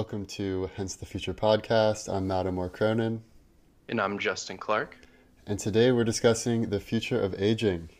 Welcome 0.00 0.24
to 0.28 0.70
Hence 0.76 0.94
the 0.94 1.04
Future 1.04 1.34
podcast. 1.34 2.10
I'm 2.10 2.26
Mattimore 2.26 2.72
Cronin. 2.72 3.22
And 3.86 4.00
I'm 4.00 4.18
Justin 4.18 4.56
Clark. 4.56 4.96
And 5.46 5.58
today 5.58 5.92
we're 5.92 6.04
discussing 6.04 6.70
the 6.70 6.80
future 6.80 7.20
of 7.20 7.38
aging. 7.38 7.90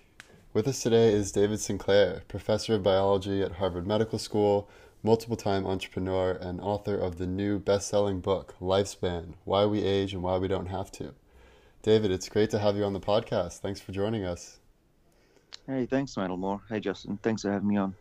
With 0.55 0.66
us 0.66 0.83
today 0.83 1.12
is 1.12 1.30
David 1.30 1.61
Sinclair, 1.61 2.23
professor 2.27 2.77
of 2.77 2.83
biology 2.83 3.43
at 3.43 3.52
Harvard 3.52 3.87
Medical 3.87 4.19
School, 4.19 4.71
multiple 5.02 5.37
time 5.37 5.66
entrepreneur, 5.66 6.30
and 6.30 6.59
author 6.62 6.97
of 6.97 7.19
the 7.19 7.27
new 7.27 7.59
best 7.59 7.89
selling 7.89 8.21
book, 8.21 8.55
Lifespan 8.62 9.35
Why 9.45 9.67
We 9.67 9.82
Age 9.82 10.15
and 10.15 10.23
Why 10.23 10.38
We 10.38 10.48
Don't 10.48 10.69
Have 10.69 10.91
to. 10.93 11.12
David, 11.82 12.10
it's 12.10 12.30
great 12.30 12.48
to 12.48 12.59
have 12.60 12.77
you 12.79 12.85
on 12.85 12.95
the 12.95 13.01
podcast. 13.01 13.59
Thanks 13.59 13.79
for 13.79 13.93
joining 13.93 14.24
us. 14.24 14.59
Hey, 15.66 15.85
thanks, 15.85 16.15
Mattimore. 16.15 16.62
Hey, 16.66 16.80
Justin. 16.80 17.19
Thanks 17.23 17.43
for 17.43 17.52
having 17.52 17.69
me 17.69 17.77
on. 17.77 17.95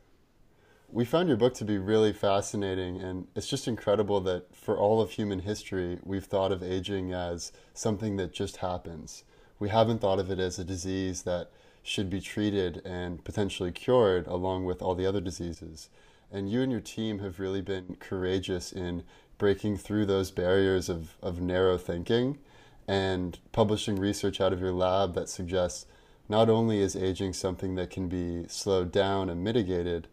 We 0.91 1.05
found 1.05 1.27
your 1.27 1.37
book 1.37 1.53
to 1.55 1.65
be 1.65 1.77
really 1.77 2.11
fascinating, 2.11 2.99
and 2.99 3.27
it's 3.35 3.45
just 3.45 3.67
incredible 3.67 4.19
that 4.21 4.55
for 4.55 4.75
all 4.75 5.01
of 5.01 5.11
human 5.11 5.41
history, 5.41 5.99
we've 6.03 6.25
thought 6.25 6.51
of 6.51 6.63
aging 6.63 7.13
as 7.13 7.51
something 7.75 8.17
that 8.17 8.33
just 8.33 8.57
happens. 8.57 9.23
We 9.59 9.69
haven't 9.69 10.01
thought 10.01 10.17
of 10.17 10.31
it 10.31 10.39
as 10.39 10.57
a 10.57 10.63
disease 10.63 11.21
that 11.23 11.51
should 11.83 12.09
be 12.09 12.19
treated 12.19 12.81
and 12.85 13.23
potentially 13.23 13.71
cured 13.71 14.25
along 14.25 14.65
with 14.65 14.81
all 14.81 14.95
the 14.95 15.05
other 15.05 15.21
diseases. 15.21 15.89
And 16.31 16.49
you 16.49 16.63
and 16.63 16.71
your 16.71 16.81
team 16.81 17.19
have 17.19 17.39
really 17.39 17.61
been 17.61 17.97
courageous 17.99 18.71
in 18.71 19.03
breaking 19.37 19.77
through 19.77 20.07
those 20.07 20.31
barriers 20.31 20.89
of, 20.89 21.17
of 21.21 21.39
narrow 21.39 21.77
thinking 21.77 22.39
and 22.87 23.37
publishing 23.51 23.97
research 23.97 24.41
out 24.41 24.53
of 24.53 24.59
your 24.59 24.73
lab 24.73 25.13
that 25.13 25.29
suggests 25.29 25.85
not 26.27 26.49
only 26.49 26.81
is 26.81 26.95
aging 26.95 27.33
something 27.33 27.75
that 27.75 27.91
can 27.91 28.07
be 28.07 28.47
slowed 28.47 28.91
down 28.91 29.29
and 29.29 29.43
mitigated, 29.43 30.07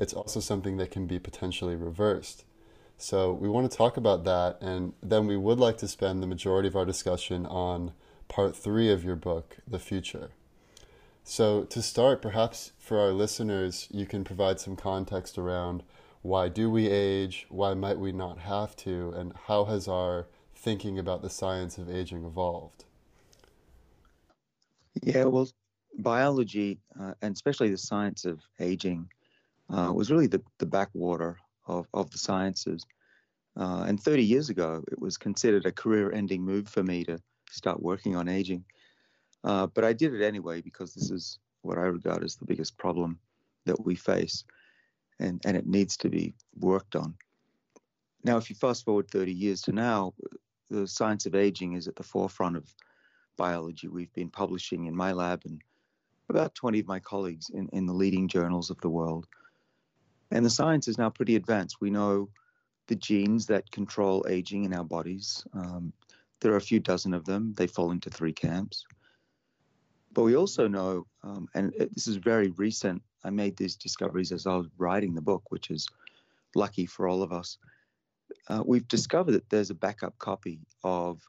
it's 0.00 0.14
also 0.14 0.40
something 0.40 0.78
that 0.78 0.90
can 0.90 1.06
be 1.06 1.18
potentially 1.18 1.76
reversed. 1.76 2.44
So 2.96 3.32
we 3.32 3.48
want 3.48 3.70
to 3.70 3.76
talk 3.76 3.96
about 3.96 4.24
that, 4.24 4.58
and 4.60 4.94
then 5.02 5.26
we 5.26 5.36
would 5.36 5.60
like 5.60 5.78
to 5.78 5.88
spend 5.88 6.22
the 6.22 6.26
majority 6.26 6.68
of 6.68 6.74
our 6.76 6.84
discussion 6.84 7.46
on 7.46 7.92
part 8.28 8.56
three 8.56 8.90
of 8.90 9.04
your 9.04 9.16
book, 9.16 9.58
The 9.68 9.78
Future. 9.78 10.30
So 11.22 11.64
to 11.64 11.82
start, 11.82 12.22
perhaps 12.22 12.72
for 12.78 12.98
our 12.98 13.12
listeners, 13.12 13.88
you 13.90 14.06
can 14.06 14.24
provide 14.24 14.58
some 14.58 14.74
context 14.74 15.38
around 15.38 15.82
why 16.22 16.48
do 16.48 16.70
we 16.70 16.88
age, 16.88 17.46
why 17.48 17.74
might 17.74 17.98
we 17.98 18.12
not 18.12 18.38
have 18.38 18.76
to, 18.76 19.10
and 19.16 19.32
how 19.46 19.64
has 19.66 19.88
our 19.88 20.26
thinking 20.54 20.98
about 20.98 21.22
the 21.22 21.30
science 21.30 21.78
of 21.78 21.90
aging 21.90 22.24
evolved? 22.24 22.84
Yeah, 25.02 25.24
well, 25.24 25.48
biology, 25.98 26.78
uh, 27.00 27.14
and 27.22 27.34
especially 27.34 27.70
the 27.70 27.78
science 27.78 28.24
of 28.24 28.40
aging, 28.58 29.08
uh, 29.72 29.92
was 29.92 30.10
really 30.10 30.26
the, 30.26 30.42
the 30.58 30.66
backwater 30.66 31.38
of, 31.66 31.86
of 31.94 32.10
the 32.10 32.18
sciences. 32.18 32.84
Uh, 33.56 33.84
and 33.86 34.00
30 34.00 34.24
years 34.24 34.48
ago, 34.48 34.82
it 34.90 34.98
was 34.98 35.16
considered 35.16 35.66
a 35.66 35.72
career 35.72 36.12
ending 36.12 36.42
move 36.42 36.68
for 36.68 36.82
me 36.82 37.04
to 37.04 37.18
start 37.50 37.82
working 37.82 38.16
on 38.16 38.28
aging. 38.28 38.64
Uh, 39.44 39.66
but 39.66 39.84
I 39.84 39.92
did 39.92 40.14
it 40.14 40.24
anyway 40.24 40.60
because 40.60 40.94
this 40.94 41.10
is 41.10 41.38
what 41.62 41.78
I 41.78 41.82
regard 41.82 42.24
as 42.24 42.36
the 42.36 42.44
biggest 42.44 42.76
problem 42.78 43.18
that 43.66 43.84
we 43.84 43.94
face, 43.94 44.44
and, 45.18 45.40
and 45.44 45.56
it 45.56 45.66
needs 45.66 45.96
to 45.98 46.08
be 46.08 46.34
worked 46.58 46.96
on. 46.96 47.14
Now, 48.24 48.36
if 48.36 48.50
you 48.50 48.56
fast 48.56 48.84
forward 48.84 49.10
30 49.10 49.32
years 49.32 49.62
to 49.62 49.72
now, 49.72 50.14
the 50.68 50.86
science 50.86 51.26
of 51.26 51.34
aging 51.34 51.74
is 51.74 51.88
at 51.88 51.96
the 51.96 52.02
forefront 52.02 52.56
of 52.56 52.74
biology. 53.36 53.88
We've 53.88 54.12
been 54.12 54.30
publishing 54.30 54.86
in 54.86 54.94
my 54.94 55.12
lab 55.12 55.42
and 55.44 55.60
about 56.28 56.54
20 56.54 56.80
of 56.80 56.86
my 56.86 57.00
colleagues 57.00 57.50
in, 57.50 57.68
in 57.72 57.86
the 57.86 57.92
leading 57.92 58.28
journals 58.28 58.70
of 58.70 58.80
the 58.80 58.90
world. 58.90 59.26
And 60.30 60.44
the 60.44 60.50
science 60.50 60.88
is 60.88 60.98
now 60.98 61.10
pretty 61.10 61.36
advanced. 61.36 61.80
We 61.80 61.90
know 61.90 62.30
the 62.86 62.96
genes 62.96 63.46
that 63.46 63.70
control 63.70 64.24
aging 64.28 64.64
in 64.64 64.74
our 64.74 64.84
bodies. 64.84 65.44
Um, 65.54 65.92
there 66.40 66.52
are 66.52 66.56
a 66.56 66.60
few 66.60 66.80
dozen 66.80 67.14
of 67.14 67.24
them. 67.24 67.54
They 67.56 67.66
fall 67.66 67.90
into 67.90 68.10
three 68.10 68.32
camps. 68.32 68.84
But 70.12 70.22
we 70.22 70.36
also 70.36 70.66
know, 70.66 71.06
um, 71.22 71.48
and 71.54 71.72
this 71.94 72.08
is 72.08 72.16
very 72.16 72.50
recent, 72.56 73.02
I 73.22 73.30
made 73.30 73.56
these 73.56 73.76
discoveries 73.76 74.32
as 74.32 74.46
I 74.46 74.56
was 74.56 74.66
writing 74.78 75.14
the 75.14 75.20
book, 75.20 75.42
which 75.50 75.70
is 75.70 75.86
lucky 76.54 76.86
for 76.86 77.06
all 77.06 77.22
of 77.22 77.32
us. 77.32 77.58
Uh, 78.48 78.62
we've 78.66 78.88
discovered 78.88 79.32
that 79.32 79.48
there's 79.50 79.70
a 79.70 79.74
backup 79.74 80.18
copy 80.18 80.60
of 80.82 81.20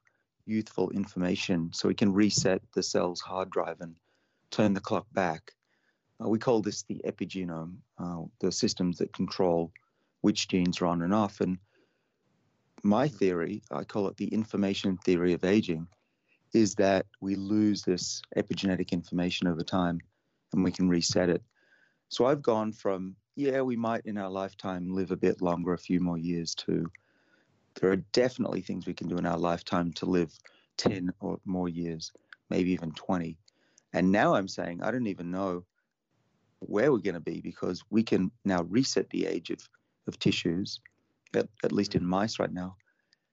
youthful 0.45 0.89
information 0.91 1.71
so 1.73 1.87
we 1.87 1.93
can 1.93 2.13
reset 2.13 2.61
the 2.73 2.81
cell's 2.81 3.21
hard 3.21 3.49
drive 3.51 3.81
and 3.81 3.95
turn 4.49 4.73
the 4.73 4.79
clock 4.79 5.05
back 5.13 5.53
uh, 6.23 6.27
we 6.27 6.39
call 6.39 6.61
this 6.61 6.83
the 6.83 7.01
epigenome, 7.05 7.75
uh, 7.97 8.21
the 8.39 8.51
systems 8.51 8.97
that 8.97 9.13
control 9.13 9.71
which 10.21 10.47
genes 10.47 10.81
are 10.81 10.87
on 10.87 11.01
and 11.01 11.13
off. 11.13 11.41
And 11.41 11.57
my 12.83 13.07
theory, 13.07 13.63
I 13.71 13.83
call 13.83 14.07
it 14.07 14.17
the 14.17 14.27
information 14.27 14.97
theory 14.97 15.33
of 15.33 15.43
aging, 15.43 15.87
is 16.53 16.75
that 16.75 17.05
we 17.21 17.35
lose 17.35 17.81
this 17.81 18.21
epigenetic 18.37 18.91
information 18.91 19.47
over 19.47 19.63
time 19.63 19.99
and 20.53 20.63
we 20.63 20.71
can 20.71 20.89
reset 20.89 21.29
it. 21.29 21.41
So 22.09 22.25
I've 22.25 22.41
gone 22.41 22.73
from, 22.73 23.15
yeah, 23.35 23.61
we 23.61 23.77
might 23.77 24.05
in 24.05 24.17
our 24.17 24.29
lifetime 24.29 24.93
live 24.93 25.11
a 25.11 25.15
bit 25.15 25.41
longer, 25.41 25.73
a 25.73 25.77
few 25.77 25.99
more 25.99 26.17
years, 26.17 26.53
to 26.55 26.91
there 27.79 27.91
are 27.91 28.03
definitely 28.11 28.61
things 28.61 28.85
we 28.85 28.93
can 28.93 29.07
do 29.07 29.17
in 29.17 29.25
our 29.25 29.37
lifetime 29.37 29.93
to 29.93 30.05
live 30.05 30.37
10 30.77 31.13
or 31.21 31.39
more 31.45 31.69
years, 31.69 32.11
maybe 32.49 32.71
even 32.71 32.91
20. 32.91 33.37
And 33.93 34.11
now 34.11 34.35
I'm 34.35 34.49
saying, 34.49 34.83
I 34.83 34.91
don't 34.91 35.07
even 35.07 35.31
know 35.31 35.63
where 36.61 36.91
we're 36.91 36.99
going 36.99 37.15
to 37.15 37.19
be 37.19 37.41
because 37.41 37.83
we 37.89 38.03
can 38.03 38.31
now 38.45 38.63
reset 38.63 39.09
the 39.09 39.25
age 39.25 39.49
of, 39.49 39.59
of 40.07 40.17
tissues, 40.19 40.79
at, 41.35 41.47
at 41.63 41.71
least 41.71 41.95
in 41.95 42.05
mice 42.05 42.39
right 42.39 42.53
now. 42.53 42.75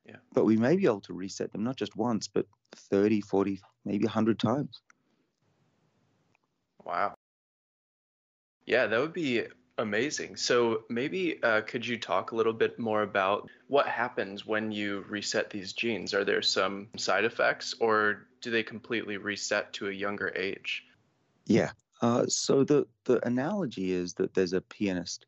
Yeah. 0.06 0.16
But 0.32 0.44
we 0.44 0.56
may 0.56 0.76
be 0.76 0.86
able 0.86 1.02
to 1.02 1.12
reset 1.12 1.52
them 1.52 1.62
not 1.62 1.76
just 1.76 1.94
once, 1.96 2.28
but 2.28 2.46
30, 2.74 3.20
40, 3.20 3.60
maybe 3.84 4.04
100 4.04 4.38
times. 4.38 4.80
Wow. 6.84 7.14
Yeah, 8.64 8.86
that 8.86 9.00
would 9.00 9.12
be 9.12 9.44
amazing. 9.76 10.36
So 10.36 10.84
maybe 10.88 11.42
uh, 11.42 11.60
could 11.62 11.86
you 11.86 11.98
talk 11.98 12.32
a 12.32 12.36
little 12.36 12.52
bit 12.52 12.78
more 12.78 13.02
about 13.02 13.48
what 13.68 13.86
happens 13.86 14.46
when 14.46 14.72
you 14.72 15.04
reset 15.08 15.50
these 15.50 15.72
genes? 15.72 16.14
Are 16.14 16.24
there 16.24 16.42
some 16.42 16.88
side 16.96 17.24
effects 17.24 17.74
or 17.78 18.26
do 18.40 18.50
they 18.50 18.62
completely 18.62 19.18
reset 19.18 19.72
to 19.74 19.88
a 19.88 19.92
younger 19.92 20.32
age? 20.34 20.84
Yeah, 21.46 21.70
uh, 22.00 22.26
so 22.26 22.64
the 22.64 22.86
the 23.04 23.24
analogy 23.26 23.92
is 23.92 24.14
that 24.14 24.34
there's 24.34 24.52
a 24.52 24.60
pianist, 24.60 25.26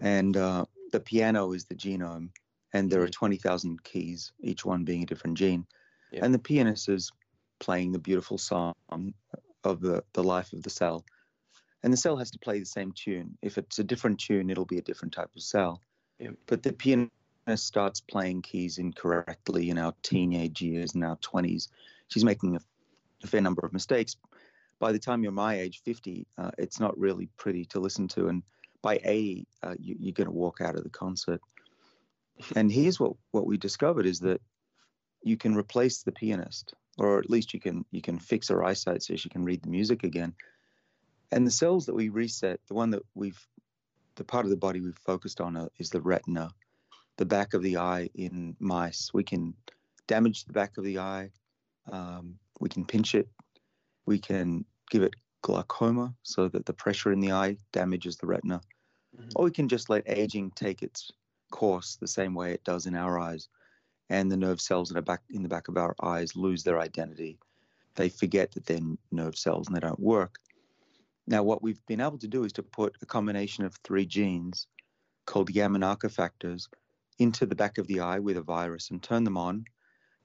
and 0.00 0.36
uh, 0.36 0.64
the 0.92 1.00
piano 1.00 1.52
is 1.52 1.64
the 1.64 1.74
genome, 1.74 2.28
and 2.72 2.90
there 2.90 3.00
are 3.00 3.04
mm-hmm. 3.04 3.10
twenty 3.10 3.36
thousand 3.36 3.82
keys, 3.82 4.32
each 4.40 4.64
one 4.64 4.84
being 4.84 5.02
a 5.02 5.06
different 5.06 5.38
gene, 5.38 5.66
yeah. 6.12 6.24
and 6.24 6.34
the 6.34 6.38
pianist 6.38 6.88
is 6.88 7.10
playing 7.58 7.92
the 7.92 7.98
beautiful 7.98 8.38
song 8.38 8.74
of 9.64 9.80
the 9.80 10.04
the 10.12 10.22
life 10.22 10.52
of 10.52 10.62
the 10.62 10.70
cell, 10.70 11.04
and 11.82 11.92
the 11.92 11.96
cell 11.96 12.16
has 12.16 12.30
to 12.30 12.38
play 12.38 12.58
the 12.58 12.66
same 12.66 12.92
tune. 12.92 13.36
If 13.42 13.56
it's 13.56 13.78
a 13.78 13.84
different 13.84 14.20
tune, 14.20 14.50
it'll 14.50 14.66
be 14.66 14.78
a 14.78 14.82
different 14.82 15.14
type 15.14 15.30
of 15.34 15.42
cell. 15.42 15.80
Yeah. 16.18 16.30
But 16.46 16.62
the 16.62 16.72
pianist 16.72 17.10
starts 17.66 18.00
playing 18.00 18.42
keys 18.42 18.78
incorrectly 18.78 19.70
in 19.70 19.78
our 19.78 19.94
teenage 20.02 20.60
years, 20.60 20.94
in 20.94 21.02
our 21.02 21.16
twenties. 21.16 21.68
She's 22.08 22.24
making 22.24 22.56
a, 22.56 22.60
a 23.24 23.26
fair 23.26 23.40
number 23.40 23.64
of 23.64 23.72
mistakes 23.72 24.16
by 24.78 24.92
the 24.92 24.98
time 24.98 25.22
you're 25.22 25.32
my 25.32 25.58
age, 25.58 25.82
50, 25.84 26.26
uh, 26.38 26.50
it's 26.58 26.80
not 26.80 26.98
really 26.98 27.28
pretty 27.36 27.64
to 27.66 27.80
listen 27.80 28.08
to. 28.08 28.28
And 28.28 28.42
by 28.82 29.00
80, 29.02 29.46
uh, 29.62 29.74
you, 29.78 30.10
are 30.10 30.12
going 30.12 30.26
to 30.26 30.32
walk 30.32 30.60
out 30.60 30.76
of 30.76 30.84
the 30.84 30.90
concert. 30.90 31.40
And 32.54 32.70
here's 32.70 33.00
what, 33.00 33.12
what 33.30 33.46
we 33.46 33.56
discovered 33.56 34.04
is 34.04 34.20
that 34.20 34.42
you 35.22 35.38
can 35.38 35.56
replace 35.56 36.02
the 36.02 36.12
pianist, 36.12 36.74
or 36.98 37.18
at 37.18 37.30
least 37.30 37.54
you 37.54 37.60
can 37.60 37.86
you 37.90 38.02
can 38.02 38.18
fix 38.18 38.48
her 38.48 38.62
eyesight 38.62 39.02
so 39.02 39.16
she 39.16 39.30
can 39.30 39.42
read 39.42 39.62
the 39.62 39.70
music 39.70 40.04
again. 40.04 40.34
And 41.32 41.46
the 41.46 41.50
cells 41.50 41.86
that 41.86 41.94
we 41.94 42.10
reset, 42.10 42.60
the 42.68 42.74
one 42.74 42.90
that 42.90 43.02
we've, 43.14 43.40
the 44.16 44.24
part 44.24 44.44
of 44.44 44.50
the 44.50 44.56
body 44.58 44.82
we've 44.82 44.98
focused 44.98 45.40
on 45.40 45.56
uh, 45.56 45.68
is 45.78 45.88
the 45.88 46.02
retina, 46.02 46.50
the 47.16 47.24
back 47.24 47.54
of 47.54 47.62
the 47.62 47.78
eye 47.78 48.10
in 48.14 48.54
mice. 48.60 49.10
We 49.14 49.24
can 49.24 49.54
damage 50.06 50.44
the 50.44 50.52
back 50.52 50.76
of 50.76 50.84
the 50.84 50.98
eye. 50.98 51.30
Um, 51.90 52.38
we 52.60 52.68
can 52.68 52.84
pinch 52.84 53.14
it 53.14 53.28
we 54.06 54.18
can 54.18 54.64
give 54.90 55.02
it 55.02 55.14
glaucoma 55.42 56.14
so 56.22 56.48
that 56.48 56.66
the 56.66 56.72
pressure 56.72 57.12
in 57.12 57.20
the 57.20 57.32
eye 57.32 57.56
damages 57.72 58.16
the 58.16 58.26
retina. 58.26 58.60
Mm-hmm. 59.16 59.28
Or 59.36 59.44
we 59.44 59.50
can 59.50 59.68
just 59.68 59.90
let 59.90 60.08
aging 60.08 60.52
take 60.52 60.82
its 60.82 61.10
course 61.50 61.96
the 61.96 62.08
same 62.08 62.34
way 62.34 62.52
it 62.52 62.64
does 62.64 62.86
in 62.86 62.96
our 62.96 63.18
eyes. 63.18 63.48
And 64.08 64.30
the 64.30 64.36
nerve 64.36 64.60
cells 64.60 64.90
in 64.90 64.94
the 64.94 65.02
back 65.02 65.22
in 65.30 65.42
the 65.42 65.48
back 65.48 65.68
of 65.68 65.76
our 65.76 65.94
eyes 66.02 66.36
lose 66.36 66.62
their 66.62 66.80
identity. 66.80 67.38
They 67.96 68.08
forget 68.08 68.52
that 68.52 68.66
they're 68.66 68.80
nerve 69.10 69.36
cells 69.36 69.66
and 69.66 69.76
they 69.76 69.80
don't 69.80 69.98
work. 69.98 70.38
Now, 71.26 71.42
what 71.42 71.62
we've 71.62 71.84
been 71.86 72.00
able 72.00 72.18
to 72.18 72.28
do 72.28 72.44
is 72.44 72.52
to 72.52 72.62
put 72.62 72.96
a 73.02 73.06
combination 73.06 73.64
of 73.64 73.74
three 73.82 74.06
genes 74.06 74.68
called 75.24 75.52
Yamanaka 75.52 76.10
factors 76.10 76.68
into 77.18 77.46
the 77.46 77.56
back 77.56 77.78
of 77.78 77.86
the 77.88 78.00
eye 78.00 78.20
with 78.20 78.36
a 78.36 78.42
virus 78.42 78.90
and 78.90 79.02
turn 79.02 79.24
them 79.24 79.36
on 79.36 79.64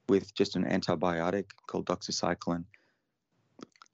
with 0.08 0.32
just 0.34 0.54
an 0.54 0.64
antibiotic 0.64 1.46
called 1.66 1.86
doxycycline 1.86 2.64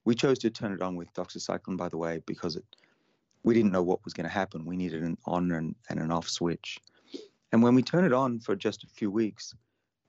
we 0.09 0.15
chose 0.15 0.39
to 0.39 0.49
turn 0.49 0.73
it 0.73 0.81
on 0.81 0.95
with 0.95 1.13
doxycycline, 1.13 1.77
by 1.77 1.87
the 1.87 1.95
way, 1.95 2.19
because 2.25 2.55
it, 2.55 2.65
we 3.43 3.53
didn't 3.53 3.71
know 3.71 3.83
what 3.83 4.03
was 4.03 4.15
going 4.15 4.23
to 4.23 4.33
happen. 4.41 4.65
We 4.65 4.75
needed 4.75 5.03
an 5.03 5.19
on 5.27 5.51
and, 5.51 5.75
and 5.87 5.99
an 5.99 6.11
off 6.11 6.27
switch. 6.27 6.79
And 7.51 7.61
when 7.61 7.75
we 7.75 7.83
turn 7.83 8.05
it 8.05 8.11
on 8.11 8.39
for 8.39 8.55
just 8.55 8.83
a 8.83 8.87
few 8.87 9.11
weeks, 9.11 9.53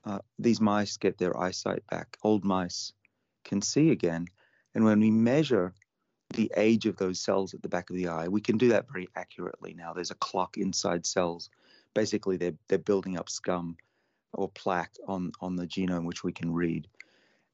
uh, 0.06 0.20
these 0.38 0.58
mice 0.58 0.97
get 0.97 1.19
their 1.19 1.38
eyesight 1.38 1.87
back. 1.91 2.17
Old 2.23 2.47
mice 2.47 2.94
can 3.44 3.61
see 3.61 3.91
again. 3.91 4.26
And 4.75 4.87
when 4.87 5.00
we 5.00 5.11
measure 5.11 5.75
the 6.31 6.50
age 6.56 6.87
of 6.87 6.96
those 6.96 7.20
cells 7.20 7.53
at 7.53 7.61
the 7.61 7.69
back 7.69 7.91
of 7.91 7.96
the 7.96 8.08
eye, 8.08 8.26
we 8.26 8.41
can 8.41 8.56
do 8.56 8.69
that 8.69 8.91
very 8.91 9.11
accurately 9.17 9.75
now. 9.75 9.93
There's 9.93 10.11
a 10.11 10.14
clock 10.14 10.56
inside 10.56 11.05
cells. 11.05 11.50
Basically, 11.93 12.38
they're, 12.38 12.56
they're 12.69 12.79
building 12.79 13.19
up 13.19 13.29
scum 13.29 13.76
or 14.32 14.49
plaque 14.49 14.94
on, 15.06 15.32
on 15.43 15.56
the 15.56 15.67
genome, 15.67 16.06
which 16.06 16.25
we 16.25 16.32
can 16.32 16.55
read. 16.55 16.88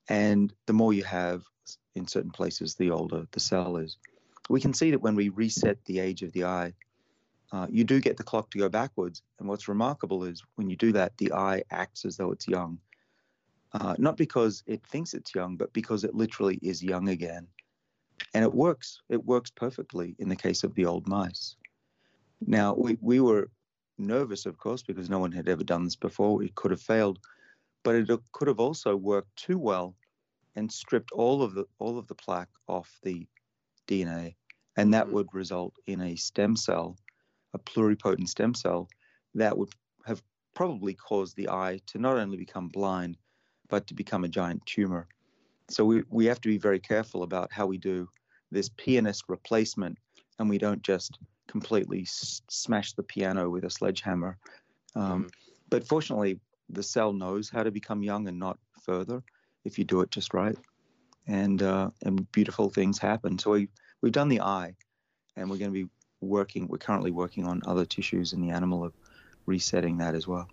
And 0.09 0.53
the 0.67 0.73
more 0.73 0.93
you 0.93 1.05
have 1.05 1.43
in 1.95 2.07
certain 2.07 2.31
places, 2.31 2.75
the 2.75 2.91
older 2.91 3.27
the 3.33 3.41
cell 3.41 3.77
is. 3.77 3.97
We 4.49 4.61
can 4.61 4.75
see 4.75 4.93
that 4.93 5.03
when 5.03 5.17
we 5.17 5.31
reset 5.31 5.85
the 5.85 5.99
age 5.99 6.23
of 6.23 6.33
the 6.33 6.45
eye, 6.45 6.75
uh, 7.53 7.67
you 7.71 7.85
do 7.85 8.01
get 8.01 8.17
the 8.17 8.23
clock 8.23 8.51
to 8.51 8.59
go 8.59 8.69
backwards. 8.69 9.23
And 9.39 9.49
what's 9.49 9.69
remarkable 9.69 10.25
is 10.25 10.43
when 10.55 10.69
you 10.71 10.77
do 10.77 10.93
that, 10.93 11.17
the 11.19 11.33
eye 11.33 11.63
acts 11.71 12.05
as 12.05 12.17
though 12.17 12.31
it's 12.33 12.47
young. 12.47 12.79
Uh, 13.73 13.95
not 13.99 14.17
because 14.17 14.63
it 14.67 14.87
thinks 14.87 15.15
it's 15.15 15.35
young, 15.35 15.57
but 15.57 15.73
because 15.73 16.05
it 16.05 16.15
literally 16.15 16.59
is 16.63 16.83
young 16.83 17.09
again. 17.09 17.47
And 18.33 18.45
it 18.45 18.55
works. 18.55 19.03
It 19.09 19.25
works 19.25 19.51
perfectly 19.51 20.15
in 20.19 20.29
the 20.29 20.37
case 20.37 20.65
of 20.65 20.75
the 20.75 20.87
old 20.87 21.07
mice. 21.09 21.57
Now, 22.47 22.75
we, 22.75 22.97
we 23.01 23.21
were 23.21 23.51
nervous, 23.99 24.47
of 24.47 24.59
course, 24.59 24.83
because 24.83 25.11
no 25.11 25.19
one 25.19 25.33
had 25.33 25.49
ever 25.49 25.65
done 25.65 25.85
this 25.85 25.97
before. 25.97 26.43
It 26.43 26.55
could 26.55 26.71
have 26.71 26.81
failed, 26.81 27.19
but 27.87 27.95
it 27.95 28.11
could 28.33 28.49
have 28.49 28.59
also 28.59 28.97
worked 28.97 29.37
too 29.37 29.57
well 29.57 29.95
and 30.57 30.73
stripped 30.73 31.13
all 31.13 31.41
of 31.41 31.55
the 31.55 31.65
all 31.79 31.99
of 31.99 32.09
the 32.09 32.17
plaque 32.17 32.51
off 32.67 32.99
the 33.05 33.29
DNA, 33.87 34.35
and 34.77 34.93
that 34.93 35.05
mm-hmm. 35.05 35.15
would 35.15 35.29
result 35.33 35.73
in 35.87 36.01
a 36.01 36.17
stem 36.17 36.57
cell 36.57 36.97
a 37.55 37.59
pluripotent 37.61 38.29
stem 38.29 38.55
cell 38.55 38.89
that 39.37 39.57
would 39.57 39.69
have 40.05 40.21
probably 40.53 40.95
caused 40.95 41.37
the 41.37 41.49
eye 41.49 41.81
to 41.87 41.99
not 41.99 42.19
only 42.19 42.37
become 42.37 42.67
blind, 42.67 43.17
but 43.69 43.87
to 43.87 43.95
become 43.95 44.25
a 44.25 44.29
giant 44.29 44.67
tumor. 44.67 45.07
So 45.69 45.85
we, 45.85 46.03
we 46.11 46.27
have 46.27 46.41
to 46.41 46.49
be 46.49 46.59
very 46.59 46.81
careful 46.81 47.23
about 47.23 47.53
how 47.53 47.67
we 47.67 47.79
do 47.79 48.09
this 48.51 48.69
pianist 48.77 49.25
replacement 49.29 49.97
and 50.39 50.51
we 50.51 50.59
don't 50.59 50.83
just 50.83 51.19
completely 51.47 52.03
s- 52.03 52.43
smash 52.51 52.93
the 52.95 53.03
piano 53.05 53.49
with 53.49 53.65
a 53.65 53.71
sledgehammer. 53.71 54.39
Um, 54.97 55.25
mm. 55.25 55.31
But 55.71 55.87
fortunately, 55.87 56.41
the 56.69 56.83
cell 56.83 57.13
knows 57.13 57.49
how 57.49 57.63
to 57.63 57.71
become 57.71 58.03
young 58.03 58.29
and 58.29 58.39
not 58.39 58.59
further 58.83 59.23
if 59.65 59.79
you 59.79 59.85
do 59.85 60.01
it 60.01 60.11
just 60.11 60.35
right. 60.35 60.57
And, 61.27 61.63
uh, 61.63 61.91
and 62.05 62.31
beautiful 62.33 62.71
things 62.71 62.99
happen. 62.99 63.39
So 63.39 63.53
we, 63.53 63.69
we've 64.01 64.13
done 64.13 64.29
the 64.29 64.41
eye 64.41 64.75
and 65.37 65.51
we're 65.51 65.59
going 65.59 65.73
to 65.73 65.85
be 65.85 65.89
working, 66.21 66.69
we're 66.69 66.79
currently 66.79 67.11
working 67.11 67.47
on 67.47 67.63
other 67.67 67.85
tissues 67.85 68.33
in 68.33 68.41
the 68.41 68.51
animal 68.51 68.85
of 68.85 68.93
resetting 69.45 69.99
that 69.99 70.15
as 70.15 70.27
well. 70.27 70.49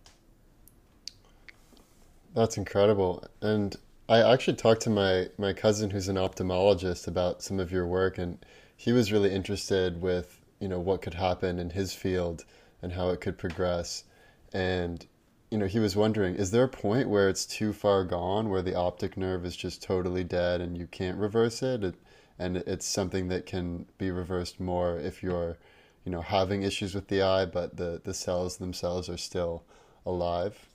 That's 2.34 2.58
incredible. 2.58 3.24
And 3.42 3.76
I 4.10 4.22
actually 4.22 4.58
talked 4.58 4.82
to 4.82 4.90
my, 4.90 5.30
my 5.38 5.54
cousin 5.54 5.92
who's 5.92 6.08
an 6.08 6.16
ophthalmologist 6.16 7.08
about 7.08 7.44
some 7.44 7.60
of 7.60 7.72
your 7.72 7.86
work 7.86 8.18
and 8.18 8.44
he 8.76 8.92
was 8.92 9.12
really 9.12 9.34
interested 9.34 10.02
with, 10.02 10.42
you 10.60 10.68
know, 10.68 10.80
what 10.80 11.02
could 11.02 11.14
happen 11.14 11.60
in 11.60 11.70
his 11.70 11.94
field 11.94 12.46
and 12.82 12.94
how 12.94 13.10
it 13.10 13.22
could 13.22 13.38
progress. 13.38 14.04
And, 14.52 15.06
you 15.54 15.60
know, 15.60 15.68
he 15.68 15.78
was 15.78 15.96
wondering, 15.96 16.34
is 16.34 16.50
there 16.50 16.64
a 16.64 16.68
point 16.68 17.08
where 17.08 17.30
it's 17.30 17.46
too 17.46 17.74
far 17.74 18.04
gone, 18.06 18.50
where 18.50 18.64
the 18.64 18.74
optic 18.74 19.16
nerve 19.16 19.46
is 19.46 19.56
just 19.56 19.84
totally 19.84 20.24
dead 20.24 20.62
and 20.62 20.76
you 20.76 20.88
can't 20.88 21.16
reverse 21.16 21.62
it? 21.62 21.84
it 21.84 21.94
and 22.40 22.58
it's 22.58 22.88
something 22.88 23.28
that 23.28 23.46
can 23.46 23.86
be 24.00 24.10
reversed 24.10 24.60
more 24.60 24.98
if 24.98 25.22
you're 25.22 25.60
you 26.06 26.12
know 26.12 26.22
having 26.22 26.64
issues 26.64 26.96
with 26.96 27.08
the 27.08 27.22
eye 27.22 27.46
but 27.46 27.78
the 27.78 28.02
the 28.04 28.16
cells 28.16 28.58
themselves 28.58 29.08
are 29.08 29.18
still 29.18 29.62
alive? 30.08 30.68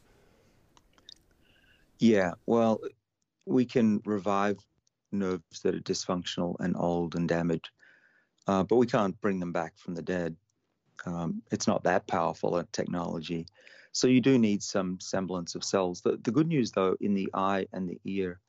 Yeah 1.98 2.34
well 2.46 2.80
we 3.46 3.64
can 3.64 4.00
revive 4.04 4.58
nerves 5.10 5.60
that 5.64 5.74
are 5.74 5.80
dysfunctional 5.80 6.54
and 6.60 6.76
old 6.76 7.16
and 7.16 7.28
damaged 7.28 7.70
uh, 8.46 8.62
but 8.62 8.76
we 8.76 8.86
can't 8.86 9.20
bring 9.20 9.40
them 9.40 9.52
back 9.52 9.76
from 9.76 9.96
the 9.96 10.02
dead. 10.02 10.36
Um, 11.04 11.42
it's 11.50 11.66
not 11.66 11.82
that 11.82 12.06
powerful 12.06 12.56
a 12.56 12.64
technology 12.66 13.44
so 13.92 14.06
you 14.06 14.20
do 14.20 14.38
need 14.38 14.62
some 14.62 14.98
semblance 15.00 15.54
of 15.54 15.64
cells 15.64 16.00
the, 16.00 16.18
the 16.22 16.30
good 16.30 16.48
news 16.48 16.70
though 16.72 16.96
in 17.00 17.14
the 17.14 17.28
eye 17.34 17.66
and 17.72 17.88
the 17.88 18.00
ear 18.04 18.40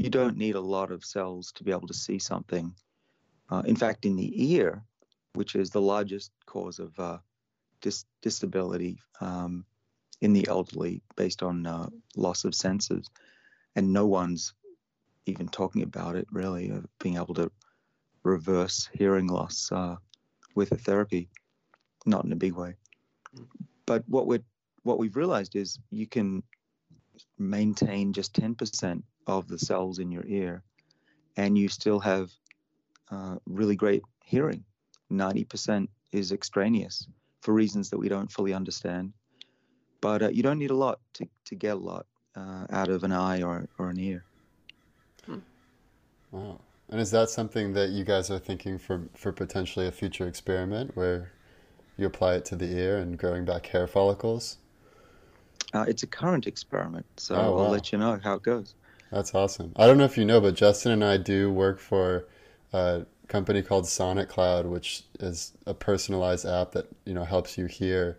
you 0.00 0.08
don't 0.08 0.38
need 0.38 0.54
a 0.54 0.60
lot 0.60 0.90
of 0.90 1.04
cells 1.04 1.52
to 1.52 1.62
be 1.62 1.72
able 1.72 1.86
to 1.86 1.92
see 1.92 2.18
something. 2.18 2.74
Uh, 3.50 3.62
in 3.66 3.76
fact, 3.76 4.06
in 4.06 4.16
the 4.16 4.54
ear, 4.54 4.82
which 5.34 5.54
is 5.54 5.68
the 5.68 5.80
largest 5.80 6.32
cause 6.46 6.78
of 6.78 6.98
uh, 6.98 7.18
dis- 7.82 8.06
disability 8.22 8.98
um, 9.20 9.62
in 10.22 10.32
the 10.32 10.48
elderly 10.48 11.02
based 11.16 11.42
on 11.42 11.66
uh, 11.66 11.86
loss 12.16 12.46
of 12.46 12.54
senses, 12.54 13.10
and 13.76 13.92
no 13.92 14.06
one's 14.06 14.54
even 15.26 15.48
talking 15.48 15.82
about 15.82 16.16
it 16.16 16.26
really, 16.32 16.70
of 16.70 16.86
being 16.98 17.16
able 17.16 17.34
to 17.34 17.52
reverse 18.22 18.88
hearing 18.94 19.26
loss 19.26 19.70
uh, 19.70 19.96
with 20.54 20.72
a 20.72 20.78
therapy, 20.78 21.28
not 22.06 22.24
in 22.24 22.32
a 22.32 22.36
big 22.36 22.54
way. 22.54 22.74
But 23.84 24.02
what 24.08 24.26
we 24.26 24.38
what 24.82 24.98
we've 24.98 25.16
realized 25.16 25.56
is 25.56 25.78
you 25.90 26.06
can 26.06 26.42
maintain 27.38 28.12
just 28.12 28.32
10% 28.34 29.02
of 29.26 29.48
the 29.48 29.58
cells 29.58 29.98
in 29.98 30.10
your 30.10 30.24
ear, 30.26 30.62
and 31.36 31.56
you 31.56 31.68
still 31.68 32.00
have 32.00 32.30
uh, 33.10 33.36
really 33.46 33.76
great 33.76 34.02
hearing. 34.24 34.64
90% 35.12 35.88
is 36.12 36.32
extraneous 36.32 37.06
for 37.40 37.52
reasons 37.52 37.90
that 37.90 37.98
we 37.98 38.08
don't 38.08 38.30
fully 38.30 38.52
understand. 38.52 39.12
But 40.00 40.22
uh, 40.22 40.28
you 40.28 40.42
don't 40.42 40.58
need 40.58 40.70
a 40.70 40.76
lot 40.76 41.00
to, 41.14 41.28
to 41.46 41.54
get 41.54 41.76
a 41.76 41.80
lot 41.80 42.06
uh, 42.36 42.66
out 42.70 42.88
of 42.88 43.04
an 43.04 43.12
eye 43.12 43.42
or, 43.42 43.68
or 43.78 43.90
an 43.90 43.98
ear. 43.98 44.24
Hmm. 45.26 45.38
Wow. 46.30 46.60
And 46.88 47.00
is 47.00 47.10
that 47.10 47.30
something 47.30 47.72
that 47.74 47.90
you 47.90 48.04
guys 48.04 48.30
are 48.30 48.38
thinking 48.38 48.78
for, 48.78 49.02
for 49.14 49.30
potentially 49.32 49.86
a 49.86 49.92
future 49.92 50.26
experiment 50.26 50.96
where 50.96 51.32
you 51.96 52.06
apply 52.06 52.34
it 52.36 52.44
to 52.46 52.56
the 52.56 52.66
ear 52.66 52.98
and 52.98 53.18
growing 53.18 53.44
back 53.44 53.66
hair 53.66 53.86
follicles? 53.86 54.56
Uh, 55.72 55.84
it's 55.86 56.02
a 56.02 56.06
current 56.06 56.46
experiment, 56.46 57.06
so 57.16 57.34
oh, 57.34 57.56
wow. 57.56 57.64
I'll 57.64 57.70
let 57.70 57.92
you 57.92 57.98
know 57.98 58.18
how 58.22 58.34
it 58.34 58.42
goes. 58.42 58.74
That's 59.10 59.34
awesome. 59.34 59.72
I 59.76 59.86
don't 59.86 59.98
know 59.98 60.04
if 60.04 60.16
you 60.16 60.24
know, 60.24 60.40
but 60.40 60.54
Justin 60.54 60.92
and 60.92 61.04
I 61.04 61.16
do 61.16 61.52
work 61.52 61.78
for 61.78 62.26
a 62.72 63.06
company 63.28 63.62
called 63.62 63.86
Sonic 63.86 64.28
Cloud, 64.28 64.66
which 64.66 65.04
is 65.18 65.52
a 65.66 65.74
personalized 65.74 66.46
app 66.46 66.72
that 66.72 66.86
you 67.04 67.14
know 67.14 67.24
helps 67.24 67.56
you 67.56 67.66
hear. 67.66 68.18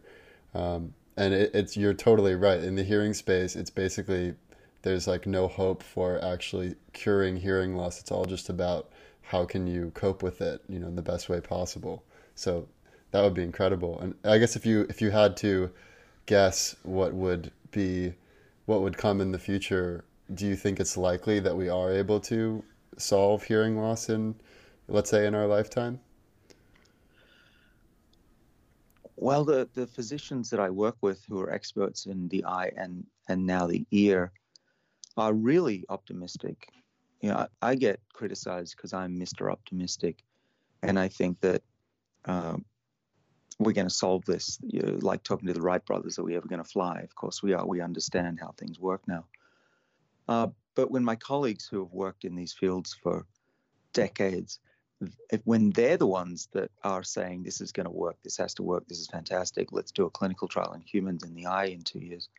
Um, 0.54 0.94
and 1.18 1.34
it, 1.34 1.52
it's 1.54 1.78
you're 1.78 1.94
totally 1.94 2.36
right. 2.36 2.62
In 2.62 2.76
the 2.76 2.84
hearing 2.84 3.14
space, 3.14 3.56
it's 3.56 3.70
basically 3.70 4.36
there's 4.82 5.08
like 5.08 5.28
no 5.28 5.48
hope 5.48 5.84
for 5.84 6.24
actually 6.24 6.76
curing 6.94 7.38
hearing 7.38 7.76
loss. 7.76 8.00
It's 8.00 8.12
all 8.12 8.26
just 8.26 8.50
about 8.50 8.90
how 9.22 9.46
can 9.46 9.68
you 9.68 9.92
cope 9.94 10.24
with 10.24 10.42
it, 10.42 10.62
you 10.68 10.80
know, 10.80 10.88
in 10.88 10.96
the 10.96 11.02
best 11.02 11.30
way 11.30 11.40
possible. 11.40 12.04
So 12.36 12.68
that 13.12 13.22
would 13.22 13.34
be 13.34 13.44
incredible. 13.44 14.00
And 14.00 14.16
I 14.24 14.38
guess 14.38 14.56
if 14.56 14.66
you 14.66 14.86
if 14.90 15.02
you 15.02 15.12
had 15.12 15.38
to 15.38 15.72
guess 16.26 16.76
what 16.84 17.14
would 17.14 17.52
be 17.72 18.14
what 18.66 18.82
would 18.82 18.98
come 18.98 19.22
in 19.22 19.32
the 19.32 19.40
future 19.40 20.04
do 20.34 20.46
you 20.46 20.56
think 20.56 20.80
it's 20.80 20.98
likely 20.98 21.40
that 21.40 21.56
we 21.56 21.70
are 21.70 21.92
able 21.92 22.20
to 22.20 22.64
solve 22.98 23.44
hearing 23.44 23.78
loss 23.78 24.10
in, 24.10 24.36
let's 24.88 25.10
say, 25.10 25.26
in 25.26 25.36
our 25.36 25.48
lifetime? 25.48 26.00
Well, 29.18 29.44
the, 29.46 29.70
the 29.74 29.86
physicians 29.86 30.50
that 30.50 30.60
I 30.60 30.70
work 30.70 30.98
with 31.02 31.24
who 31.28 31.40
are 31.42 31.52
experts 31.52 32.06
in 32.06 32.28
the 32.30 32.44
eye 32.46 32.72
and, 32.76 33.06
and 33.28 33.46
now 33.46 33.68
the 33.68 33.86
ear 33.92 34.32
are 35.18 35.34
really 35.34 35.84
optimistic. 35.90 36.68
You 37.22 37.30
know, 37.30 37.48
I, 37.62 37.72
I 37.72 37.76
get 37.76 38.00
criticized 38.14 38.76
because 38.76 38.94
I'm 38.94 39.20
Mr. 39.20 39.52
Optimistic, 39.52 40.24
and 40.82 40.98
I 40.98 41.08
think 41.08 41.40
that 41.42 41.62
um, 42.26 42.66
we're 43.64 43.74
going 43.74 43.88
to 43.88 43.94
solve 43.94 44.26
this. 44.26 44.60
You 44.62 44.82
know, 44.82 44.98
like 45.02 45.24
talking 45.24 45.48
to 45.48 45.54
the 45.54 45.62
Wright 45.62 45.86
brothers, 45.86 46.20
are 46.20 46.24
we 46.24 46.36
ever 46.36 46.48
going 46.48 46.64
to 46.64 46.70
fly? 46.70 47.00
Of 47.02 47.16
course 47.16 47.42
we 47.42 47.54
are. 47.54 47.66
We 47.66 47.82
understand 47.82 48.40
how 48.40 48.54
things 48.58 48.80
work 48.80 49.02
now. 49.08 49.26
Uh, 50.28 50.48
but 50.76 50.92
when 50.92 51.04
my 51.04 51.16
colleagues 51.16 51.68
who 51.68 51.80
have 51.80 51.92
worked 51.92 52.24
in 52.26 52.36
these 52.36 52.54
fields 52.54 52.94
for 52.94 53.26
decades, 53.94 54.60
when 55.46 55.72
they're 55.72 55.98
the 55.98 56.08
ones 56.08 56.48
that 56.54 56.70
are 56.84 57.04
saying 57.04 57.44
this 57.44 57.62
is 57.62 57.72
going 57.72 57.86
to 57.86 57.92
work, 57.92 58.18
this 58.24 58.38
has 58.38 58.54
to 58.56 58.64
work, 58.64 58.88
this 58.88 59.00
is 59.00 59.08
fantastic, 59.08 59.72
let's 59.72 59.92
do 59.92 60.06
a 60.06 60.10
clinical 60.10 60.48
trial 60.48 60.74
in 60.74 60.82
humans 60.82 61.24
in 61.24 61.34
the 61.34 61.46
eye 61.46 61.66
in 61.66 61.82
two 61.82 62.00
years, 62.00 62.30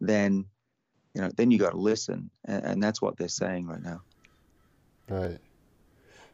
then 0.00 0.44
you 1.14 1.20
know 1.20 1.30
then 1.36 1.50
you 1.50 1.58
got 1.58 1.70
to 1.70 1.76
listen, 1.78 2.30
and, 2.46 2.64
and, 2.64 2.82
that's 2.82 3.00
what 3.00 3.16
they're 3.16 3.28
saying 3.28 3.66
right 3.66 3.82
now. 3.82 4.00
Right. 5.08 5.38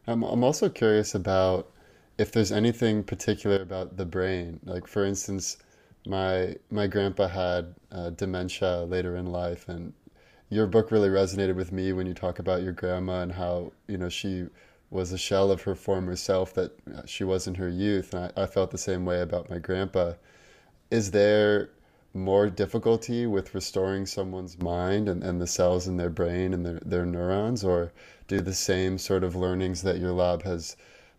I'm 0.07 0.23
I'm 0.23 0.45
also 0.45 0.69
curious 0.69 1.15
about 1.15 1.71
if 2.19 2.33
there's 2.33 2.53
anything 2.53 3.03
particular 3.05 3.63
about 3.63 3.97
the 3.97 4.05
brain, 4.07 4.61
like 4.65 4.87
for 4.87 5.05
instance. 5.05 5.59
My 6.07 6.57
my 6.71 6.87
grandpa 6.87 7.29
had 7.29 7.75
uh, 7.93 8.11
dementia 8.11 8.85
later 8.85 9.17
in 9.17 9.27
life, 9.27 9.69
and 9.69 9.93
your 10.49 10.67
book 10.67 10.91
really 10.91 11.09
resonated 11.11 11.55
with 11.57 11.73
me 11.73 11.93
when 11.93 12.07
you 12.07 12.15
talk 12.15 12.39
about 12.39 12.63
your 12.63 12.73
grandma 12.73 13.21
and 13.23 13.33
how 13.33 13.73
you 13.89 13.99
know 13.99 14.09
she 14.09 14.47
was 14.91 15.13
a 15.13 15.19
shell 15.19 15.51
of 15.51 15.63
her 15.63 15.75
former 15.75 16.17
self 16.17 16.55
that 16.55 16.73
she 17.07 17.25
was 17.25 17.47
in 17.47 17.55
her 17.57 17.69
youth 17.69 18.15
and 18.15 18.33
I, 18.37 18.45
I 18.45 18.47
felt 18.47 18.71
the 18.71 18.79
same 18.79 19.05
way 19.05 19.21
about 19.21 19.51
my 19.51 19.59
grandpa 19.59 20.15
is 20.91 21.11
there 21.11 21.69
more 22.15 22.49
difficulty 22.49 23.27
with 23.27 23.55
restoring 23.55 24.07
someone's 24.07 24.59
mind 24.59 25.09
and, 25.09 25.23
and 25.23 25.41
the 25.41 25.47
cells 25.47 25.87
in 25.87 25.97
their 25.97 26.11
brain 26.11 26.55
and 26.55 26.65
their, 26.65 26.81
their 26.85 27.07
neurons, 27.07 27.63
or 27.63 27.93
do 28.27 28.41
the 28.41 28.55
same 28.55 28.99
sort 28.99 29.25
of 29.25 29.37
learnings 29.37 29.83
that 29.83 29.99
your 29.99 30.13
lab 30.13 30.43
has 30.43 30.77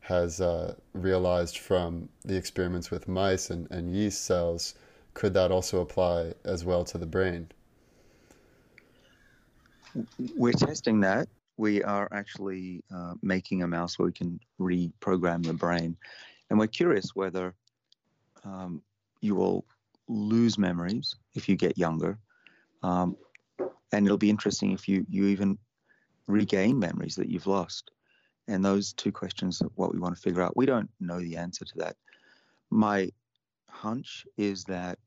has 0.09 0.41
uh, 0.41 0.73
realized 0.93 1.59
from 1.59 2.09
the 2.25 2.35
experiments 2.35 2.89
with 2.89 3.07
mice 3.07 3.51
and, 3.51 3.69
and 3.69 3.95
yeast 3.95 4.25
cells, 4.25 4.73
could 5.13 5.35
that 5.35 5.51
also 5.51 5.81
apply 5.81 6.33
as 6.43 6.65
well 6.65 6.83
to 6.85 6.97
the 6.97 7.05
brain? 7.05 7.47
We're 10.35 10.53
testing 10.53 10.99
that. 11.01 11.27
We 11.57 11.83
are 11.83 12.07
actually 12.11 12.83
uh, 12.91 13.13
making 13.21 13.61
a 13.61 13.67
mouse 13.67 13.99
where 13.99 14.07
we 14.07 14.11
can 14.11 14.39
reprogram 14.59 15.45
the 15.45 15.53
brain. 15.53 15.95
And 16.49 16.57
we're 16.57 16.65
curious 16.67 17.11
whether 17.13 17.53
um, 18.43 18.81
you 19.21 19.35
will 19.35 19.63
lose 20.07 20.57
memories 20.57 21.15
if 21.35 21.47
you 21.47 21.55
get 21.55 21.77
younger. 21.77 22.17
Um, 22.81 23.15
and 23.91 24.07
it'll 24.07 24.17
be 24.17 24.31
interesting 24.31 24.71
if 24.71 24.87
you, 24.87 25.05
you 25.07 25.27
even 25.27 25.59
regain 26.25 26.79
memories 26.79 27.15
that 27.15 27.29
you've 27.29 27.45
lost. 27.45 27.91
And 28.49 28.65
those 28.65 28.93
two 28.93 29.11
questions 29.11 29.61
are 29.61 29.69
what 29.75 29.93
we 29.93 29.99
want 29.99 30.15
to 30.15 30.21
figure 30.21 30.41
out. 30.41 30.57
We 30.57 30.65
don't 30.65 30.89
know 30.99 31.19
the 31.19 31.37
answer 31.37 31.65
to 31.65 31.77
that. 31.77 31.95
My 32.71 33.11
hunch 33.69 34.25
is 34.37 34.63
that 34.63 34.97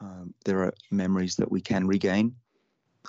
um, 0.00 0.32
there 0.46 0.62
are 0.62 0.72
memories 0.90 1.36
that 1.36 1.52
we 1.52 1.60
can 1.60 1.86
regain. 1.86 2.34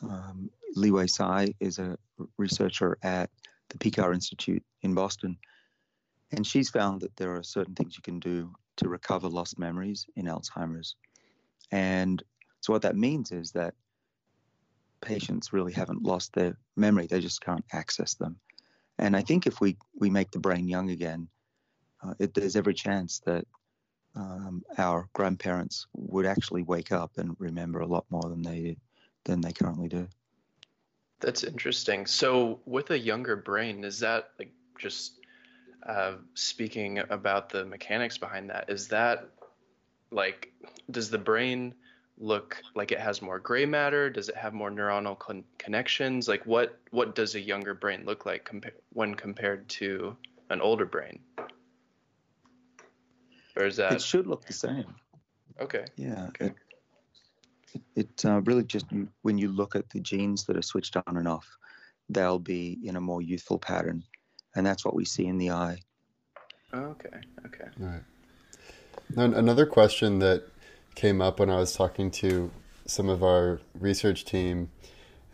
Um, 0.03 0.49
Li-Huei 0.75 1.07
Tsai 1.07 1.53
is 1.61 1.79
a 1.79 1.97
researcher 2.37 2.97
at 3.01 3.29
the 3.69 3.77
Picower 3.77 4.13
Institute 4.13 4.63
in 4.81 4.93
Boston, 4.93 5.37
and 6.31 6.45
she's 6.45 6.69
found 6.69 6.99
that 7.01 7.15
there 7.15 7.33
are 7.33 7.43
certain 7.43 7.75
things 7.75 7.95
you 7.95 8.01
can 8.01 8.19
do 8.19 8.53
to 8.75 8.89
recover 8.89 9.29
lost 9.29 9.57
memories 9.57 10.05
in 10.17 10.25
Alzheimer's. 10.25 10.95
And 11.71 12.21
so 12.59 12.73
what 12.73 12.81
that 12.81 12.97
means 12.97 13.31
is 13.31 13.51
that 13.51 13.73
patients 15.01 15.53
really 15.53 15.71
haven't 15.71 16.03
lost 16.03 16.33
their 16.33 16.57
memory, 16.75 17.07
they 17.07 17.21
just 17.21 17.39
can't 17.39 17.63
access 17.71 18.15
them. 18.15 18.37
And 18.99 19.15
I 19.15 19.21
think 19.21 19.47
if 19.47 19.61
we, 19.61 19.77
we 19.97 20.09
make 20.09 20.31
the 20.31 20.39
brain 20.39 20.67
young 20.67 20.89
again, 20.89 21.27
uh, 22.03 22.13
it, 22.19 22.33
there's 22.33 22.55
every 22.55 22.73
chance 22.73 23.19
that 23.25 23.45
um, 24.15 24.63
our 24.77 25.07
grandparents 25.13 25.87
would 25.93 26.25
actually 26.25 26.63
wake 26.63 26.91
up 26.91 27.11
and 27.17 27.35
remember 27.39 27.79
a 27.79 27.87
lot 27.87 28.05
more 28.09 28.23
than 28.23 28.41
they 28.41 28.77
than 29.25 29.41
they 29.41 29.51
currently 29.51 29.87
do. 29.87 30.07
That's 31.19 31.43
interesting. 31.43 32.05
So, 32.05 32.61
with 32.65 32.91
a 32.91 32.97
younger 32.97 33.35
brain, 33.35 33.83
is 33.83 33.99
that 33.99 34.31
like 34.39 34.51
just 34.79 35.19
uh, 35.85 36.13
speaking 36.33 36.99
about 37.09 37.49
the 37.49 37.65
mechanics 37.65 38.17
behind 38.17 38.49
that? 38.49 38.69
Is 38.69 38.87
that 38.89 39.29
like 40.11 40.51
does 40.91 41.09
the 41.09 41.17
brain 41.17 41.75
look 42.19 42.61
like 42.75 42.91
it 42.91 42.99
has 42.99 43.21
more 43.21 43.39
gray 43.39 43.65
matter? 43.65 44.09
Does 44.09 44.29
it 44.29 44.35
have 44.35 44.53
more 44.53 44.69
neuronal 44.69 45.17
con- 45.17 45.45
connections? 45.57 46.27
Like 46.27 46.45
what 46.45 46.77
what 46.91 47.15
does 47.15 47.35
a 47.35 47.39
younger 47.39 47.73
brain 47.73 48.03
look 48.05 48.25
like 48.25 48.47
compa- 48.49 48.71
when 48.93 49.15
compared 49.15 49.67
to 49.69 50.15
an 50.49 50.61
older 50.61 50.85
brain? 50.85 51.19
Or 53.55 53.65
is 53.65 53.77
that 53.77 53.93
It 53.93 54.01
should 54.01 54.27
look 54.27 54.45
the 54.45 54.53
same. 54.53 54.95
okay? 55.59 55.85
Yeah. 55.95 56.27
Okay. 56.29 56.51
It, 57.73 57.81
it 57.95 58.25
uh, 58.25 58.41
really 58.41 58.63
just 58.63 58.85
when 59.21 59.37
you 59.37 59.49
look 59.49 59.75
at 59.75 59.89
the 59.89 59.99
genes 59.99 60.45
that 60.45 60.57
are 60.57 60.61
switched 60.61 60.95
on 60.95 61.17
and 61.17 61.27
off, 61.27 61.47
they'll 62.09 62.39
be 62.39 62.79
in 62.83 62.95
a 62.95 63.01
more 63.01 63.21
youthful 63.21 63.59
pattern, 63.59 64.03
and 64.55 64.65
that's 64.65 64.83
what 64.83 64.95
we 64.95 65.05
see 65.05 65.25
in 65.27 65.37
the 65.37 65.51
eye. 65.51 65.79
Okay. 66.73 67.09
Okay. 67.45 67.69
Right. 67.77 68.01
Now, 69.15 69.23
another 69.25 69.65
question 69.65 70.19
that 70.19 70.43
came 70.99 71.21
up 71.21 71.39
when 71.39 71.49
I 71.49 71.55
was 71.55 71.71
talking 71.71 72.11
to 72.11 72.51
some 72.85 73.07
of 73.07 73.23
our 73.23 73.61
research 73.73 74.25
team 74.25 74.69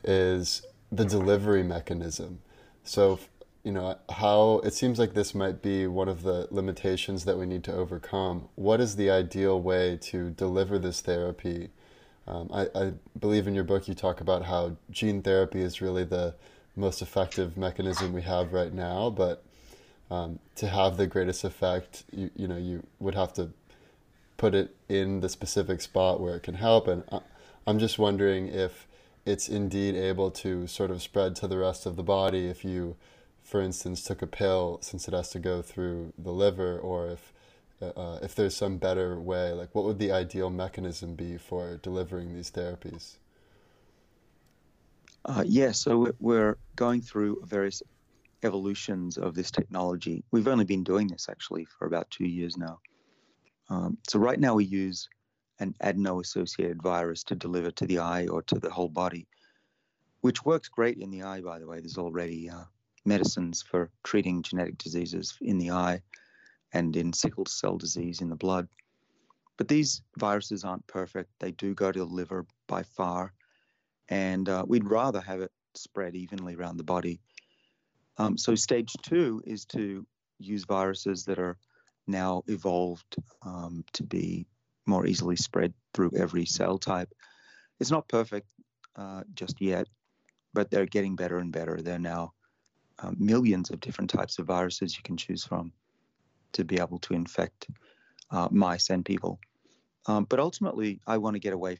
is 0.04 0.62
the 0.92 1.04
delivery 1.04 1.64
mechanism. 1.64 2.38
So, 2.84 3.20
you 3.64 3.72
know, 3.72 3.98
how 4.12 4.60
it 4.60 4.76
seems 4.76 5.00
like 5.00 5.16
this 5.16 5.34
might 5.34 5.64
be 5.64 5.88
one 5.88 6.08
of 6.08 6.22
the 6.22 6.48
limitations 6.52 7.26
that 7.26 7.40
we 7.40 7.48
need 7.48 7.64
to 7.64 7.74
overcome. 7.74 8.48
What 8.54 8.80
is 8.80 8.96
the 8.96 9.10
ideal 9.10 9.60
way 9.60 9.98
to 10.04 10.30
deliver 10.30 10.78
this 10.78 11.02
therapy? 11.02 11.70
Um, 12.28 12.48
I, 12.54 12.68
I 12.76 12.94
believe 13.20 13.48
in 13.48 13.56
your 13.56 13.64
book 13.64 13.88
you 13.88 13.96
talk 13.96 14.22
about 14.22 14.46
how 14.46 14.78
gene 14.92 15.24
therapy 15.24 15.62
is 15.64 15.82
really 15.82 16.04
the 16.04 16.36
most 16.76 17.02
effective 17.02 17.58
mechanism 17.58 18.14
we 18.14 18.22
have 18.22 18.54
right 18.54 18.72
now, 18.72 19.10
but 19.10 19.44
um, 20.12 20.38
to 20.58 20.68
have 20.68 20.98
the 20.98 21.08
greatest 21.08 21.44
effect, 21.44 22.04
you, 22.12 22.30
you 22.36 22.48
know, 22.48 22.58
you 22.58 22.86
would 23.00 23.16
have 23.16 23.34
to 23.34 23.50
put 24.38 24.54
it 24.54 24.76
in 24.90 25.22
the 25.22 25.30
specific 25.30 25.82
spot 25.82 26.20
where 26.20 26.36
it 26.36 26.44
can 26.44 26.56
help. 26.56 26.88
And 26.88 27.04
I'm 27.66 27.80
just 27.80 27.98
wondering 27.98 28.48
if 28.48 28.88
it's 29.26 29.50
indeed 29.50 29.96
able 29.96 30.30
to 30.32 30.68
sort 30.68 30.92
of 30.92 31.02
spread 31.02 31.36
to 31.38 31.48
the 31.48 31.58
rest 31.58 31.86
of 31.86 31.96
the 31.96 32.04
body 32.04 32.48
if 32.48 32.64
you, 32.64 32.96
for 33.44 33.62
instance, 33.62 34.04
took 34.04 34.22
a 34.22 34.28
pill 34.28 34.80
since 34.82 35.08
it 35.08 35.14
has 35.14 35.30
to 35.32 35.40
go 35.40 35.62
through 35.62 36.14
the 36.18 36.32
liver, 36.32 36.78
or 36.78 37.10
if 37.10 37.34
uh, 37.82 38.20
if 38.22 38.36
there's 38.36 38.56
some 38.56 38.78
better 38.78 39.20
way. 39.20 39.52
Like, 39.52 39.74
what 39.76 39.86
would 39.86 40.00
the 40.00 40.12
ideal 40.12 40.50
mechanism 40.50 41.16
be 41.16 41.38
for 41.38 41.78
delivering 41.78 42.34
these 42.34 42.52
therapies? 42.52 43.18
Uh, 45.26 45.44
yeah, 45.46 45.72
so 45.72 46.12
we're 46.20 46.58
going 46.76 47.02
through 47.02 47.42
various 47.46 47.82
evolutions 48.44 49.18
of 49.18 49.34
this 49.34 49.50
technology. 49.50 50.24
We've 50.32 50.48
only 50.48 50.66
been 50.66 50.84
doing 50.84 51.08
this 51.08 51.28
actually 51.30 51.66
for 51.66 51.88
about 51.88 52.10
two 52.12 52.28
years 52.28 52.58
now. 52.58 52.80
Um, 53.70 53.98
so 54.08 54.20
right 54.20 54.40
now 54.40 54.56
we 54.56 54.66
use 54.66 55.10
an 55.60 55.74
adeno-associated 55.82 56.82
virus 56.82 57.24
to 57.24 57.36
deliver 57.36 57.72
to 57.72 57.86
the 57.86 58.00
eye 58.00 58.28
or 58.28 58.42
to 58.44 58.60
the 58.60 58.70
whole 58.70 58.90
body, 58.90 59.28
which 60.22 60.44
works 60.46 60.68
great 60.68 60.98
in 60.98 61.10
the 61.10 61.24
eye. 61.24 61.42
By 61.42 61.60
the 61.60 61.68
way, 61.68 61.80
there's 61.80 61.98
already 61.98 62.50
uh, 62.50 62.66
medicines 63.06 63.62
for 63.62 63.90
treating 64.04 64.44
genetic 64.44 64.78
diseases 64.78 65.38
in 65.42 65.58
the 65.58 65.72
eye 65.72 66.02
and 66.74 66.96
in 66.96 67.14
sickle 67.14 67.46
cell 67.46 67.78
disease 67.78 68.22
in 68.22 68.30
the 68.30 68.36
blood. 68.36 68.68
But 69.58 69.70
these 69.70 70.02
viruses 70.18 70.66
aren't 70.66 70.86
perfect. 70.88 71.30
They 71.40 71.52
do 71.52 71.74
go 71.74 71.92
to 71.92 72.00
the 72.00 72.06
liver 72.06 72.46
by 72.68 72.84
far, 72.84 73.34
and 74.10 74.50
uh, 74.50 74.66
we'd 74.68 74.90
rather 74.90 75.22
have 75.22 75.42
it 75.42 75.52
spread 75.76 76.16
evenly 76.16 76.56
around 76.56 76.78
the 76.78 76.84
body. 76.84 77.22
Um, 78.18 78.38
so 78.38 78.56
stage 78.56 78.94
two 79.02 79.42
is 79.46 79.66
to 79.66 80.06
use 80.40 80.66
viruses 80.66 81.24
that 81.26 81.40
are 81.40 81.58
now 82.08 82.44
evolved 82.48 83.16
um, 83.42 83.84
to 83.94 84.04
be 84.04 84.46
more 84.86 85.06
easily 85.06 85.36
spread 85.36 85.74
through 85.94 86.12
every 86.16 86.46
cell 86.46 86.78
type. 86.78 87.12
It's 87.80 87.92
not 87.92 88.08
perfect 88.08 88.50
uh, 88.96 89.24
just 89.34 89.62
yet, 89.62 89.88
but 90.54 90.70
they're 90.70 90.86
getting 90.86 91.16
better 91.16 91.38
and 91.38 91.52
better. 91.52 91.82
There 91.82 91.96
are 91.96 92.00
now 92.00 92.34
uh, 93.00 93.12
millions 93.18 93.70
of 93.72 93.80
different 93.80 94.10
types 94.10 94.40
of 94.40 94.46
viruses 94.46 94.96
you 94.96 95.04
can 95.04 95.18
choose 95.18 95.44
from 95.44 95.72
to 96.54 96.64
be 96.64 96.80
able 96.80 97.00
to 97.00 97.14
infect 97.14 97.68
uh, 98.32 98.48
mice 98.52 98.90
and 98.90 99.04
people. 99.04 99.40
Um, 100.06 100.26
but 100.26 100.40
ultimately, 100.40 101.02
I 101.06 101.18
want 101.18 101.36
to 101.36 101.40
get 101.40 101.54
away 101.54 101.80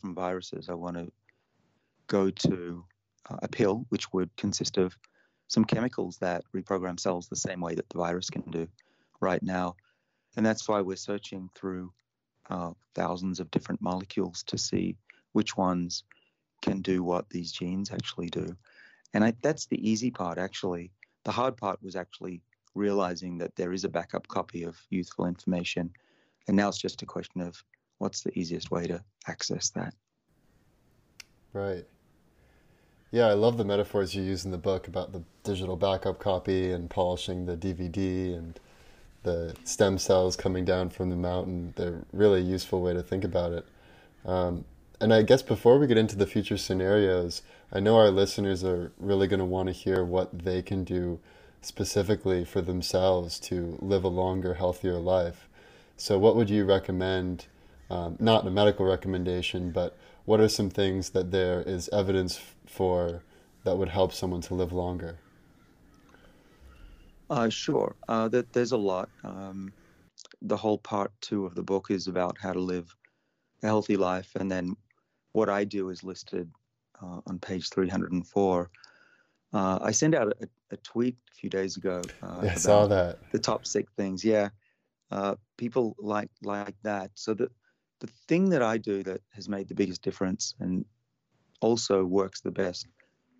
from 0.00 0.14
viruses. 0.14 0.68
I 0.68 0.74
want 0.74 0.96
to 0.96 1.10
go 2.06 2.30
to 2.30 2.84
uh, 3.28 3.36
a 3.42 3.48
pill, 3.48 3.86
which 3.88 4.12
would 4.12 4.34
consist 4.36 4.76
of 4.76 4.96
some 5.48 5.64
chemicals 5.64 6.18
that 6.18 6.44
reprogram 6.54 7.00
cells 7.00 7.28
the 7.28 7.36
same 7.36 7.60
way 7.60 7.74
that 7.74 7.88
the 7.88 7.98
virus 7.98 8.30
can 8.30 8.42
do 8.42 8.68
right 9.22 9.42
now. 9.42 9.76
And 10.36 10.44
that's 10.44 10.68
why 10.68 10.80
we're 10.80 10.96
searching 10.96 11.48
through 11.54 11.92
uh, 12.50 12.72
thousands 12.94 13.40
of 13.40 13.50
different 13.50 13.80
molecules 13.80 14.42
to 14.44 14.58
see 14.58 14.96
which 15.32 15.56
ones 15.56 16.04
can 16.60 16.82
do 16.82 17.02
what 17.02 17.28
these 17.30 17.52
genes 17.52 17.90
actually 17.90 18.28
do. 18.28 18.56
And 19.14 19.24
I, 19.24 19.34
that's 19.42 19.66
the 19.66 19.88
easy 19.88 20.10
part, 20.10 20.38
actually. 20.38 20.90
The 21.24 21.32
hard 21.32 21.56
part 21.56 21.82
was 21.82 21.96
actually 21.96 22.42
realizing 22.74 23.38
that 23.38 23.54
there 23.56 23.72
is 23.72 23.84
a 23.84 23.88
backup 23.88 24.26
copy 24.28 24.64
of 24.64 24.76
youthful 24.90 25.26
information. 25.26 25.90
And 26.48 26.56
now 26.56 26.68
it's 26.68 26.78
just 26.78 27.02
a 27.02 27.06
question 27.06 27.40
of 27.40 27.62
what's 27.98 28.22
the 28.22 28.36
easiest 28.38 28.70
way 28.70 28.86
to 28.86 29.02
access 29.28 29.70
that. 29.70 29.94
Right. 31.52 31.86
Yeah, 33.10 33.26
I 33.26 33.34
love 33.34 33.58
the 33.58 33.64
metaphors 33.64 34.14
you 34.14 34.22
use 34.22 34.46
in 34.46 34.52
the 34.52 34.58
book 34.58 34.88
about 34.88 35.12
the 35.12 35.22
digital 35.44 35.76
backup 35.76 36.18
copy 36.18 36.70
and 36.72 36.88
polishing 36.88 37.44
the 37.44 37.58
DVD 37.58 38.34
and 38.34 38.58
the 39.22 39.54
stem 39.64 39.98
cells 39.98 40.36
coming 40.36 40.64
down 40.64 40.90
from 40.90 41.10
the 41.10 41.16
mountain. 41.16 41.72
They're 41.76 42.04
really 42.12 42.40
a 42.40 42.44
useful 42.44 42.82
way 42.82 42.92
to 42.92 43.02
think 43.02 43.24
about 43.24 43.52
it. 43.52 43.66
Um, 44.24 44.64
and 45.00 45.12
I 45.12 45.22
guess 45.22 45.42
before 45.42 45.78
we 45.78 45.86
get 45.86 45.98
into 45.98 46.16
the 46.16 46.26
future 46.26 46.56
scenarios, 46.56 47.42
I 47.72 47.80
know 47.80 47.96
our 47.96 48.10
listeners 48.10 48.62
are 48.62 48.92
really 48.98 49.26
going 49.26 49.40
to 49.40 49.44
want 49.44 49.68
to 49.68 49.72
hear 49.72 50.04
what 50.04 50.44
they 50.44 50.62
can 50.62 50.84
do 50.84 51.18
specifically 51.60 52.44
for 52.44 52.60
themselves 52.60 53.38
to 53.40 53.78
live 53.80 54.04
a 54.04 54.08
longer, 54.08 54.54
healthier 54.54 54.98
life. 54.98 55.48
So, 55.96 56.18
what 56.18 56.36
would 56.36 56.50
you 56.50 56.64
recommend? 56.64 57.46
Um, 57.90 58.16
not 58.18 58.46
a 58.46 58.50
medical 58.50 58.86
recommendation, 58.86 59.70
but 59.70 59.96
what 60.24 60.40
are 60.40 60.48
some 60.48 60.70
things 60.70 61.10
that 61.10 61.30
there 61.30 61.62
is 61.62 61.88
evidence 61.90 62.40
for 62.66 63.22
that 63.64 63.76
would 63.76 63.90
help 63.90 64.12
someone 64.12 64.40
to 64.42 64.54
live 64.54 64.72
longer? 64.72 65.18
Uh, 67.32 67.48
sure. 67.48 67.96
Uh, 68.08 68.28
that 68.28 68.52
there's 68.52 68.72
a 68.72 68.76
lot. 68.76 69.08
Um, 69.24 69.72
the 70.42 70.56
whole 70.56 70.76
part 70.76 71.12
two 71.22 71.46
of 71.46 71.54
the 71.54 71.62
book 71.62 71.90
is 71.90 72.06
about 72.06 72.36
how 72.38 72.52
to 72.52 72.60
live 72.60 72.94
a 73.62 73.66
healthy 73.66 73.96
life. 73.96 74.30
And 74.34 74.50
then 74.50 74.76
what 75.32 75.48
I 75.48 75.64
do 75.64 75.88
is 75.88 76.04
listed 76.04 76.50
uh, 77.02 77.22
on 77.26 77.38
page 77.38 77.70
304. 77.70 78.70
Uh, 79.54 79.78
I 79.80 79.92
sent 79.92 80.14
out 80.14 80.34
a, 80.42 80.48
a, 80.72 80.76
tweet 80.76 81.16
a 81.30 81.34
few 81.34 81.48
days 81.48 81.78
ago. 81.78 82.02
Uh, 82.22 82.40
I 82.42 82.54
saw 82.54 82.86
that. 82.86 83.18
The 83.32 83.38
top 83.38 83.66
six 83.66 83.90
things. 83.96 84.22
Yeah. 84.22 84.50
Uh, 85.10 85.36
people 85.56 85.96
like 85.98 86.30
like 86.42 86.74
that. 86.82 87.12
So 87.14 87.32
the 87.32 87.50
the 88.00 88.08
thing 88.28 88.50
that 88.50 88.62
I 88.62 88.76
do 88.76 89.02
that 89.04 89.22
has 89.30 89.48
made 89.48 89.68
the 89.68 89.74
biggest 89.74 90.02
difference 90.02 90.54
and 90.60 90.84
also 91.60 92.04
works 92.04 92.42
the 92.42 92.50
best 92.50 92.86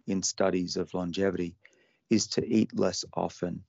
in 0.06 0.22
studies 0.22 0.76
of 0.76 0.94
longevity 0.94 1.56
is 2.08 2.26
to 2.28 2.46
eat 2.46 2.78
less 2.78 3.04
often. 3.14 3.64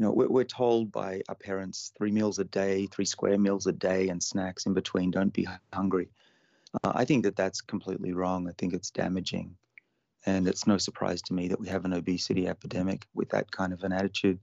You 0.00 0.06
know, 0.06 0.12
we're, 0.12 0.28
we're 0.28 0.44
told 0.44 0.90
by 0.90 1.20
our 1.28 1.34
parents 1.34 1.92
three 1.98 2.10
meals 2.10 2.38
a 2.38 2.44
day, 2.44 2.86
three 2.86 3.04
square 3.04 3.36
meals 3.36 3.66
a 3.66 3.72
day, 3.72 4.08
and 4.08 4.22
snacks 4.22 4.64
in 4.64 4.72
between. 4.72 5.10
Don't 5.10 5.30
be 5.30 5.46
hungry. 5.74 6.08
Uh, 6.82 6.92
I 6.94 7.04
think 7.04 7.24
that 7.24 7.36
that's 7.36 7.60
completely 7.60 8.14
wrong. 8.14 8.48
I 8.48 8.52
think 8.56 8.72
it's 8.72 8.90
damaging. 8.90 9.56
And 10.24 10.48
it's 10.48 10.66
no 10.66 10.78
surprise 10.78 11.20
to 11.22 11.34
me 11.34 11.48
that 11.48 11.60
we 11.60 11.68
have 11.68 11.84
an 11.84 11.92
obesity 11.92 12.48
epidemic 12.48 13.06
with 13.12 13.28
that 13.30 13.50
kind 13.50 13.74
of 13.74 13.84
an 13.84 13.92
attitude. 13.92 14.38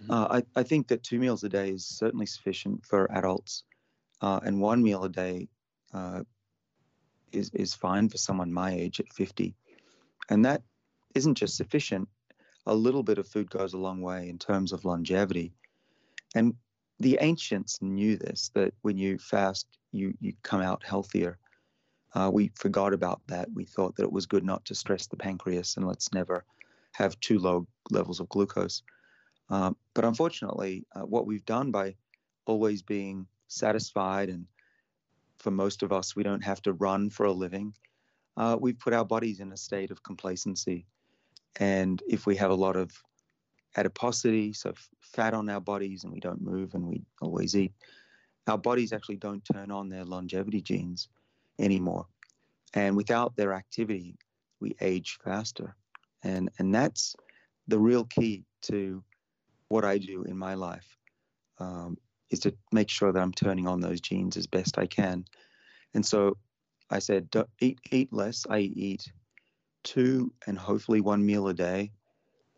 Mm-hmm. 0.00 0.10
Uh, 0.10 0.38
I, 0.38 0.60
I, 0.60 0.62
think 0.62 0.88
that 0.88 1.02
two 1.02 1.18
meals 1.18 1.44
a 1.44 1.50
day 1.50 1.68
is 1.68 1.84
certainly 1.84 2.24
sufficient 2.24 2.86
for 2.86 3.06
adults, 3.12 3.64
uh, 4.22 4.40
and 4.42 4.62
one 4.62 4.82
meal 4.82 5.04
a 5.04 5.10
day 5.10 5.48
uh, 5.92 6.22
is, 7.32 7.50
is 7.50 7.74
fine 7.74 8.08
for 8.08 8.16
someone 8.16 8.50
my 8.50 8.72
age 8.72 8.98
at 8.98 9.12
50. 9.12 9.54
And 10.30 10.46
that 10.46 10.62
isn't 11.14 11.34
just 11.34 11.58
sufficient. 11.58 12.08
A 12.66 12.74
little 12.74 13.02
bit 13.02 13.18
of 13.18 13.28
food 13.28 13.50
goes 13.50 13.74
a 13.74 13.78
long 13.78 14.00
way 14.00 14.28
in 14.28 14.38
terms 14.38 14.72
of 14.72 14.84
longevity. 14.84 15.52
And 16.34 16.54
the 16.98 17.18
ancients 17.20 17.80
knew 17.82 18.16
this 18.16 18.50
that 18.54 18.72
when 18.82 18.96
you 18.96 19.18
fast, 19.18 19.66
you, 19.92 20.14
you 20.20 20.32
come 20.42 20.60
out 20.60 20.82
healthier. 20.84 21.38
Uh, 22.14 22.30
we 22.32 22.50
forgot 22.54 22.94
about 22.94 23.20
that. 23.26 23.48
We 23.52 23.64
thought 23.64 23.96
that 23.96 24.04
it 24.04 24.12
was 24.12 24.26
good 24.26 24.44
not 24.44 24.64
to 24.66 24.74
stress 24.74 25.06
the 25.06 25.16
pancreas 25.16 25.76
and 25.76 25.86
let's 25.86 26.12
never 26.12 26.44
have 26.92 27.18
too 27.20 27.38
low 27.38 27.66
levels 27.90 28.20
of 28.20 28.28
glucose. 28.28 28.82
Um, 29.50 29.76
but 29.94 30.04
unfortunately, 30.04 30.86
uh, 30.94 31.02
what 31.02 31.26
we've 31.26 31.44
done 31.44 31.70
by 31.70 31.96
always 32.46 32.82
being 32.82 33.26
satisfied, 33.48 34.28
and 34.28 34.46
for 35.38 35.50
most 35.50 35.82
of 35.82 35.92
us, 35.92 36.16
we 36.16 36.22
don't 36.22 36.44
have 36.44 36.62
to 36.62 36.72
run 36.72 37.10
for 37.10 37.26
a 37.26 37.32
living, 37.32 37.74
uh, 38.36 38.56
we've 38.60 38.78
put 38.78 38.92
our 38.92 39.04
bodies 39.04 39.40
in 39.40 39.52
a 39.52 39.56
state 39.56 39.90
of 39.90 40.02
complacency. 40.02 40.86
And 41.56 42.02
if 42.08 42.26
we 42.26 42.36
have 42.36 42.50
a 42.50 42.54
lot 42.54 42.76
of 42.76 42.92
adiposity, 43.76 44.52
so 44.52 44.72
fat 45.00 45.34
on 45.34 45.48
our 45.48 45.60
bodies, 45.60 46.04
and 46.04 46.12
we 46.12 46.20
don't 46.20 46.42
move 46.42 46.74
and 46.74 46.86
we 46.86 47.02
always 47.20 47.56
eat, 47.56 47.72
our 48.46 48.58
bodies 48.58 48.92
actually 48.92 49.16
don't 49.16 49.44
turn 49.44 49.70
on 49.70 49.88
their 49.88 50.04
longevity 50.04 50.60
genes 50.60 51.08
anymore. 51.58 52.06
And 52.74 52.96
without 52.96 53.36
their 53.36 53.52
activity, 53.52 54.16
we 54.60 54.74
age 54.80 55.18
faster. 55.24 55.76
And, 56.22 56.50
and 56.58 56.74
that's 56.74 57.14
the 57.68 57.78
real 57.78 58.04
key 58.04 58.44
to 58.62 59.02
what 59.68 59.84
I 59.84 59.98
do 59.98 60.24
in 60.24 60.36
my 60.36 60.54
life 60.54 60.96
um, 61.58 61.96
is 62.30 62.40
to 62.40 62.54
make 62.72 62.90
sure 62.90 63.12
that 63.12 63.20
I'm 63.20 63.32
turning 63.32 63.66
on 63.66 63.80
those 63.80 64.00
genes 64.00 64.36
as 64.36 64.46
best 64.46 64.78
I 64.78 64.86
can. 64.86 65.24
And 65.94 66.04
so 66.04 66.36
I 66.90 66.98
said, 66.98 67.28
eat, 67.60 67.78
eat 67.90 68.12
less. 68.12 68.46
I 68.48 68.58
eat 68.58 69.10
two 69.84 70.32
and 70.46 70.58
hopefully 70.58 71.00
one 71.00 71.24
meal 71.24 71.48
a 71.48 71.54
day. 71.54 71.92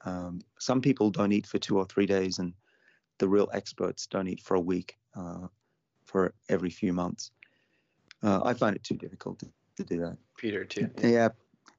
Um, 0.05 0.41
some 0.59 0.81
people 0.81 1.11
don't 1.11 1.33
eat 1.33 1.47
for 1.47 1.59
two 1.59 1.77
or 1.77 1.85
three 1.85 2.07
days, 2.07 2.39
and 2.39 2.55
the 3.19 3.29
real 3.29 3.49
experts 3.53 4.07
don't 4.07 4.29
eat 4.29 4.41
for 4.41 4.55
a 4.55 4.61
week, 4.61 4.97
uh, 5.17 5.49
for 6.05 6.33
every 6.49 6.71
few 6.71 6.93
months. 6.93 7.33
Uh, 8.23 8.41
I 8.45 8.55
find 8.55 8.75
it 8.75 8.85
too 8.85 8.95
difficult 8.97 9.41
to, 9.41 9.47
to 9.77 9.85
do 9.85 9.99
that. 10.01 10.17
Peter 10.39 10.65
too. 10.65 10.89
Yeah. 10.99 11.09
yeah, 11.09 11.29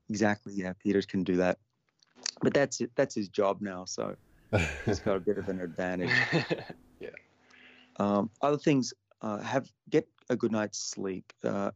exactly. 0.10 0.54
Yeah, 0.54 0.74
Peter 0.74 1.02
can 1.02 1.24
do 1.24 1.38
that, 1.38 1.58
but 2.42 2.54
that's 2.54 2.82
it. 2.82 2.92
That's 2.96 3.16
his 3.16 3.30
job 3.30 3.62
now, 3.62 3.86
so 3.86 4.16
he's 4.86 5.00
got 5.00 5.16
a 5.16 5.20
bit 5.20 5.38
of 5.38 5.48
an 5.48 5.62
advantage. 5.62 6.12
yeah. 7.00 7.10
Um, 7.98 8.30
other 8.42 8.58
things, 8.58 8.94
uh, 9.22 9.40
have 9.40 9.72
get 9.90 10.08
a 10.30 10.36
good 10.36 10.52
night's 10.52 10.80
sleep. 10.80 11.32
Uh, 11.44 11.72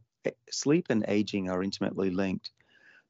sleep 0.50 0.86
and 0.90 1.04
aging 1.08 1.48
are 1.48 1.62
intimately 1.62 2.10
linked. 2.10 2.50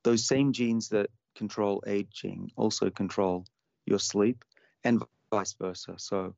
Those 0.05 0.27
same 0.27 0.53
genes 0.53 0.89
that 0.89 1.11
control 1.35 1.83
aging 1.87 2.51
also 2.57 2.91
control 2.91 3.47
your 3.87 3.99
sleep 3.99 4.45
and 4.85 5.03
vice 5.31 5.55
versa. 5.55 5.95
So 5.97 6.35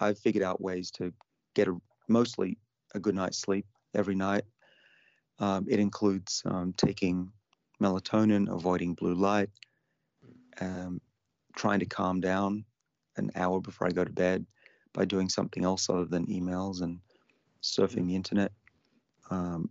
I've 0.00 0.18
figured 0.18 0.44
out 0.44 0.60
ways 0.60 0.90
to 0.92 1.12
get 1.54 1.68
a, 1.68 1.76
mostly 2.08 2.58
a 2.94 3.00
good 3.00 3.14
night's 3.14 3.38
sleep 3.38 3.66
every 3.94 4.14
night. 4.14 4.44
Um, 5.38 5.66
it 5.68 5.80
includes 5.80 6.42
um, 6.44 6.72
taking 6.76 7.30
melatonin, 7.80 8.52
avoiding 8.52 8.94
blue 8.94 9.14
light, 9.14 9.50
um, 10.60 11.00
trying 11.56 11.80
to 11.80 11.86
calm 11.86 12.20
down 12.20 12.64
an 13.16 13.30
hour 13.34 13.60
before 13.60 13.86
I 13.86 13.90
go 13.90 14.04
to 14.04 14.12
bed 14.12 14.46
by 14.92 15.04
doing 15.04 15.28
something 15.28 15.64
else 15.64 15.88
other 15.88 16.04
than 16.04 16.26
emails 16.26 16.82
and 16.82 17.00
surfing 17.62 18.06
the 18.06 18.14
internet. 18.14 18.52
Um, 19.30 19.70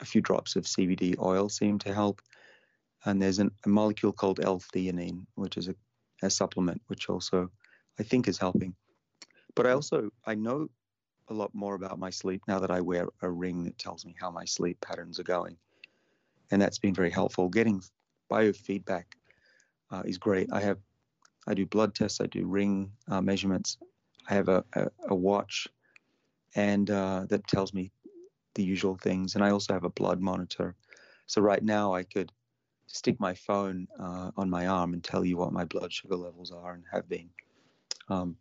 a 0.00 0.04
few 0.04 0.20
drops 0.20 0.56
of 0.56 0.64
CBD 0.64 1.18
oil 1.18 1.48
seem 1.48 1.78
to 1.80 1.94
help. 1.94 2.22
And 3.04 3.20
there's 3.20 3.38
an, 3.38 3.50
a 3.64 3.68
molecule 3.68 4.12
called 4.12 4.40
L-theanine, 4.40 5.26
which 5.34 5.56
is 5.56 5.68
a, 5.68 5.74
a 6.22 6.30
supplement, 6.30 6.82
which 6.88 7.08
also 7.08 7.50
I 7.98 8.02
think 8.02 8.28
is 8.28 8.38
helping. 8.38 8.74
But 9.54 9.66
I 9.66 9.72
also 9.72 10.10
I 10.26 10.34
know 10.34 10.68
a 11.28 11.34
lot 11.34 11.54
more 11.54 11.74
about 11.74 11.98
my 11.98 12.10
sleep 12.10 12.42
now 12.48 12.58
that 12.58 12.70
I 12.70 12.80
wear 12.80 13.06
a 13.22 13.30
ring 13.30 13.64
that 13.64 13.78
tells 13.78 14.04
me 14.04 14.14
how 14.18 14.30
my 14.30 14.44
sleep 14.44 14.80
patterns 14.80 15.18
are 15.18 15.24
going, 15.24 15.56
and 16.50 16.60
that's 16.60 16.78
been 16.78 16.94
very 16.94 17.10
helpful. 17.10 17.48
Getting 17.48 17.82
biofeedback 18.30 19.04
uh, 19.90 20.02
is 20.04 20.18
great. 20.18 20.48
I 20.52 20.60
have 20.60 20.78
I 21.46 21.54
do 21.54 21.66
blood 21.66 21.94
tests, 21.94 22.20
I 22.20 22.26
do 22.26 22.46
ring 22.46 22.92
uh, 23.08 23.20
measurements, 23.20 23.78
I 24.28 24.34
have 24.34 24.48
a, 24.48 24.64
a, 24.74 24.88
a 25.08 25.14
watch, 25.14 25.68
and 26.54 26.90
uh, 26.90 27.26
that 27.28 27.46
tells 27.46 27.72
me 27.72 27.92
the 28.54 28.62
usual 28.62 28.96
things. 28.96 29.34
And 29.34 29.44
I 29.44 29.50
also 29.50 29.72
have 29.72 29.84
a 29.84 29.90
blood 29.90 30.20
monitor. 30.20 30.74
So 31.26 31.40
right 31.40 31.62
now 31.62 31.94
I 31.94 32.02
could 32.02 32.30
stick 32.92 33.18
my 33.20 33.34
phone 33.34 33.86
uh, 33.98 34.30
on 34.36 34.50
my 34.50 34.66
arm 34.66 34.92
and 34.94 35.02
tell 35.02 35.24
you 35.24 35.36
what 35.36 35.52
my 35.52 35.64
blood 35.64 35.92
sugar 35.92 36.16
levels 36.16 36.50
are 36.50 36.72
and 36.72 36.84
have 36.92 37.08
been. 37.08 37.28
Um, 38.08 38.36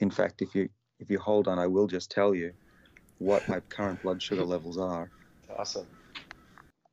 in 0.00 0.10
fact, 0.10 0.42
if 0.42 0.54
you 0.54 0.68
if 1.00 1.10
you 1.10 1.18
hold 1.18 1.48
on, 1.48 1.58
I 1.58 1.66
will 1.66 1.86
just 1.86 2.10
tell 2.10 2.34
you 2.34 2.52
what 3.18 3.48
my 3.48 3.60
current 3.60 4.02
blood 4.02 4.22
sugar 4.22 4.44
levels 4.44 4.78
are. 4.78 5.10
Awesome. 5.48 5.86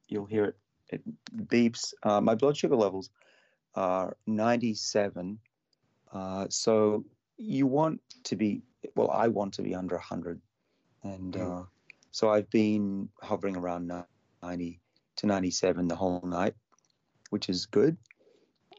You'll 0.07 0.25
hear 0.25 0.45
it. 0.45 0.55
It 0.89 1.01
beeps. 1.47 1.93
Uh, 2.03 2.21
my 2.21 2.35
blood 2.35 2.57
sugar 2.57 2.75
levels 2.75 3.09
are 3.75 4.17
97. 4.27 5.39
Uh, 6.11 6.45
so 6.49 7.05
you 7.37 7.65
want 7.67 8.01
to 8.23 8.35
be 8.35 8.61
well. 8.95 9.09
I 9.11 9.27
want 9.27 9.53
to 9.55 9.61
be 9.61 9.73
under 9.75 9.95
100, 9.95 10.41
and 11.03 11.33
mm. 11.33 11.67
So 12.11 12.29
I've 12.29 12.49
been 12.49 13.07
hovering 13.21 13.55
around 13.55 13.91
90 14.43 14.79
to 15.15 15.25
97 15.25 15.87
the 15.87 15.95
whole 15.95 16.21
night, 16.23 16.55
which 17.31 17.49
is 17.49 17.65
good. 17.65 17.97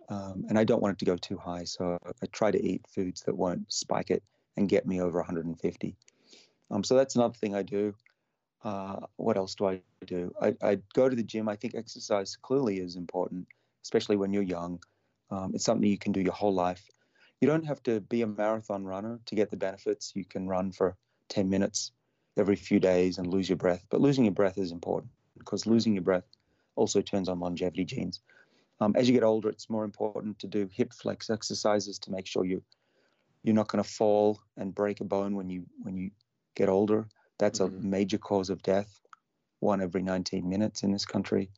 Um, 0.08 0.44
and 0.48 0.58
I 0.58 0.64
don't 0.64 0.82
want 0.82 0.94
it 0.94 0.98
to 1.00 1.04
go 1.04 1.16
too 1.16 1.36
high. 1.36 1.64
So 1.64 1.98
I 2.22 2.26
try 2.26 2.50
to 2.50 2.62
eat 2.62 2.86
foods 2.86 3.22
that 3.22 3.36
won't 3.36 3.72
spike 3.72 4.10
it 4.10 4.22
and 4.56 4.68
get 4.68 4.86
me 4.86 5.00
over 5.00 5.18
150. 5.18 5.96
Um, 6.70 6.84
so 6.84 6.94
that's 6.96 7.16
another 7.16 7.34
thing 7.34 7.54
I 7.54 7.62
do. 7.62 7.94
Uh, 8.62 9.00
what 9.16 9.36
else 9.36 9.54
do 9.54 9.66
I 9.66 9.80
do? 10.06 10.32
I, 10.40 10.54
I, 10.62 10.78
go 10.94 11.08
to 11.08 11.16
the 11.16 11.22
gym. 11.22 11.48
I 11.48 11.56
think 11.56 11.74
exercise 11.74 12.36
clearly 12.36 12.78
is 12.78 12.94
important, 12.94 13.48
especially 13.82 14.16
when 14.16 14.32
you're 14.32 14.42
young. 14.42 14.80
Um, 15.30 15.52
it's 15.54 15.64
something 15.64 15.88
you 15.88 15.98
can 15.98 16.12
do 16.12 16.20
your 16.20 16.32
whole 16.32 16.54
life. 16.54 16.88
You 17.40 17.48
don't 17.48 17.66
have 17.66 17.82
to 17.84 18.00
be 18.00 18.22
a 18.22 18.26
marathon 18.26 18.84
runner 18.84 19.18
to 19.26 19.34
get 19.34 19.50
the 19.50 19.56
benefits. 19.56 20.12
You 20.14 20.24
can 20.24 20.46
run 20.46 20.70
for 20.70 20.96
10 21.30 21.50
minutes 21.50 21.90
every 22.36 22.56
few 22.56 22.78
days 22.78 23.18
and 23.18 23.26
lose 23.26 23.48
your 23.48 23.56
breath. 23.56 23.84
But 23.90 24.00
losing 24.00 24.24
your 24.24 24.34
breath 24.34 24.58
is 24.58 24.70
important 24.70 25.10
because 25.36 25.66
losing 25.66 25.94
your 25.94 26.02
breath 26.02 26.24
also 26.76 27.00
turns 27.00 27.28
on 27.28 27.40
longevity 27.40 27.84
genes. 27.84 28.20
Um, 28.82 28.96
as 28.96 29.08
you 29.08 29.14
get 29.14 29.22
older, 29.22 29.48
it's 29.48 29.70
more 29.70 29.84
important 29.84 30.40
to 30.40 30.48
do 30.48 30.68
hip 30.72 30.92
flex 30.92 31.30
exercises 31.30 32.00
to 32.00 32.10
make 32.10 32.26
sure 32.26 32.44
you 32.44 32.62
you're 33.44 33.54
not 33.54 33.68
going 33.68 33.82
to 33.82 33.88
fall 33.88 34.40
and 34.56 34.74
break 34.74 35.00
a 35.00 35.04
bone 35.04 35.36
when 35.36 35.48
you 35.48 35.64
when 35.82 35.96
you 35.96 36.10
get 36.56 36.68
older. 36.68 37.06
That's 37.38 37.60
mm-hmm. 37.60 37.76
a 37.76 37.80
major 37.80 38.18
cause 38.18 38.50
of 38.50 38.60
death, 38.62 39.00
one 39.60 39.80
every 39.80 40.02
19 40.02 40.48
minutes 40.48 40.82
in 40.82 40.90
this 40.90 41.04
country. 41.04 41.48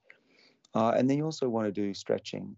Uh, 0.74 0.92
and 0.96 1.08
then 1.08 1.16
you 1.16 1.24
also 1.24 1.48
want 1.48 1.66
to 1.66 1.72
do 1.72 1.94
stretching. 1.94 2.56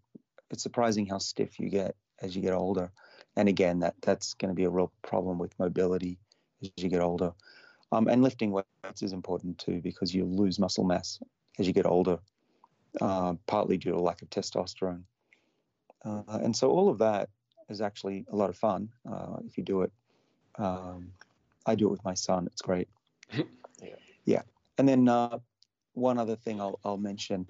It's 0.51 0.65
surprising 0.65 1.07
how 1.07 1.19
stiff 1.19 1.61
you 1.61 1.69
get 1.69 1.95
as 2.21 2.35
you 2.35 2.43
get 2.43 2.53
older. 2.53 2.91
And 3.37 3.49
again, 3.49 3.79
that 3.81 3.95
that's 4.03 4.35
going 4.35 4.49
to 4.49 4.55
be 4.55 4.65
a 4.65 4.71
real 4.71 4.93
problem 5.03 5.39
with 5.39 5.57
mobility 5.61 6.19
as 6.63 6.71
you 6.77 6.89
get 6.89 7.01
older. 7.01 7.33
Um, 7.93 8.09
and 8.09 8.21
lifting 8.21 8.51
weights 8.51 9.03
is 9.03 9.13
important 9.13 9.59
too 9.59 9.81
because 9.81 10.13
you 10.13 10.25
lose 10.25 10.59
muscle 10.59 10.85
mass 10.85 11.21
as 11.61 11.69
you 11.69 11.73
get 11.73 11.87
older, 11.87 12.19
uh, 13.01 13.35
partly 13.47 13.77
due 13.77 13.93
to 13.93 14.01
lack 14.01 14.23
of 14.23 14.31
testosterone. 14.31 15.03
Uh, 16.05 16.23
and 16.29 16.55
so 16.55 16.71
all 16.71 16.89
of 16.89 16.99
that 16.99 17.29
is 17.69 17.81
actually 17.81 18.25
a 18.31 18.37
lot 18.37 18.51
of 18.51 18.57
fun 18.57 18.89
uh, 19.11 19.37
if 19.47 19.59
you 19.59 19.65
do 19.65 19.83
it. 19.83 19.93
Um, 20.57 21.13
I 21.67 21.75
do 21.75 21.87
it 21.89 21.91
with 21.91 22.05
my 22.05 22.15
son. 22.15 22.47
It's 22.47 22.63
great. 22.63 22.89
yeah. 23.33 23.97
Yeah, 24.25 24.43
and 24.79 24.89
then 24.89 25.09
uh, 25.09 25.39
one 25.95 26.19
other 26.19 26.37
thing 26.37 26.61
I'll, 26.61 26.79
I'll 26.85 26.97
mention 26.97 27.47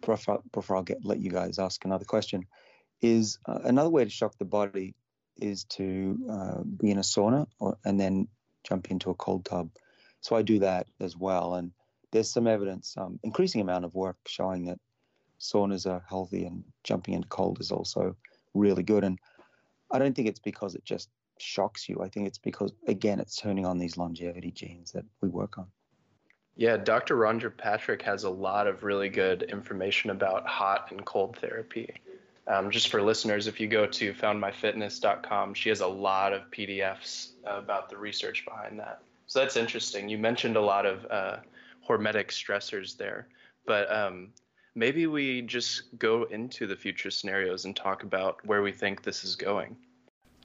before, 0.00 0.42
before 0.52 0.76
I'll 0.76 0.82
get 0.82 1.04
let 1.04 1.20
you 1.20 1.30
guys 1.30 1.58
ask 1.58 1.84
another 1.84 2.04
question 2.04 2.46
is 3.02 3.38
uh, 3.46 3.60
another 3.64 3.90
way 3.90 4.04
to 4.04 4.10
shock 4.10 4.36
the 4.38 4.44
body 4.44 4.94
is 5.36 5.64
to 5.64 6.18
uh, 6.30 6.62
be 6.62 6.90
in 6.90 6.98
a 6.98 7.02
sauna 7.02 7.46
or, 7.58 7.76
and 7.84 8.00
then 8.00 8.28
jump 8.64 8.90
into 8.90 9.10
a 9.10 9.14
cold 9.14 9.44
tub. 9.44 9.70
So 10.20 10.34
I 10.34 10.42
do 10.42 10.58
that 10.60 10.86
as 11.00 11.16
well, 11.16 11.54
and 11.54 11.72
there's 12.10 12.30
some 12.30 12.46
evidence, 12.46 12.94
um, 12.96 13.20
increasing 13.22 13.60
amount 13.60 13.84
of 13.84 13.94
work 13.94 14.16
showing 14.26 14.66
that 14.66 14.78
saunas 15.52 15.86
are 15.86 16.04
healthy 16.08 16.44
and 16.44 16.64
jumping 16.84 17.14
into 17.14 17.28
cold 17.28 17.60
is 17.60 17.72
also 17.72 18.16
really 18.54 18.82
good. 18.82 19.04
And 19.04 19.18
I 19.90 19.98
don't 19.98 20.14
think 20.14 20.28
it's 20.28 20.40
because 20.40 20.74
it 20.74 20.84
just 20.84 21.08
shocks 21.38 21.88
you. 21.88 22.00
I 22.02 22.08
think 22.08 22.26
it's 22.26 22.38
because 22.38 22.72
again, 22.86 23.20
it's 23.20 23.36
turning 23.36 23.66
on 23.66 23.78
these 23.78 23.96
longevity 23.96 24.50
genes 24.50 24.92
that 24.92 25.04
we 25.20 25.28
work 25.28 25.58
on. 25.58 25.66
Yeah, 26.56 26.78
Dr. 26.78 27.16
Rhonda 27.16 27.54
Patrick 27.54 28.00
has 28.02 28.24
a 28.24 28.30
lot 28.30 28.66
of 28.66 28.82
really 28.82 29.10
good 29.10 29.42
information 29.42 30.10
about 30.10 30.46
hot 30.46 30.90
and 30.90 31.04
cold 31.04 31.36
therapy. 31.36 31.94
Um, 32.48 32.70
just 32.70 32.88
for 32.88 33.02
listeners, 33.02 33.46
if 33.46 33.60
you 33.60 33.66
go 33.66 33.86
to 33.86 34.14
foundmyfitness.com, 34.14 35.52
she 35.52 35.68
has 35.68 35.80
a 35.80 35.86
lot 35.86 36.32
of 36.32 36.50
PDFs 36.50 37.32
about 37.44 37.90
the 37.90 37.96
research 37.96 38.44
behind 38.46 38.78
that. 38.78 39.02
So 39.26 39.40
that's 39.40 39.56
interesting. 39.56 40.08
You 40.08 40.16
mentioned 40.16 40.56
a 40.56 40.60
lot 40.60 40.86
of 40.86 41.04
uh, 41.10 41.36
hormetic 41.86 42.28
stressors 42.28 42.96
there, 42.96 43.26
but 43.66 43.92
um, 43.92 44.28
maybe 44.76 45.06
we 45.06 45.40
just 45.42 45.98
go 45.98 46.24
into 46.24 46.66
the 46.66 46.76
future 46.76 47.10
scenarios 47.10 47.64
and 47.64 47.74
talk 47.74 48.04
about 48.04 48.44
where 48.46 48.62
we 48.62 48.70
think 48.70 49.02
this 49.02 49.24
is 49.24 49.34
going. 49.34 49.74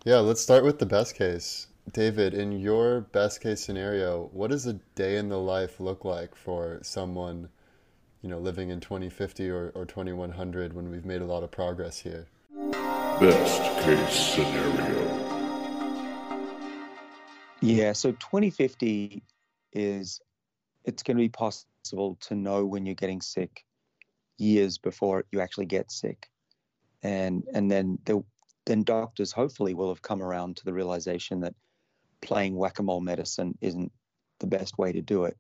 Yeah, 0.06 0.17
let's 0.17 0.41
start 0.41 0.63
with 0.63 0.80
the 0.80 0.86
best 0.86 1.15
case. 1.15 1.67
David, 1.91 2.34
in 2.34 2.54
your 2.54 3.02
best 3.02 3.41
case 3.41 3.63
scenario, 3.63 4.30
what 4.32 4.50
does 4.50 4.65
a 4.65 4.74
day 4.96 5.17
in 5.17 5.30
the 5.30 5.38
life 5.38 5.80
look 5.80 6.06
like 6.06 6.34
for 6.36 6.80
someone, 6.82 7.50
you 8.22 8.30
know, 8.30 8.39
living 8.39 8.70
in 8.70 8.80
2050 8.80 9.50
or, 9.50 9.72
or 9.76 9.86
2100 9.86 10.74
when 10.74 10.89
we've 10.89 11.06
made 11.06 11.22
a 11.22 11.26
lot 11.26 11.44
of 11.44 11.52
progress 11.52 12.00
here? 12.00 12.28
Best 13.20 13.62
case 13.84 14.13
scenario. 14.13 15.28
Yeah, 17.62 17.94
so 17.94 18.13
2050 18.13 19.24
is 19.74 20.22
it's 20.86 21.04
going 21.04 21.17
to 21.17 21.22
be 21.22 21.30
possible 21.30 22.17
to 22.22 22.36
know 22.36 22.65
when 22.65 22.86
you're 22.86 22.96
getting 22.96 23.22
sick 23.22 23.65
years 24.38 24.78
before 24.78 25.26
you 25.32 25.41
actually 25.41 25.65
get 25.65 25.91
sick. 25.91 26.30
And 27.04 27.44
and 27.54 27.70
then 27.70 28.00
the, 28.06 28.24
then 28.65 28.84
doctors 28.84 29.32
hopefully 29.32 29.74
will 29.74 29.89
have 29.89 30.02
come 30.02 30.22
around 30.22 30.58
to 30.58 30.65
the 30.65 30.74
realization 30.74 31.41
that 31.41 31.56
playing 32.22 32.56
whack-a-mole 32.56 33.02
medicine 33.02 33.58
isn't 33.62 33.91
the 34.39 34.48
best 34.48 34.78
way 34.78 34.91
to 34.91 35.02
do 35.02 35.26
it. 35.26 35.38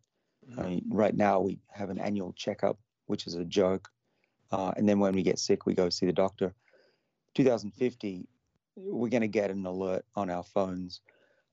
Mm-hmm. 0.49 0.59
I 0.59 0.63
mean, 0.63 0.85
right 0.89 1.15
now 1.15 1.39
we 1.39 1.59
have 1.69 1.89
an 1.89 1.99
annual 1.99 2.33
checkup, 2.33 2.79
which 3.05 3.27
is 3.27 3.35
a 3.35 3.45
joke, 3.45 3.89
uh, 4.51 4.71
and 4.75 4.87
then 4.89 4.99
when 4.99 5.13
we 5.13 5.23
get 5.23 5.39
sick, 5.39 5.65
we 5.65 5.73
go 5.73 5.89
see 5.89 6.05
the 6.05 6.13
doctor. 6.13 6.53
2050, 7.35 8.27
we're 8.75 9.09
going 9.09 9.21
to 9.21 9.27
get 9.27 9.51
an 9.51 9.65
alert 9.65 10.03
on 10.15 10.29
our 10.29 10.43
phones, 10.43 11.01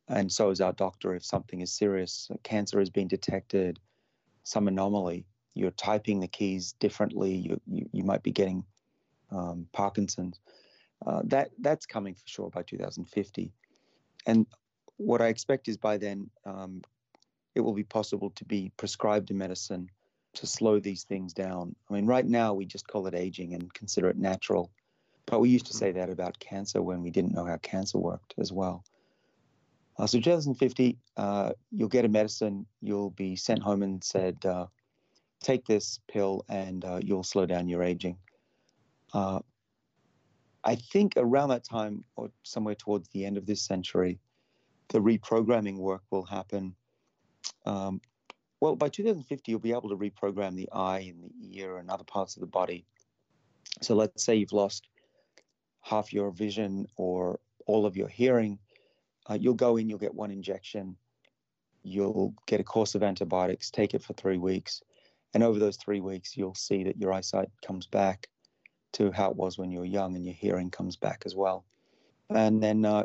and 0.09 0.33
so 0.33 0.51
is 0.51 0.61
our 0.61 0.73
doctor 0.73 1.15
if 1.15 1.25
something 1.25 1.61
is 1.61 1.73
serious. 1.73 2.31
Cancer 2.43 2.79
has 2.79 2.91
been 2.91 3.09
detected, 3.09 3.79
some 4.43 4.69
anomaly. 4.69 5.27
You're 5.59 5.71
typing 5.73 6.21
the 6.21 6.29
keys 6.29 6.73
differently. 6.79 7.35
You 7.35 7.61
you, 7.67 7.89
you 7.93 8.05
might 8.05 8.23
be 8.23 8.33
getting 8.33 8.65
um, 9.31 9.67
Parkinson's. 9.73 10.41
Uh, 11.07 11.23
that 11.25 11.51
that's 11.61 11.87
coming 11.87 12.15
for 12.15 12.27
sure 12.27 12.51
by 12.51 12.63
2050, 12.63 13.53
and 14.27 14.47
what 14.97 15.21
I 15.21 15.29
expect 15.29 15.69
is 15.69 15.77
by 15.77 15.97
then 15.97 16.29
um, 16.45 16.83
it 17.55 17.61
will 17.61 17.73
be 17.73 17.85
possible 17.85 18.31
to 18.31 18.45
be 18.45 18.71
prescribed 18.77 19.31
a 19.31 19.35
medicine 19.35 19.91
to 20.35 20.47
slow 20.47 20.79
these 20.79 21.05
things 21.05 21.33
down. 21.33 21.75
I 21.89 21.95
mean, 21.95 22.07
right 22.07 22.27
now 22.27 22.55
we 22.55 22.67
just 22.67 22.87
call 22.87 23.07
it 23.07 23.15
aging 23.15 23.55
and 23.55 23.73
consider 23.73 24.09
it 24.09 24.19
natural, 24.19 24.71
but 25.27 25.41
we 25.41 25.51
used 25.51 25.67
to 25.67 25.73
say 25.73 25.93
that 25.93 26.11
about 26.11 26.39
cancer 26.39 26.83
when 26.83 27.03
we 27.03 27.11
didn't 27.11 27.35
know 27.35 27.45
how 27.45 27.57
cancer 27.59 27.99
worked 27.99 28.35
as 28.39 28.53
well. 28.53 28.85
Uh, 29.99 30.07
so 30.07 30.21
2050, 30.21 30.97
uh, 31.17 31.53
you'll 31.73 31.89
get 31.89 32.05
a 32.05 32.09
medicine, 32.09 32.67
you'll 32.81 33.11
be 33.11 33.35
sent 33.35 33.61
home 33.61 33.83
and 33.83 34.03
said, 34.05 34.37
uh, 34.45 34.67
take 35.43 35.67
this 35.67 36.01
pill 36.09 36.45
and 36.49 36.85
uh, 36.85 37.01
you'll 37.03 37.23
slow 37.23 37.47
down 37.47 37.69
your 37.69 37.83
aging. 37.83 38.19
Uh, 39.13 39.41
I 40.65 40.75
think 40.75 41.15
around 41.17 41.51
that 41.51 41.65
time, 41.65 42.05
or 42.17 42.31
somewhere 42.43 42.75
towards 42.75 43.09
the 43.11 43.25
end 43.25 43.37
of 43.37 43.47
this 43.47 43.63
century, 43.63 44.19
the 44.89 45.01
reprogramming 45.01 45.79
work 45.79 46.03
will 46.11 46.25
happen. 46.25 46.75
Um, 47.65 48.01
well, 48.61 48.75
by 48.75 48.89
2050, 48.89 49.51
you'll 49.51 49.61
be 49.61 49.73
able 49.73 49.89
to 49.89 49.97
reprogram 49.97 50.57
the 50.57 50.69
eye 50.73 51.11
and 51.11 51.23
the 51.23 51.59
ear 51.59 51.79
and 51.79 51.89
other 51.91 52.05
parts 52.05 52.37
of 52.37 52.41
the 52.41 52.47
body. 52.47 52.85
So 53.83 53.95
let's 53.95 54.25
say 54.25 54.35
you've 54.35 54.53
lost 54.53 54.89
half 55.83 56.13
your 56.13 56.31
vision 56.33 56.87
or 56.97 57.39
all 57.67 57.87
of 57.87 57.97
your 57.97 58.09
hearing. 58.09 58.59
Uh, 59.27 59.39
you'll 59.41 59.55
go 59.55 59.77
in, 59.77 59.89
you'll 59.89 59.99
get 59.99 60.15
one 60.15 60.31
injection, 60.31 60.97
you'll 61.83 62.35
get 62.47 62.61
a 62.61 62.65
course 62.65 62.95
of 62.95 63.03
antibiotics, 63.03 63.71
take 63.71 63.95
it 63.95 64.03
for 64.03 64.15
three 64.15 64.39
weeks. 64.39 64.83
And 65.35 65.43
over 65.43 65.59
those 65.59 65.77
three 65.77 66.01
weeks, 66.01 66.37
you'll 66.37 66.55
see 66.55 66.85
that 66.85 66.99
your 66.99 67.13
eyesight 67.13 67.51
comes 67.65 67.87
back 67.87 68.29
to 68.93 69.11
how 69.13 69.31
it 69.31 69.37
was 69.37 69.59
when 69.59 69.71
you 69.71 69.81
were 69.81 69.85
young 69.85 70.17
and 70.17 70.25
your 70.25 70.35
hearing 70.35 70.71
comes 70.71 70.97
back 70.97 71.23
as 71.27 71.37
well. 71.37 71.65
And 72.31 72.63
then 72.63 72.85
uh, 72.85 73.05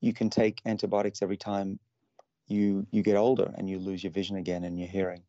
you 0.00 0.12
can 0.12 0.30
take 0.30 0.60
antibiotics 0.66 1.22
every 1.22 1.36
time 1.36 1.78
you 2.48 2.86
you 2.90 3.02
get 3.02 3.16
older 3.16 3.52
and 3.56 3.68
you 3.70 3.78
lose 3.78 4.02
your 4.02 4.12
vision 4.12 4.36
again 4.36 4.64
and 4.64 4.78
your 4.78 4.88
hearing, 4.88 5.22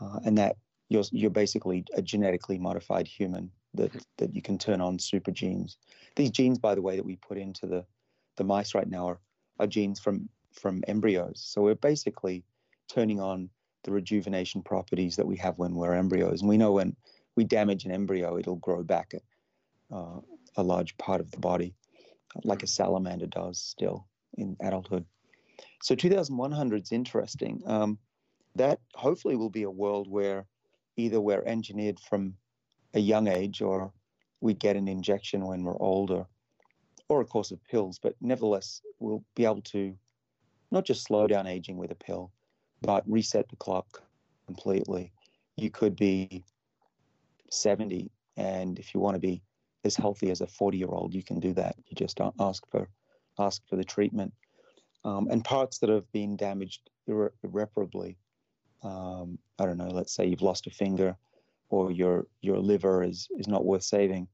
uh, 0.00 0.20
and 0.24 0.38
that 0.38 0.56
you're 0.88 1.04
you're 1.10 1.30
basically 1.30 1.84
a 1.94 2.02
genetically 2.02 2.58
modified 2.58 3.06
human 3.06 3.50
that 3.74 3.92
that 4.18 4.34
you 4.34 4.42
can 4.42 4.58
turn 4.58 4.80
on 4.80 4.98
super 4.98 5.30
genes. 5.30 5.78
These 6.16 6.30
genes, 6.30 6.58
by 6.58 6.74
the 6.74 6.82
way, 6.82 6.96
that 6.96 7.04
we 7.04 7.16
put 7.16 7.38
into 7.38 7.66
the 7.66 7.84
the 8.36 8.44
mice 8.44 8.74
right 8.74 8.88
now 8.88 9.08
are, 9.08 9.20
are 9.58 9.66
genes 9.66 10.00
from 10.00 10.28
from 10.52 10.82
embryos. 10.86 11.42
So 11.44 11.62
we're 11.62 11.74
basically 11.74 12.44
turning 12.88 13.20
on 13.20 13.50
the 13.84 13.90
rejuvenation 13.90 14.62
properties 14.62 15.16
that 15.16 15.26
we 15.26 15.36
have 15.36 15.58
when 15.58 15.74
we're 15.74 15.94
embryos, 15.94 16.40
and 16.40 16.48
we 16.48 16.56
know 16.56 16.72
when 16.72 16.96
we 17.36 17.44
damage 17.44 17.84
an 17.84 17.92
embryo, 17.92 18.38
it'll 18.38 18.56
grow 18.56 18.82
back 18.82 19.12
a, 19.14 19.94
uh, 19.94 20.20
a 20.56 20.62
large 20.62 20.96
part 20.98 21.20
of 21.20 21.30
the 21.30 21.38
body 21.38 21.74
like 22.44 22.62
a 22.62 22.66
salamander 22.66 23.26
does 23.26 23.60
still 23.60 24.06
in 24.38 24.56
adulthood. 24.60 25.04
So 25.82 25.94
2100 25.94 26.82
is 26.82 26.92
interesting. 26.92 27.62
Um, 27.66 27.98
that 28.56 28.80
hopefully 28.94 29.36
will 29.36 29.50
be 29.50 29.62
a 29.62 29.70
world 29.70 30.08
where 30.08 30.46
either 30.96 31.20
we're 31.20 31.44
engineered 31.44 31.98
from 32.00 32.34
a 32.94 33.00
young 33.00 33.28
age 33.28 33.62
or 33.62 33.92
we 34.40 34.54
get 34.54 34.76
an 34.76 34.88
injection 34.88 35.46
when 35.46 35.64
we're 35.64 35.80
older 35.80 36.26
or 37.08 37.20
a 37.20 37.24
course 37.24 37.50
of 37.50 37.64
pills, 37.64 37.98
but 38.02 38.14
nevertheless, 38.20 38.82
we'll 38.98 39.24
be 39.34 39.44
able 39.44 39.62
to 39.62 39.94
not 40.70 40.84
just 40.84 41.04
slow 41.04 41.26
down 41.26 41.46
aging 41.46 41.76
with 41.76 41.90
a 41.90 41.94
pill, 41.94 42.30
but 42.82 43.04
reset 43.10 43.48
the 43.48 43.56
clock 43.56 44.02
completely. 44.46 45.12
You 45.56 45.70
could 45.70 45.96
be 45.96 46.44
70, 47.50 48.10
and 48.36 48.78
if 48.78 48.94
you 48.94 49.00
want 49.00 49.14
to 49.14 49.20
be 49.20 49.42
as 49.84 49.96
healthy 49.96 50.30
as 50.30 50.40
a 50.40 50.46
40 50.46 50.78
year 50.78 50.88
old, 50.88 51.14
you 51.14 51.22
can 51.22 51.40
do 51.40 51.52
that. 51.54 51.76
You 51.86 51.94
just 51.96 52.20
ask 52.38 52.62
for 52.70 52.88
ask 53.38 53.62
for 53.68 53.76
the 53.76 53.84
treatment. 53.84 54.32
Um, 55.04 55.28
and 55.30 55.44
parts 55.44 55.78
that 55.78 55.90
have 55.90 56.10
been 56.12 56.36
damaged 56.36 56.90
irre- 57.08 57.32
irreparably. 57.42 58.18
Um, 58.82 59.38
I 59.58 59.66
don't 59.66 59.78
know. 59.78 59.88
Let's 59.88 60.14
say 60.14 60.26
you've 60.26 60.42
lost 60.42 60.66
a 60.66 60.70
finger, 60.70 61.16
or 61.70 61.90
your 61.90 62.26
your 62.40 62.58
liver 62.58 63.02
is 63.02 63.28
is 63.38 63.48
not 63.48 63.64
worth 63.64 63.82
saving. 63.82 64.28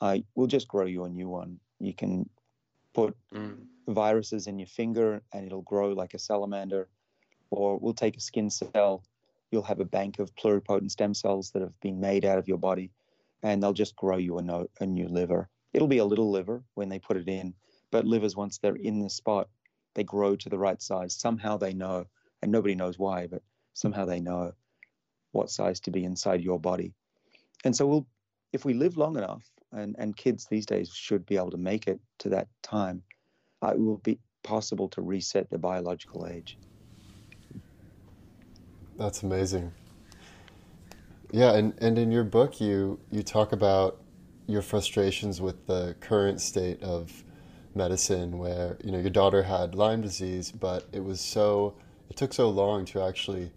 Uh, 0.00 0.18
we'll 0.34 0.46
just 0.46 0.68
grow 0.68 0.84
you 0.84 1.04
a 1.04 1.08
new 1.08 1.28
one. 1.28 1.58
You 1.80 1.94
can 1.94 2.28
put 2.94 3.16
mm. 3.32 3.56
viruses 3.88 4.46
in 4.46 4.58
your 4.58 4.68
finger, 4.68 5.22
and 5.32 5.46
it'll 5.46 5.62
grow 5.62 5.90
like 5.90 6.14
a 6.14 6.18
salamander. 6.18 6.88
Or 7.50 7.78
we'll 7.78 7.94
take 7.94 8.16
a 8.16 8.20
skin 8.20 8.50
cell. 8.50 9.04
You'll 9.50 9.62
have 9.62 9.80
a 9.80 9.84
bank 9.84 10.18
of 10.18 10.34
pluripotent 10.34 10.90
stem 10.90 11.14
cells 11.14 11.50
that 11.52 11.62
have 11.62 11.78
been 11.80 12.00
made 12.00 12.24
out 12.24 12.38
of 12.38 12.48
your 12.48 12.58
body 12.58 12.90
and 13.42 13.62
they'll 13.62 13.72
just 13.72 13.96
grow 13.96 14.16
you 14.16 14.38
a, 14.38 14.42
no, 14.42 14.66
a 14.80 14.86
new 14.86 15.08
liver. 15.08 15.48
It'll 15.72 15.88
be 15.88 15.98
a 15.98 16.04
little 16.04 16.30
liver 16.30 16.62
when 16.74 16.88
they 16.88 16.98
put 16.98 17.16
it 17.16 17.28
in, 17.28 17.54
but 17.90 18.04
livers, 18.04 18.34
once 18.34 18.58
they're 18.58 18.76
in 18.76 19.00
the 19.00 19.10
spot, 19.10 19.48
they 19.94 20.04
grow 20.04 20.36
to 20.36 20.48
the 20.48 20.58
right 20.58 20.80
size. 20.80 21.14
Somehow 21.14 21.56
they 21.56 21.72
know, 21.72 22.06
and 22.42 22.50
nobody 22.50 22.74
knows 22.74 22.98
why, 22.98 23.26
but 23.26 23.42
somehow 23.74 24.04
they 24.04 24.20
know 24.20 24.52
what 25.32 25.50
size 25.50 25.80
to 25.80 25.90
be 25.90 26.04
inside 26.04 26.42
your 26.42 26.58
body. 26.58 26.94
And 27.64 27.76
so 27.76 27.86
we'll, 27.86 28.06
if 28.52 28.64
we 28.64 28.74
live 28.74 28.96
long 28.96 29.16
enough, 29.16 29.44
and, 29.72 29.96
and 29.98 30.16
kids 30.16 30.46
these 30.46 30.64
days 30.64 30.90
should 30.90 31.26
be 31.26 31.36
able 31.36 31.50
to 31.50 31.58
make 31.58 31.86
it 31.86 32.00
to 32.20 32.30
that 32.30 32.48
time, 32.62 33.02
uh, 33.62 33.72
it 33.74 33.78
will 33.78 33.98
be 33.98 34.18
possible 34.42 34.88
to 34.90 35.02
reset 35.02 35.50
their 35.50 35.58
biological 35.58 36.26
age. 36.26 36.58
That's 38.98 39.22
amazing. 39.22 39.72
Yeah, 41.32 41.54
and, 41.54 41.74
and 41.78 41.98
in 41.98 42.10
your 42.10 42.24
book, 42.24 42.60
you, 42.60 42.98
you 43.10 43.22
talk 43.22 43.52
about 43.52 44.00
your 44.46 44.62
frustrations 44.62 45.40
with 45.40 45.66
the 45.66 45.96
current 46.00 46.40
state 46.40 46.82
of 46.82 47.24
medicine, 47.74 48.38
where 48.38 48.76
you 48.82 48.90
know 48.90 48.98
your 48.98 49.10
daughter 49.10 49.42
had 49.42 49.74
Lyme 49.74 50.00
disease, 50.00 50.50
but 50.50 50.86
it 50.92 51.04
was 51.04 51.20
so 51.20 51.74
it 52.08 52.16
took 52.16 52.32
so 52.32 52.48
long 52.48 52.84
to 52.86 53.02
actually 53.02 53.50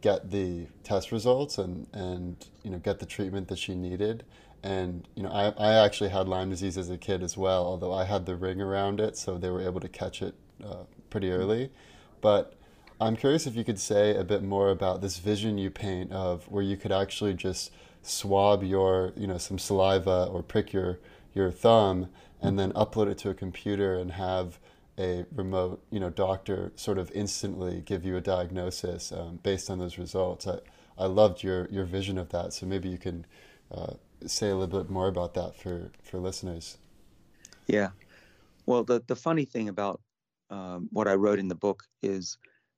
get 0.00 0.30
the 0.30 0.66
test 0.82 1.12
results 1.12 1.58
and 1.58 1.86
and 1.92 2.36
you 2.62 2.70
know 2.70 2.78
get 2.78 2.98
the 3.00 3.06
treatment 3.06 3.48
that 3.48 3.58
she 3.58 3.74
needed. 3.74 4.24
And 4.62 5.06
you 5.14 5.22
know, 5.22 5.30
I 5.30 5.48
I 5.58 5.84
actually 5.84 6.10
had 6.10 6.28
Lyme 6.28 6.50
disease 6.50 6.78
as 6.78 6.90
a 6.90 6.96
kid 6.96 7.22
as 7.22 7.36
well, 7.36 7.66
although 7.66 7.92
I 7.92 8.04
had 8.04 8.24
the 8.24 8.36
ring 8.36 8.60
around 8.60 9.00
it, 9.00 9.16
so 9.16 9.36
they 9.36 9.50
were 9.50 9.62
able 9.62 9.80
to 9.80 9.88
catch 9.88 10.22
it 10.22 10.34
uh, 10.64 10.84
pretty 11.10 11.30
early. 11.30 11.70
But 12.20 12.54
I'm 13.00 13.16
curious 13.16 13.46
if 13.46 13.56
you 13.56 13.64
could 13.64 13.78
say 13.78 14.14
a 14.14 14.24
bit 14.24 14.42
more 14.42 14.70
about 14.70 15.00
this 15.00 15.18
vision 15.18 15.56
you 15.56 15.70
paint 15.70 16.12
of 16.12 16.44
where 16.48 16.62
you 16.62 16.76
could 16.76 16.92
actually 16.92 17.32
just 17.32 17.72
swab 18.02 18.62
your, 18.62 19.12
you 19.16 19.26
know, 19.26 19.38
some 19.38 19.58
saliva 19.58 20.28
or 20.30 20.42
prick 20.42 20.72
your 20.72 20.98
your 21.32 21.50
thumb 21.50 22.08
and 22.42 22.58
then 22.58 22.72
upload 22.72 23.08
it 23.08 23.18
to 23.18 23.30
a 23.30 23.34
computer 23.34 23.96
and 23.96 24.12
have 24.12 24.58
a 24.98 25.24
remote, 25.34 25.82
you 25.90 26.00
know, 26.00 26.10
doctor 26.10 26.72
sort 26.76 26.98
of 26.98 27.10
instantly 27.12 27.82
give 27.84 28.04
you 28.04 28.16
a 28.16 28.20
diagnosis 28.20 29.12
um, 29.12 29.38
based 29.42 29.70
on 29.70 29.78
those 29.78 29.96
results. 29.96 30.46
I, 30.46 30.58
I 30.98 31.06
loved 31.06 31.42
your, 31.42 31.68
your 31.70 31.84
vision 31.84 32.18
of 32.18 32.28
that. 32.30 32.52
So 32.52 32.66
maybe 32.66 32.88
you 32.88 32.98
can 32.98 33.24
uh, 33.72 33.94
say 34.26 34.50
a 34.50 34.56
little 34.56 34.82
bit 34.82 34.90
more 34.90 35.08
about 35.08 35.34
that 35.34 35.56
for, 35.56 35.90
for 36.02 36.18
listeners. 36.18 36.76
Yeah. 37.66 37.90
Well, 38.66 38.84
the, 38.84 39.02
the 39.06 39.16
funny 39.16 39.44
thing 39.44 39.68
about 39.68 40.00
um, 40.50 40.88
what 40.90 41.08
I 41.08 41.14
wrote 41.14 41.38
in 41.38 41.48
the 41.48 41.54
book 41.54 41.84
is 42.02 42.36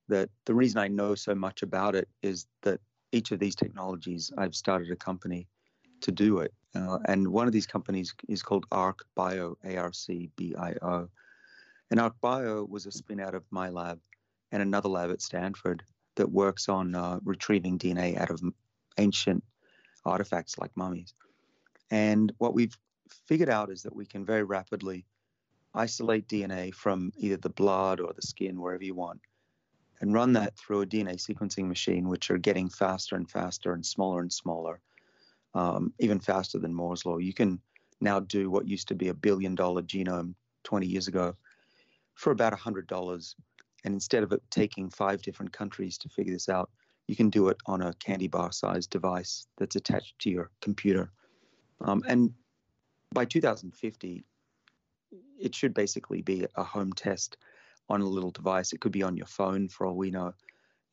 that 0.09 0.31
the 0.47 0.55
reason 0.55 0.79
I 0.79 0.89
know 0.89 1.15
so 1.15 1.35
much 1.35 1.63
about 1.63 1.95
it 1.95 2.09
is 2.23 2.47
that 2.63 2.81
each 3.13 3.31
of 3.31 3.39
these 3.39 3.55
technologies, 3.55 4.33
I've 4.37 4.55
started 4.55 4.91
a 4.91 4.97
company 4.97 5.47
to 6.01 6.11
do 6.11 6.39
it. 6.39 6.53
Uh, 6.75 6.99
and 7.07 7.29
one 7.29 7.47
of 7.47 7.53
these 7.53 7.67
companies 7.67 8.15
is 8.29 8.43
called 8.43 8.67
Arc 8.73 9.05
Bio, 9.15 9.57
A 9.65 9.77
R 9.77 9.93
C 9.93 10.31
B 10.37 10.55
I 10.59 10.75
O. 10.83 11.09
And 11.91 12.01
Arc 12.01 12.15
Bio 12.21 12.65
was 12.65 12.87
a 12.87 12.93
spin 12.93 13.21
out 13.21 13.35
of 13.35 13.45
my 13.51 13.69
lab 13.69 14.01
and 14.51 14.63
another 14.63 14.89
lab 14.89 15.11
at 15.11 15.23
Stanford 15.23 15.83
that 16.17 16.31
works 16.31 16.69
on 16.69 16.95
uh, 16.95 17.21
retrieving 17.25 17.79
DNA 17.79 18.19
out 18.19 18.31
of 18.31 18.43
ancient 18.99 19.45
artifacts 20.05 20.59
like 20.59 20.71
mummies. 20.77 21.15
And 21.91 22.33
what 22.39 22.55
we've 22.55 22.77
figured 23.27 23.51
out 23.51 23.71
is 23.71 23.83
that 23.83 23.95
we 23.95 24.07
can 24.07 24.25
very 24.25 24.43
rapidly 24.43 25.05
isolate 25.75 26.29
DNA 26.29 26.75
from 26.75 27.13
either 27.17 27.37
the 27.37 27.51
blood 27.51 28.01
or 28.01 28.13
the 28.13 28.23
skin, 28.23 28.61
wherever 28.61 28.85
you 28.85 28.95
want, 28.95 29.21
and 30.03 30.13
run 30.13 30.33
that 30.33 30.57
through 30.59 30.83
a 30.83 30.87
DNA 30.87 31.15
sequencing 31.15 31.69
machine, 31.69 32.09
which 32.09 32.31
are 32.31 32.37
getting 32.37 32.69
faster 32.69 33.15
and 33.15 33.31
faster 33.31 33.73
and 33.73 33.87
smaller 33.87 34.21
and 34.21 34.33
smaller, 34.33 34.81
um, 35.55 35.95
even 36.01 36.19
faster 36.19 36.59
than 36.59 36.75
Moore's 36.75 37.07
Law. 37.07 37.19
You 37.19 37.33
can 37.33 37.61
now 38.01 38.19
do 38.19 38.51
what 38.51 38.67
used 38.67 38.89
to 38.89 38.97
be 38.97 39.09
a 39.09 39.15
billion 39.15 39.55
dollar 39.55 39.81
genome 39.81 40.35
20 40.65 40.87
years 40.87 41.07
ago 41.07 41.37
for 42.15 42.33
about 42.33 42.53
$100. 42.53 43.35
And 43.85 43.95
instead 43.95 44.25
of 44.25 44.33
it 44.33 44.43
taking 44.51 44.91
five 44.91 45.23
different 45.23 45.53
countries 45.53 45.97
to 45.99 46.09
figure 46.09 46.33
this 46.33 46.49
out, 46.49 46.69
you 47.07 47.15
can 47.15 47.31
do 47.31 47.49
it 47.49 47.57
on 47.67 47.81
a 47.81 47.95
candy 47.95 48.29
bar 48.29 48.51
sized 48.51 48.91
device 48.91 49.47
that's 49.57 49.77
attached 49.77 50.19
to 50.21 50.31
your 50.31 50.51
computer. 50.61 51.13
Um, 51.81 52.03
and 52.09 52.33
by 53.15 53.25
2050, 53.25 54.25
it 55.41 55.55
should 55.55 55.75
basically 55.75 56.23
be 56.23 56.47
a 56.57 56.65
home 56.65 56.93
test 56.93 57.37
on 57.89 58.01
a 58.01 58.07
little 58.07 58.31
device. 58.31 58.73
It 58.73 58.81
could 58.81 58.93
be 58.93 59.03
on 59.03 59.17
your 59.17 59.27
phone 59.27 59.69
for 59.69 59.87
all 59.87 59.97
we 59.97 60.11
know. 60.11 60.35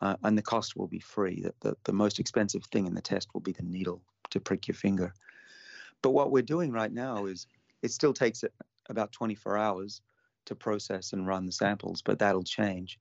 Uh, 0.02 0.16
and 0.24 0.38
the 0.38 0.42
cost 0.42 0.76
will 0.76 0.88
be 0.88 1.00
free. 1.00 1.42
The, 1.42 1.54
the, 1.62 1.78
the 1.84 1.94
most 1.94 2.20
expensive 2.20 2.64
thing 2.66 2.88
in 2.88 2.94
the 2.94 3.02
test 3.02 3.30
will 3.34 3.42
be 3.42 3.52
the 3.52 3.64
needle 3.64 4.02
to 4.30 4.40
prick 4.40 4.68
your 4.68 4.76
finger. 4.76 5.14
But 6.02 6.12
what 6.12 6.32
we're 6.32 6.42
doing 6.44 6.72
right 6.72 6.92
now 6.92 7.26
is 7.26 7.48
it 7.82 7.92
still 7.92 8.14
takes 8.14 8.44
about 8.90 9.12
24 9.12 9.58
hours 9.58 10.02
to 10.46 10.56
process 10.56 11.14
and 11.14 11.28
run 11.28 11.46
the 11.46 11.52
samples, 11.52 12.02
but 12.02 12.20
that'll 12.20 12.44
change. 12.44 13.00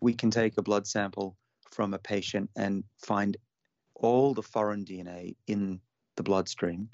We 0.00 0.14
can 0.14 0.30
take 0.30 0.58
a 0.58 0.62
blood 0.62 0.86
sample 0.86 1.36
from 1.70 1.94
a 1.94 1.98
patient 1.98 2.50
and 2.56 2.84
find 2.98 3.36
all 3.94 4.34
the 4.34 4.42
foreign 4.42 4.84
DNA 4.84 5.34
in 5.46 5.80
the 6.16 6.22
bloodstream. 6.22 6.88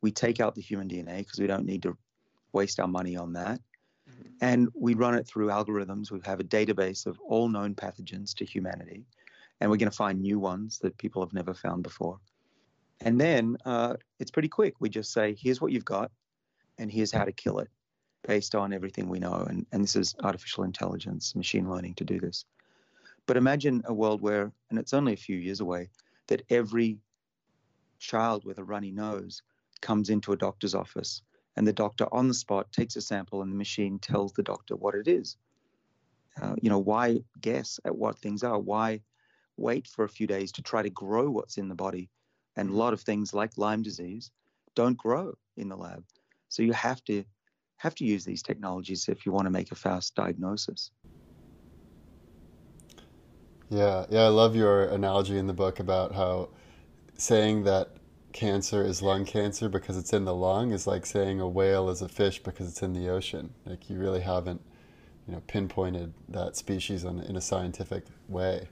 We 0.00 0.10
take 0.10 0.40
out 0.40 0.54
the 0.54 0.62
human 0.62 0.88
DNA 0.88 1.18
because 1.18 1.38
we 1.38 1.46
don't 1.46 1.66
need 1.66 1.82
to 1.82 1.96
waste 2.52 2.80
our 2.80 2.88
money 2.88 3.16
on 3.16 3.32
that. 3.34 3.60
And 4.40 4.68
we 4.74 4.94
run 4.94 5.14
it 5.14 5.26
through 5.26 5.48
algorithms. 5.48 6.10
We 6.10 6.20
have 6.24 6.40
a 6.40 6.44
database 6.44 7.06
of 7.06 7.18
all 7.20 7.48
known 7.48 7.74
pathogens 7.74 8.34
to 8.36 8.44
humanity, 8.44 9.04
and 9.60 9.70
we're 9.70 9.76
going 9.76 9.90
to 9.90 9.96
find 9.96 10.20
new 10.20 10.38
ones 10.38 10.78
that 10.80 10.98
people 10.98 11.22
have 11.22 11.32
never 11.32 11.54
found 11.54 11.82
before. 11.82 12.18
And 13.00 13.20
then 13.20 13.56
uh, 13.64 13.94
it's 14.18 14.30
pretty 14.30 14.48
quick. 14.48 14.74
We 14.80 14.88
just 14.88 15.12
say, 15.12 15.36
here's 15.38 15.60
what 15.60 15.72
you've 15.72 15.84
got, 15.84 16.10
and 16.78 16.90
here's 16.90 17.12
how 17.12 17.24
to 17.24 17.32
kill 17.32 17.58
it 17.58 17.68
based 18.26 18.54
on 18.54 18.72
everything 18.72 19.08
we 19.08 19.18
know. 19.18 19.46
And, 19.48 19.66
and 19.72 19.82
this 19.82 19.96
is 19.96 20.14
artificial 20.22 20.64
intelligence, 20.64 21.34
machine 21.34 21.68
learning 21.68 21.94
to 21.94 22.04
do 22.04 22.20
this. 22.20 22.44
But 23.26 23.36
imagine 23.36 23.82
a 23.86 23.94
world 23.94 24.20
where, 24.20 24.52
and 24.70 24.78
it's 24.78 24.94
only 24.94 25.12
a 25.12 25.16
few 25.16 25.36
years 25.36 25.60
away, 25.60 25.90
that 26.28 26.42
every 26.50 26.98
child 27.98 28.44
with 28.44 28.58
a 28.58 28.64
runny 28.64 28.92
nose 28.92 29.42
comes 29.80 30.10
into 30.10 30.32
a 30.32 30.36
doctor's 30.36 30.74
office 30.74 31.22
and 31.56 31.66
the 31.66 31.72
doctor 31.72 32.06
on 32.12 32.28
the 32.28 32.34
spot 32.34 32.72
takes 32.72 32.96
a 32.96 33.00
sample 33.00 33.42
and 33.42 33.52
the 33.52 33.56
machine 33.56 33.98
tells 33.98 34.32
the 34.32 34.42
doctor 34.42 34.76
what 34.76 34.94
it 34.94 35.08
is. 35.08 35.36
Uh, 36.40 36.54
you 36.62 36.70
know, 36.70 36.78
why 36.78 37.20
guess 37.40 37.78
at 37.84 37.96
what 37.96 38.18
things 38.18 38.42
are? 38.42 38.58
Why 38.58 39.00
wait 39.56 39.86
for 39.86 40.04
a 40.04 40.08
few 40.08 40.26
days 40.26 40.52
to 40.52 40.62
try 40.62 40.82
to 40.82 40.90
grow 40.90 41.30
what's 41.30 41.58
in 41.58 41.68
the 41.68 41.74
body? 41.74 42.08
And 42.56 42.70
a 42.70 42.76
lot 42.76 42.92
of 42.92 43.00
things 43.00 43.34
like 43.34 43.58
Lyme 43.58 43.82
disease 43.82 44.30
don't 44.74 44.96
grow 44.96 45.34
in 45.56 45.68
the 45.68 45.76
lab. 45.76 46.04
So 46.48 46.62
you 46.62 46.72
have 46.72 47.02
to 47.04 47.24
have 47.76 47.94
to 47.96 48.04
use 48.04 48.24
these 48.24 48.42
technologies 48.42 49.08
if 49.08 49.26
you 49.26 49.32
want 49.32 49.46
to 49.46 49.50
make 49.50 49.72
a 49.72 49.74
fast 49.74 50.14
diagnosis. 50.14 50.90
Yeah, 53.68 54.06
yeah, 54.10 54.24
I 54.24 54.28
love 54.28 54.54
your 54.54 54.84
analogy 54.84 55.38
in 55.38 55.46
the 55.46 55.52
book 55.52 55.80
about 55.80 56.14
how 56.14 56.50
saying 57.16 57.64
that 57.64 57.91
cancer 58.32 58.84
is 58.84 59.02
lung 59.02 59.24
cancer 59.24 59.68
because 59.68 59.96
it's 59.96 60.12
in 60.12 60.24
the 60.24 60.34
lung 60.34 60.72
is 60.72 60.86
like 60.86 61.06
saying 61.06 61.40
a 61.40 61.48
whale 61.48 61.90
is 61.90 62.02
a 62.02 62.08
fish 62.08 62.42
because 62.42 62.68
it's 62.68 62.82
in 62.82 62.92
the 62.92 63.08
ocean. 63.08 63.52
Like 63.64 63.88
you 63.90 63.98
really 63.98 64.20
haven't, 64.20 64.60
you 65.26 65.34
know, 65.34 65.42
pinpointed 65.46 66.12
that 66.28 66.56
species 66.56 67.04
in, 67.04 67.20
in 67.20 67.36
a 67.36 67.40
scientific 67.40 68.04
way. 68.28 68.68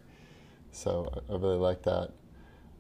So 0.72 1.10
I, 1.14 1.32
I 1.32 1.36
really 1.36 1.56
like 1.56 1.82
that. 1.82 2.10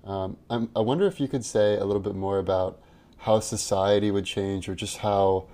Um, 0.04 0.38
i 0.48 0.80
wonder 0.80 1.06
if 1.06 1.20
you 1.20 1.28
could 1.28 1.44
say 1.44 1.76
a 1.76 1.84
little 1.84 2.00
bit 2.00 2.14
more 2.14 2.38
about 2.38 2.80
how 3.18 3.38
society 3.38 4.10
would 4.10 4.24
change 4.24 4.66
or 4.66 4.74
just 4.74 4.98
how 4.98 5.46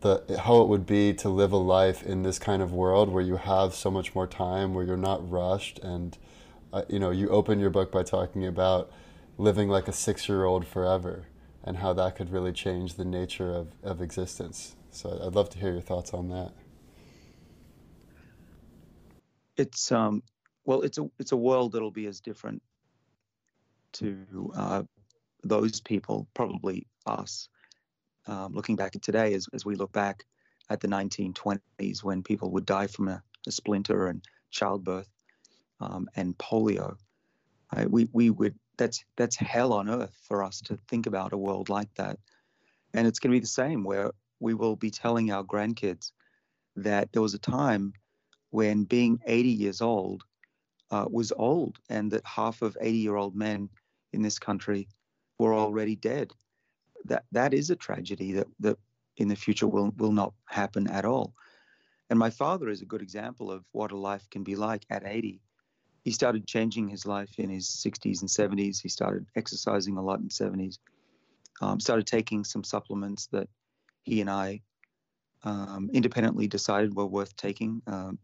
the 0.00 0.40
how 0.44 0.60
it 0.60 0.68
would 0.68 0.86
be 0.86 1.12
to 1.14 1.28
live 1.28 1.52
a 1.52 1.56
life 1.56 2.02
in 2.02 2.22
this 2.22 2.38
kind 2.38 2.62
of 2.62 2.72
world 2.72 3.08
where 3.08 3.22
you 3.22 3.36
have 3.36 3.74
so 3.74 3.90
much 3.90 4.14
more 4.14 4.26
time, 4.26 4.74
where 4.74 4.84
you're 4.84 4.96
not 4.96 5.28
rushed, 5.28 5.78
and 5.80 6.16
uh, 6.72 6.82
you 6.88 6.98
know 6.98 7.10
you 7.10 7.28
open 7.28 7.58
your 7.58 7.70
book 7.70 7.90
by 7.90 8.02
talking 8.02 8.46
about 8.46 8.90
living 9.38 9.68
like 9.68 9.88
a 9.88 9.92
six-year-old 9.92 10.66
forever, 10.66 11.26
and 11.62 11.78
how 11.78 11.92
that 11.94 12.16
could 12.16 12.30
really 12.30 12.52
change 12.52 12.94
the 12.94 13.04
nature 13.04 13.50
of, 13.50 13.72
of 13.82 14.00
existence. 14.00 14.76
So 14.90 15.20
I'd 15.24 15.34
love 15.34 15.50
to 15.50 15.58
hear 15.58 15.72
your 15.72 15.80
thoughts 15.80 16.12
on 16.12 16.28
that. 16.28 16.52
It's 19.56 19.92
um 19.92 20.22
well, 20.64 20.82
it's 20.82 20.98
a 20.98 21.10
it's 21.18 21.32
a 21.32 21.36
world 21.36 21.72
that'll 21.72 21.90
be 21.90 22.06
as 22.06 22.20
different 22.20 22.62
to 23.94 24.52
uh, 24.56 24.82
those 25.42 25.80
people, 25.80 26.26
probably 26.34 26.86
us, 27.06 27.48
um, 28.26 28.52
looking 28.52 28.76
back 28.76 28.96
at 28.96 29.02
today 29.02 29.34
as, 29.34 29.46
as 29.52 29.64
we 29.64 29.76
look 29.76 29.92
back 29.92 30.24
at 30.70 30.80
the 30.80 30.88
1920s 30.88 32.02
when 32.02 32.22
people 32.22 32.50
would 32.50 32.66
die 32.66 32.86
from 32.86 33.08
a, 33.08 33.22
a 33.46 33.52
splinter 33.52 34.08
and 34.08 34.24
childbirth 34.50 35.08
um, 35.80 36.08
and 36.16 36.36
polio. 36.38 36.96
Uh, 37.74 37.84
we, 37.88 38.08
we 38.12 38.30
would 38.30 38.58
that's 38.76 39.04
that's 39.16 39.36
hell 39.36 39.72
on 39.72 39.88
earth 39.88 40.16
for 40.26 40.42
us 40.42 40.60
to 40.62 40.78
think 40.88 41.06
about 41.06 41.32
a 41.32 41.38
world 41.38 41.68
like 41.68 41.92
that. 41.94 42.18
And 42.92 43.06
it's 43.06 43.18
going 43.18 43.30
to 43.30 43.36
be 43.36 43.40
the 43.40 43.46
same 43.46 43.84
where 43.84 44.12
we 44.40 44.54
will 44.54 44.76
be 44.76 44.90
telling 44.90 45.30
our 45.30 45.44
grandkids 45.44 46.12
that 46.76 47.12
there 47.12 47.22
was 47.22 47.34
a 47.34 47.38
time 47.38 47.92
when 48.50 48.84
being 48.84 49.20
80 49.26 49.48
years 49.48 49.80
old 49.80 50.22
uh, 50.90 51.06
was 51.10 51.32
old 51.36 51.78
and 51.88 52.10
that 52.12 52.24
half 52.24 52.62
of 52.62 52.76
80 52.80 52.98
year 52.98 53.16
old 53.16 53.34
men 53.34 53.68
in 54.12 54.22
this 54.22 54.38
country 54.38 54.88
were 55.38 55.54
already 55.54 55.96
dead 55.96 56.32
that 57.04 57.24
that 57.32 57.54
is 57.54 57.70
a 57.70 57.76
tragedy 57.76 58.32
that 58.32 58.46
that 58.60 58.78
in 59.16 59.28
the 59.28 59.36
future 59.36 59.66
will 59.66 59.92
will 59.96 60.12
not 60.12 60.32
happen 60.46 60.88
at 60.88 61.04
all. 61.04 61.34
And 62.10 62.18
my 62.18 62.30
father 62.30 62.68
is 62.68 62.82
a 62.82 62.86
good 62.86 63.02
example 63.02 63.50
of 63.50 63.64
what 63.72 63.92
a 63.92 63.96
life 63.96 64.28
can 64.30 64.42
be 64.42 64.56
like 64.56 64.84
at 64.90 65.06
80. 65.06 65.40
He 66.04 66.10
started 66.10 66.46
changing 66.46 66.88
his 66.88 67.06
life 67.06 67.38
in 67.38 67.48
his 67.48 67.66
60s 67.66 68.20
and 68.20 68.28
70s. 68.28 68.80
He 68.80 68.90
started 68.90 69.26
exercising 69.36 69.96
a 69.96 70.02
lot 70.02 70.20
in 70.20 70.28
70s. 70.28 70.78
Um, 71.62 71.80
started 71.80 72.06
taking 72.06 72.44
some 72.44 72.62
supplements 72.62 73.26
that 73.28 73.48
he 74.02 74.20
and 74.20 74.28
I 74.28 74.60
um, 75.44 75.88
independently 75.94 76.46
decided 76.46 76.94
were 76.94 77.06
worth 77.06 77.34
taking. 77.36 77.80
Um, 77.86 78.18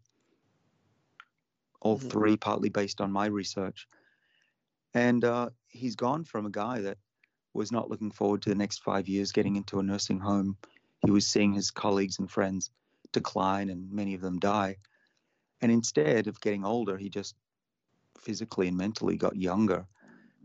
all 1.80 1.98
mm-hmm. 1.98 2.08
three, 2.08 2.36
partly 2.36 2.68
based 2.68 3.00
on 3.00 3.10
my 3.10 3.26
research. 3.26 3.88
And 4.92 5.24
uh, 5.24 5.48
he's 5.68 5.96
gone 5.96 6.24
from 6.24 6.44
a 6.44 6.50
guy 6.50 6.82
that 6.82 6.98
was 7.54 7.72
not 7.72 7.88
looking 7.88 8.10
forward 8.10 8.42
to 8.42 8.50
the 8.50 8.54
next 8.54 8.82
five 8.82 9.08
years 9.08 9.32
getting 9.32 9.56
into 9.56 9.78
a 9.78 9.82
nursing 9.82 10.20
home. 10.20 10.58
He 11.04 11.10
was 11.10 11.26
seeing 11.26 11.54
his 11.54 11.70
colleagues 11.70 12.18
and 12.18 12.30
friends 12.30 12.70
decline 13.12 13.70
and 13.70 13.90
many 13.90 14.14
of 14.14 14.20
them 14.20 14.38
die. 14.38 14.76
And 15.62 15.72
instead 15.72 16.26
of 16.26 16.40
getting 16.40 16.64
older, 16.64 16.98
he 16.98 17.08
just 17.08 17.34
physically 18.20 18.68
and 18.68 18.76
mentally 18.76 19.16
got 19.16 19.36
younger. 19.36 19.86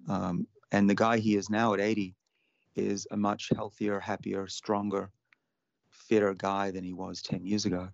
Um, 0.07 0.47
and 0.71 0.89
the 0.89 0.95
guy 0.95 1.17
he 1.19 1.35
is 1.35 1.49
now 1.49 1.73
at 1.73 1.79
80 1.79 2.15
is 2.75 3.07
a 3.11 3.17
much 3.17 3.49
healthier, 3.55 3.99
happier, 3.99 4.47
stronger, 4.47 5.09
fitter 5.89 6.33
guy 6.33 6.71
than 6.71 6.83
he 6.83 6.93
was 6.93 7.21
10 7.21 7.45
years 7.45 7.65
ago. 7.65 7.89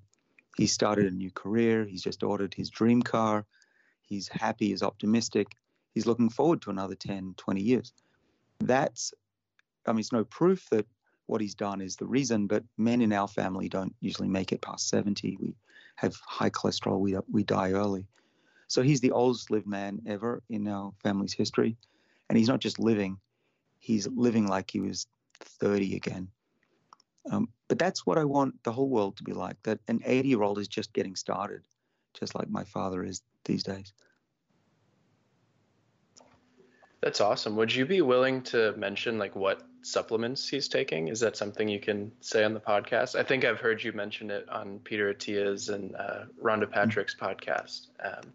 He 0.57 0.67
started 0.67 1.05
a 1.05 1.15
new 1.15 1.31
career. 1.31 1.85
He's 1.85 2.03
just 2.03 2.23
ordered 2.23 2.53
his 2.53 2.69
dream 2.69 3.01
car. 3.01 3.45
He's 4.01 4.27
happy, 4.27 4.67
he's 4.67 4.83
optimistic. 4.83 5.47
He's 5.93 6.05
looking 6.05 6.29
forward 6.29 6.61
to 6.63 6.69
another 6.69 6.95
10, 6.95 7.35
20 7.37 7.61
years. 7.61 7.93
That's, 8.59 9.13
I 9.85 9.91
mean, 9.91 9.99
it's 9.99 10.11
no 10.11 10.23
proof 10.25 10.67
that 10.71 10.85
what 11.27 11.41
he's 11.41 11.55
done 11.55 11.81
is 11.81 11.95
the 11.95 12.05
reason, 12.05 12.47
but 12.47 12.63
men 12.77 13.01
in 13.01 13.13
our 13.13 13.27
family 13.27 13.69
don't 13.69 13.95
usually 14.01 14.27
make 14.27 14.51
it 14.51 14.61
past 14.61 14.89
70. 14.89 15.37
We 15.39 15.55
have 15.95 16.15
high 16.25 16.49
cholesterol, 16.49 16.99
we, 16.99 17.15
we 17.31 17.43
die 17.43 17.71
early. 17.71 18.05
So 18.71 18.81
he's 18.81 19.01
the 19.01 19.11
oldest 19.11 19.51
lived 19.51 19.67
man 19.67 20.01
ever 20.07 20.41
in 20.49 20.65
our 20.65 20.93
family's 21.03 21.33
history. 21.33 21.75
And 22.29 22.37
he's 22.37 22.47
not 22.47 22.61
just 22.61 22.79
living, 22.79 23.17
he's 23.79 24.07
living 24.07 24.47
like 24.47 24.71
he 24.71 24.79
was 24.79 25.07
30 25.41 25.97
again. 25.97 26.29
Um, 27.29 27.49
but 27.67 27.77
that's 27.77 28.05
what 28.05 28.17
I 28.17 28.23
want 28.23 28.63
the 28.63 28.71
whole 28.71 28.87
world 28.87 29.17
to 29.17 29.23
be 29.25 29.33
like 29.33 29.61
that 29.63 29.79
an 29.89 29.99
80 30.05 30.29
year 30.29 30.41
old 30.41 30.57
is 30.57 30.69
just 30.69 30.93
getting 30.93 31.17
started, 31.17 31.63
just 32.17 32.33
like 32.33 32.49
my 32.49 32.63
father 32.63 33.03
is 33.03 33.21
these 33.43 33.61
days. 33.61 33.91
That's 37.01 37.19
awesome. 37.19 37.57
Would 37.57 37.75
you 37.75 37.85
be 37.85 37.99
willing 37.99 38.41
to 38.43 38.71
mention 38.77 39.17
like 39.17 39.35
what 39.35 39.63
supplements 39.81 40.47
he's 40.47 40.69
taking? 40.69 41.09
Is 41.09 41.19
that 41.19 41.35
something 41.35 41.67
you 41.67 41.81
can 41.81 42.09
say 42.21 42.45
on 42.45 42.53
the 42.53 42.61
podcast? 42.61 43.19
I 43.19 43.23
think 43.23 43.43
I've 43.43 43.59
heard 43.59 43.83
you 43.83 43.91
mention 43.91 44.31
it 44.31 44.47
on 44.47 44.79
Peter 44.85 45.09
Attia's 45.09 45.67
and 45.67 45.93
uh, 45.97 46.23
Rhonda 46.41 46.63
mm-hmm. 46.63 46.71
Patrick's 46.71 47.15
mm-hmm. 47.15 47.25
podcast. 47.25 47.87
Um, 48.01 48.31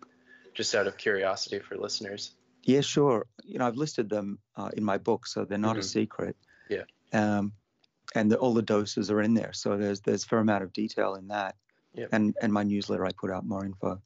just 0.56 0.74
out 0.74 0.86
of 0.86 0.96
curiosity 0.96 1.60
for 1.60 1.76
listeners. 1.76 2.32
Yeah, 2.64 2.80
sure. 2.80 3.26
You 3.44 3.58
know, 3.58 3.66
I've 3.66 3.76
listed 3.76 4.08
them 4.08 4.38
uh, 4.56 4.70
in 4.76 4.82
my 4.82 4.98
book, 4.98 5.26
so 5.26 5.44
they're 5.44 5.58
not 5.58 5.72
mm-hmm. 5.72 5.80
a 5.80 5.84
secret. 5.84 6.36
Yeah. 6.68 6.82
Um, 7.12 7.52
and 8.14 8.32
the, 8.32 8.38
all 8.38 8.54
the 8.54 8.62
doses 8.62 9.10
are 9.10 9.20
in 9.20 9.34
there, 9.34 9.52
so 9.52 9.76
there's 9.76 10.00
there's 10.00 10.24
a 10.24 10.26
fair 10.26 10.38
amount 10.40 10.64
of 10.64 10.72
detail 10.72 11.14
in 11.14 11.28
that. 11.28 11.54
Yeah. 11.94 12.06
And 12.10 12.34
and 12.40 12.52
my 12.52 12.62
newsletter, 12.62 13.04
I 13.06 13.12
put 13.12 13.30
out 13.30 13.44
more 13.44 13.64
info. 13.64 14.00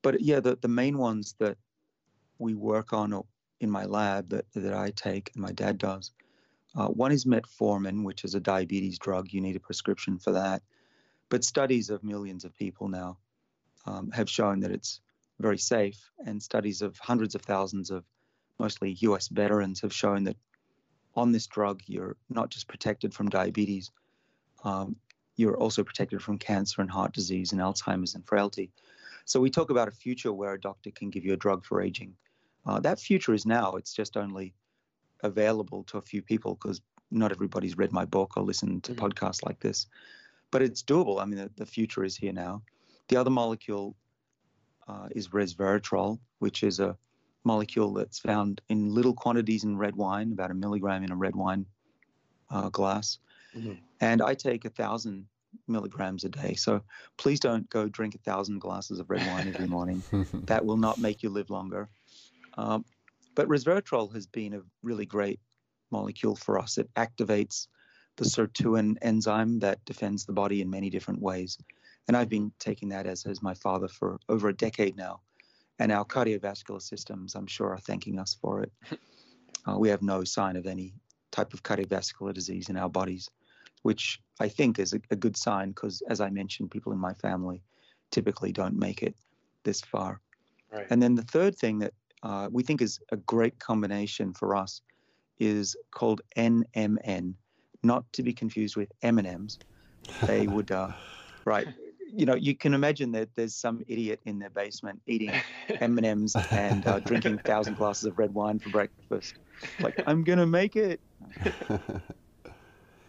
But 0.00 0.20
yeah, 0.20 0.40
the 0.40 0.56
the 0.60 0.68
main 0.68 0.98
ones 0.98 1.34
that 1.38 1.58
we 2.38 2.54
work 2.54 2.92
on 2.92 3.22
in 3.60 3.70
my 3.70 3.84
lab 3.84 4.30
that 4.30 4.46
that 4.54 4.74
I 4.74 4.90
take 4.90 5.30
and 5.34 5.42
my 5.42 5.52
dad 5.52 5.78
does. 5.78 6.10
Uh, 6.74 6.86
one 6.86 7.12
is 7.12 7.26
metformin, 7.26 8.02
which 8.02 8.24
is 8.24 8.34
a 8.34 8.40
diabetes 8.40 8.98
drug. 8.98 9.32
You 9.32 9.42
need 9.42 9.56
a 9.56 9.60
prescription 9.60 10.18
for 10.18 10.32
that. 10.32 10.62
But 11.28 11.44
studies 11.44 11.90
of 11.90 12.02
millions 12.02 12.44
of 12.44 12.56
people 12.56 12.88
now 12.88 13.18
um, 13.86 14.10
have 14.10 14.30
shown 14.30 14.60
that 14.60 14.70
it's 14.70 15.00
very 15.42 15.58
safe, 15.58 16.10
and 16.24 16.42
studies 16.42 16.82
of 16.82 16.98
hundreds 16.98 17.34
of 17.34 17.42
thousands 17.42 17.90
of 17.90 18.04
mostly 18.58 18.92
US 19.00 19.28
veterans 19.28 19.80
have 19.80 19.92
shown 19.92 20.24
that 20.24 20.36
on 21.14 21.32
this 21.32 21.46
drug, 21.46 21.82
you're 21.86 22.16
not 22.30 22.50
just 22.50 22.68
protected 22.68 23.12
from 23.12 23.28
diabetes, 23.28 23.90
um, 24.64 24.96
you're 25.36 25.56
also 25.56 25.82
protected 25.84 26.22
from 26.22 26.38
cancer 26.38 26.80
and 26.80 26.90
heart 26.90 27.12
disease 27.12 27.52
and 27.52 27.60
Alzheimer's 27.60 28.14
and 28.14 28.26
frailty. 28.26 28.70
So 29.24 29.40
we 29.40 29.50
talk 29.50 29.70
about 29.70 29.88
a 29.88 29.92
future 29.92 30.32
where 30.32 30.54
a 30.54 30.60
doctor 30.60 30.90
can 30.90 31.10
give 31.10 31.24
you 31.24 31.32
a 31.32 31.36
drug 31.36 31.64
for 31.64 31.80
aging. 31.80 32.14
Uh, 32.64 32.80
that 32.80 33.00
future 33.00 33.34
is 33.34 33.46
now. 33.46 33.72
It's 33.76 33.92
just 33.92 34.16
only 34.16 34.54
available 35.22 35.84
to 35.84 35.98
a 35.98 36.02
few 36.02 36.22
people 36.22 36.54
because 36.54 36.80
not 37.10 37.32
everybody's 37.32 37.76
read 37.76 37.92
my 37.92 38.04
book 38.04 38.36
or 38.36 38.42
listened 38.42 38.84
to 38.84 38.92
mm-hmm. 38.92 39.04
podcasts 39.04 39.44
like 39.44 39.60
this. 39.60 39.86
But 40.50 40.62
it's 40.62 40.82
doable. 40.82 41.20
I 41.20 41.24
mean, 41.24 41.38
the, 41.38 41.50
the 41.56 41.66
future 41.66 42.04
is 42.04 42.16
here 42.16 42.32
now. 42.32 42.62
The 43.08 43.16
other 43.16 43.30
molecule 43.30 43.96
uh, 44.88 45.08
is 45.10 45.28
resveratrol, 45.28 46.18
which 46.38 46.62
is 46.62 46.80
a 46.80 46.96
molecule 47.44 47.92
that's 47.92 48.18
found 48.18 48.60
in 48.68 48.94
little 48.94 49.14
quantities 49.14 49.64
in 49.64 49.76
red 49.76 49.96
wine, 49.96 50.32
about 50.32 50.50
a 50.50 50.54
milligram 50.54 51.02
in 51.02 51.10
a 51.10 51.16
red 51.16 51.34
wine 51.34 51.66
uh, 52.50 52.68
glass. 52.68 53.18
Mm-hmm. 53.56 53.74
And 54.00 54.22
I 54.22 54.34
take 54.34 54.64
a 54.64 54.70
thousand 54.70 55.26
milligrams 55.68 56.24
a 56.24 56.28
day. 56.28 56.54
So 56.54 56.82
please 57.16 57.40
don't 57.40 57.68
go 57.70 57.88
drink 57.88 58.14
a 58.14 58.18
thousand 58.18 58.60
glasses 58.60 58.98
of 58.98 59.10
red 59.10 59.26
wine 59.26 59.52
every 59.54 59.66
morning. 59.66 60.02
that 60.44 60.64
will 60.64 60.76
not 60.76 60.98
make 60.98 61.22
you 61.22 61.30
live 61.30 61.50
longer. 61.50 61.88
Um, 62.56 62.84
but 63.34 63.48
resveratrol 63.48 64.12
has 64.14 64.26
been 64.26 64.54
a 64.54 64.62
really 64.82 65.06
great 65.06 65.40
molecule 65.90 66.36
for 66.36 66.58
us. 66.58 66.78
It 66.78 66.90
activates 66.94 67.68
the 68.16 68.24
sirtuin 68.24 68.96
enzyme 69.02 69.58
that 69.60 69.84
defends 69.84 70.26
the 70.26 70.32
body 70.32 70.60
in 70.60 70.68
many 70.68 70.90
different 70.90 71.20
ways. 71.20 71.58
And 72.08 72.16
I've 72.16 72.28
been 72.28 72.52
taking 72.58 72.88
that 72.90 73.06
as 73.06 73.22
has 73.24 73.42
my 73.42 73.54
father 73.54 73.88
for 73.88 74.18
over 74.28 74.48
a 74.48 74.54
decade 74.54 74.96
now. 74.96 75.20
And 75.78 75.90
our 75.90 76.04
cardiovascular 76.04 76.82
systems, 76.82 77.34
I'm 77.34 77.46
sure, 77.46 77.70
are 77.70 77.78
thanking 77.78 78.18
us 78.18 78.36
for 78.40 78.62
it. 78.62 78.72
Uh, 79.64 79.78
we 79.78 79.88
have 79.88 80.02
no 80.02 80.24
sign 80.24 80.56
of 80.56 80.66
any 80.66 80.92
type 81.30 81.54
of 81.54 81.62
cardiovascular 81.62 82.34
disease 82.34 82.68
in 82.68 82.76
our 82.76 82.88
bodies, 82.88 83.30
which 83.82 84.20
I 84.40 84.48
think 84.48 84.78
is 84.80 84.92
a, 84.92 85.00
a 85.10 85.14
good 85.14 85.36
sign 85.36 85.68
because, 85.68 86.02
as 86.08 86.20
I 86.20 86.30
mentioned, 86.30 86.72
people 86.72 86.92
in 86.92 86.98
my 86.98 87.14
family 87.14 87.62
typically 88.10 88.50
don't 88.50 88.76
make 88.76 89.02
it 89.02 89.14
this 89.62 89.80
far. 89.80 90.20
Right. 90.72 90.86
And 90.90 91.02
then 91.02 91.14
the 91.14 91.22
third 91.22 91.56
thing 91.56 91.78
that 91.80 91.94
uh, 92.22 92.48
we 92.50 92.62
think 92.62 92.82
is 92.82 93.00
a 93.10 93.16
great 93.16 93.58
combination 93.58 94.32
for 94.32 94.56
us 94.56 94.82
is 95.38 95.76
called 95.90 96.22
NMN, 96.36 97.34
not 97.82 98.04
to 98.12 98.22
be 98.22 98.32
confused 98.32 98.76
with 98.76 98.90
M&Ms. 99.02 99.58
They 100.24 100.46
would, 100.46 100.70
uh, 100.70 100.92
right, 101.44 101.68
you 102.14 102.26
know, 102.26 102.34
you 102.34 102.54
can 102.54 102.74
imagine 102.74 103.12
that 103.12 103.30
there's 103.34 103.54
some 103.54 103.82
idiot 103.88 104.20
in 104.26 104.38
their 104.38 104.50
basement 104.50 105.00
eating 105.06 105.32
M&Ms 105.80 106.36
and 106.52 106.86
uh, 106.86 107.00
drinking 107.00 107.38
thousand 107.46 107.74
glasses 107.74 108.04
of 108.04 108.18
red 108.18 108.34
wine 108.34 108.58
for 108.58 108.70
breakfast. 108.70 109.34
Like, 109.80 109.94
I'm 110.06 110.24
gonna 110.24 110.46
make 110.46 110.76
it. 110.76 111.00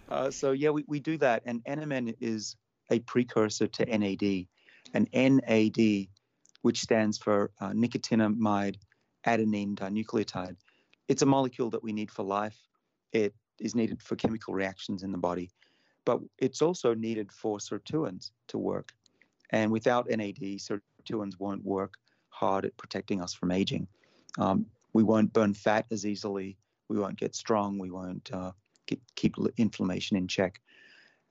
Uh, 0.09 0.29
so 0.29 0.51
yeah, 0.51 0.69
we, 0.69 0.83
we 0.87 0.99
do 0.99 1.17
that, 1.17 1.41
and 1.45 1.63
NMN 1.63 2.13
is 2.19 2.55
a 2.91 2.99
precursor 2.99 3.67
to 3.67 3.85
NAD, 3.85 4.45
and 4.93 5.07
NAD, 5.11 6.07
which 6.61 6.81
stands 6.81 7.17
for 7.17 7.51
uh, 7.61 7.69
nicotinamide 7.69 8.75
adenine 9.25 9.73
dinucleotide. 9.73 10.55
It's 11.07 11.23
a 11.23 11.25
molecule 11.25 11.69
that 11.71 11.81
we 11.81 11.93
need 11.93 12.11
for 12.11 12.21
life. 12.21 12.59
It 13.11 13.33
is 13.59 13.73
needed 13.73 14.03
for 14.03 14.15
chemical 14.15 14.53
reactions 14.53 15.01
in 15.01 15.11
the 15.11 15.17
body 15.17 15.49
but 16.05 16.19
it's 16.37 16.61
also 16.61 16.93
needed 16.93 17.31
for 17.31 17.57
sirtuins 17.57 18.31
to 18.47 18.57
work. 18.57 18.93
And 19.51 19.71
without 19.71 20.09
NAD, 20.09 20.59
sirtuins 20.59 21.39
won't 21.39 21.63
work 21.63 21.95
hard 22.29 22.65
at 22.65 22.75
protecting 22.77 23.21
us 23.21 23.33
from 23.33 23.51
aging. 23.51 23.87
Um, 24.37 24.65
we 24.93 25.03
won't 25.03 25.33
burn 25.33 25.53
fat 25.53 25.85
as 25.91 26.05
easily. 26.05 26.57
We 26.89 26.97
won't 26.97 27.17
get 27.17 27.35
strong. 27.35 27.77
We 27.77 27.91
won't 27.91 28.29
uh, 28.33 28.51
get, 28.85 28.99
keep 29.15 29.35
inflammation 29.57 30.17
in 30.17 30.27
check. 30.27 30.59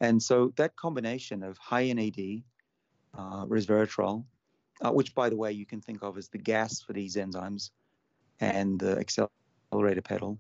And 0.01 0.23
so 0.23 0.53
that 0.57 0.75
combination 0.77 1.43
of 1.43 1.59
high 1.59 1.93
NAD, 1.93 2.43
uh, 3.17 3.47
resveratrol, 3.47 4.25
uh, 4.81 4.91
which 4.91 5.15
by 5.15 5.29
the 5.29 5.37
way 5.37 5.53
you 5.53 5.67
can 5.67 5.81
think 5.81 6.03
of 6.03 6.19
as 6.19 6.29
the 6.29 6.39
gas 6.39 6.81
for 6.81 6.93
these 6.93 7.17
enzymes, 7.17 7.71
and 8.41 8.81
the 8.81 8.99
accelerator 8.99 10.03
pedal, 10.03 10.39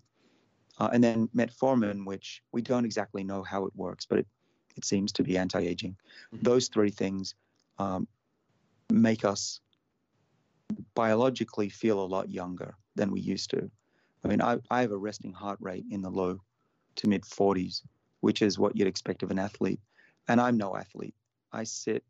uh, 0.78 0.88
and 0.92 1.02
then 1.02 1.28
metformin, 1.36 2.06
which 2.06 2.42
we 2.52 2.62
don't 2.62 2.84
exactly 2.84 3.24
know 3.24 3.42
how 3.42 3.66
it 3.66 3.72
works, 3.76 4.06
but 4.06 4.20
it, 4.20 4.26
it 4.76 4.84
seems 4.84 5.12
to 5.12 5.22
be 5.22 5.36
anti 5.36 5.60
aging. 5.60 5.96
Mm-hmm. 6.34 6.44
Those 6.44 6.68
three 6.68 6.90
things 6.90 7.34
um, 7.78 8.08
make 8.90 9.24
us 9.24 9.60
biologically 10.94 11.68
feel 11.68 12.02
a 12.02 12.06
lot 12.06 12.30
younger 12.30 12.74
than 12.94 13.10
we 13.10 13.20
used 13.20 13.50
to. 13.50 13.70
I 14.24 14.28
mean, 14.28 14.40
I, 14.40 14.58
I 14.70 14.82
have 14.82 14.92
a 14.92 14.96
resting 14.96 15.32
heart 15.32 15.58
rate 15.60 15.84
in 15.90 16.02
the 16.02 16.10
low 16.10 16.40
to 16.96 17.08
mid 17.08 17.22
40s, 17.22 17.82
which 18.20 18.42
is 18.42 18.58
what 18.58 18.76
you'd 18.76 18.88
expect 18.88 19.22
of 19.22 19.30
an 19.30 19.38
athlete. 19.38 19.80
And 20.28 20.40
I'm 20.40 20.56
no 20.56 20.76
athlete. 20.76 21.14
I 21.52 21.64
sit 21.64 22.04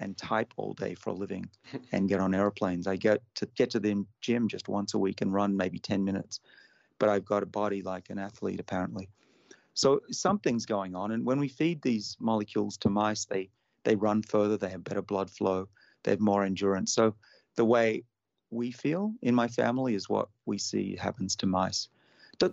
and 0.00 0.16
type 0.16 0.52
all 0.56 0.74
day 0.74 0.94
for 0.94 1.10
a 1.10 1.14
living 1.14 1.48
and 1.92 2.08
get 2.08 2.20
on 2.20 2.34
airplanes. 2.34 2.86
I 2.86 2.96
get 2.96 3.22
to 3.36 3.46
get 3.54 3.70
to 3.70 3.80
the 3.80 4.04
gym 4.20 4.48
just 4.48 4.68
once 4.68 4.94
a 4.94 4.98
week 4.98 5.20
and 5.20 5.32
run 5.32 5.56
maybe 5.56 5.78
10 5.78 6.04
minutes 6.04 6.40
but 6.98 7.08
I've 7.08 7.24
got 7.24 7.42
a 7.42 7.46
body 7.46 7.82
like 7.82 8.10
an 8.10 8.18
athlete 8.18 8.60
apparently. 8.60 9.08
So 9.74 10.00
something's 10.10 10.64
going 10.64 10.94
on. 10.94 11.12
And 11.12 11.24
when 11.24 11.38
we 11.38 11.48
feed 11.48 11.82
these 11.82 12.16
molecules 12.18 12.76
to 12.78 12.88
mice, 12.88 13.26
they 13.26 13.50
they 13.84 13.94
run 13.94 14.22
further, 14.22 14.56
they 14.56 14.70
have 14.70 14.82
better 14.82 15.02
blood 15.02 15.30
flow, 15.30 15.68
they 16.02 16.10
have 16.10 16.20
more 16.20 16.44
endurance. 16.44 16.92
So 16.92 17.14
the 17.54 17.64
way 17.64 18.02
we 18.50 18.70
feel 18.72 19.12
in 19.22 19.34
my 19.34 19.48
family 19.48 19.94
is 19.94 20.08
what 20.08 20.28
we 20.44 20.58
see 20.58 20.96
happens 20.96 21.36
to 21.36 21.46
mice. 21.46 21.88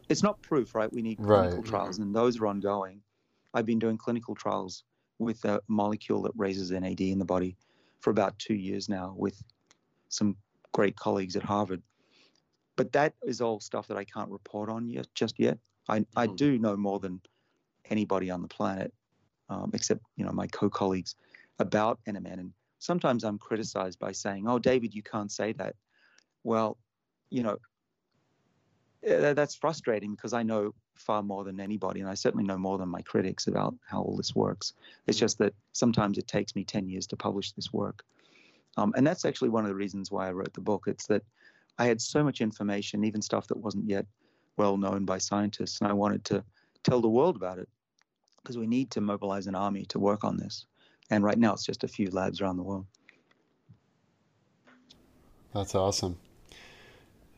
It's 0.09 0.23
not 0.23 0.41
proof, 0.41 0.75
right? 0.75 0.91
We 0.91 1.01
need 1.01 1.17
clinical 1.17 1.61
right. 1.61 1.65
trials, 1.65 1.99
and 1.99 2.15
those 2.15 2.39
are 2.39 2.47
ongoing. 2.47 3.01
I've 3.53 3.65
been 3.65 3.79
doing 3.79 3.97
clinical 3.97 4.35
trials 4.35 4.83
with 5.19 5.43
a 5.45 5.61
molecule 5.67 6.21
that 6.23 6.31
raises 6.35 6.71
NAD 6.71 7.01
in 7.01 7.19
the 7.19 7.25
body 7.25 7.55
for 7.99 8.09
about 8.09 8.37
two 8.39 8.55
years 8.55 8.89
now 8.89 9.13
with 9.17 9.43
some 10.09 10.35
great 10.71 10.95
colleagues 10.95 11.35
at 11.35 11.43
Harvard. 11.43 11.81
But 12.75 12.91
that 12.93 13.13
is 13.23 13.41
all 13.41 13.59
stuff 13.59 13.87
that 13.87 13.97
I 13.97 14.03
can't 14.03 14.29
report 14.29 14.69
on 14.69 14.89
yet, 14.89 15.07
just 15.13 15.39
yet. 15.39 15.57
I, 15.87 15.99
mm-hmm. 15.99 16.19
I 16.19 16.27
do 16.27 16.57
know 16.57 16.75
more 16.75 16.99
than 16.99 17.21
anybody 17.89 18.29
on 18.31 18.41
the 18.41 18.47
planet, 18.47 18.93
um, 19.49 19.71
except 19.73 20.01
you 20.15 20.25
know 20.25 20.31
my 20.31 20.47
co-colleagues, 20.47 21.15
about 21.59 21.99
NMN, 22.07 22.39
and 22.39 22.53
sometimes 22.79 23.23
I'm 23.23 23.37
criticized 23.37 23.99
by 23.99 24.11
saying, 24.11 24.47
"Oh, 24.47 24.59
David, 24.59 24.95
you 24.95 25.03
can't 25.03 25.31
say 25.31 25.53
that." 25.53 25.75
Well, 26.43 26.77
you 27.29 27.43
know, 27.43 27.57
eh, 29.03 29.33
that's 29.33 29.55
frustrating 29.55 30.15
because 30.15 30.33
I 30.33 30.43
know 30.43 30.73
far 30.95 31.23
more 31.23 31.43
than 31.43 31.59
anybody, 31.59 31.99
and 31.99 32.09
I 32.09 32.13
certainly 32.13 32.45
know 32.45 32.57
more 32.57 32.77
than 32.77 32.89
my 32.89 33.01
critics 33.01 33.47
about 33.47 33.75
how 33.85 34.01
all 34.01 34.15
this 34.15 34.35
works. 34.35 34.73
It's 35.07 35.17
just 35.17 35.37
that 35.39 35.53
sometimes 35.73 36.17
it 36.17 36.27
takes 36.27 36.55
me 36.55 36.63
10 36.63 36.87
years 36.87 37.07
to 37.07 37.17
publish 37.17 37.51
this 37.51 37.73
work. 37.73 38.03
Um, 38.77 38.93
and 38.95 39.05
that's 39.05 39.25
actually 39.25 39.49
one 39.49 39.63
of 39.63 39.69
the 39.69 39.75
reasons 39.75 40.11
why 40.11 40.27
I 40.27 40.31
wrote 40.31 40.53
the 40.53 40.61
book. 40.61 40.85
It's 40.87 41.07
that 41.07 41.23
I 41.77 41.85
had 41.85 42.01
so 42.01 42.23
much 42.23 42.41
information, 42.41 43.03
even 43.03 43.21
stuff 43.21 43.47
that 43.47 43.57
wasn't 43.57 43.89
yet 43.89 44.05
well 44.57 44.77
known 44.77 45.05
by 45.05 45.17
scientists, 45.17 45.81
and 45.81 45.89
I 45.89 45.93
wanted 45.93 46.23
to 46.25 46.43
tell 46.83 47.01
the 47.01 47.09
world 47.09 47.35
about 47.35 47.59
it 47.59 47.69
because 48.41 48.57
we 48.57 48.67
need 48.67 48.91
to 48.91 49.01
mobilize 49.01 49.47
an 49.47 49.55
army 49.55 49.85
to 49.85 49.99
work 49.99 50.23
on 50.23 50.37
this. 50.37 50.65
And 51.09 51.23
right 51.23 51.37
now, 51.37 51.53
it's 51.53 51.65
just 51.65 51.83
a 51.83 51.87
few 51.87 52.09
labs 52.11 52.41
around 52.41 52.57
the 52.57 52.63
world. 52.63 52.85
That's 55.53 55.75
awesome. 55.75 56.17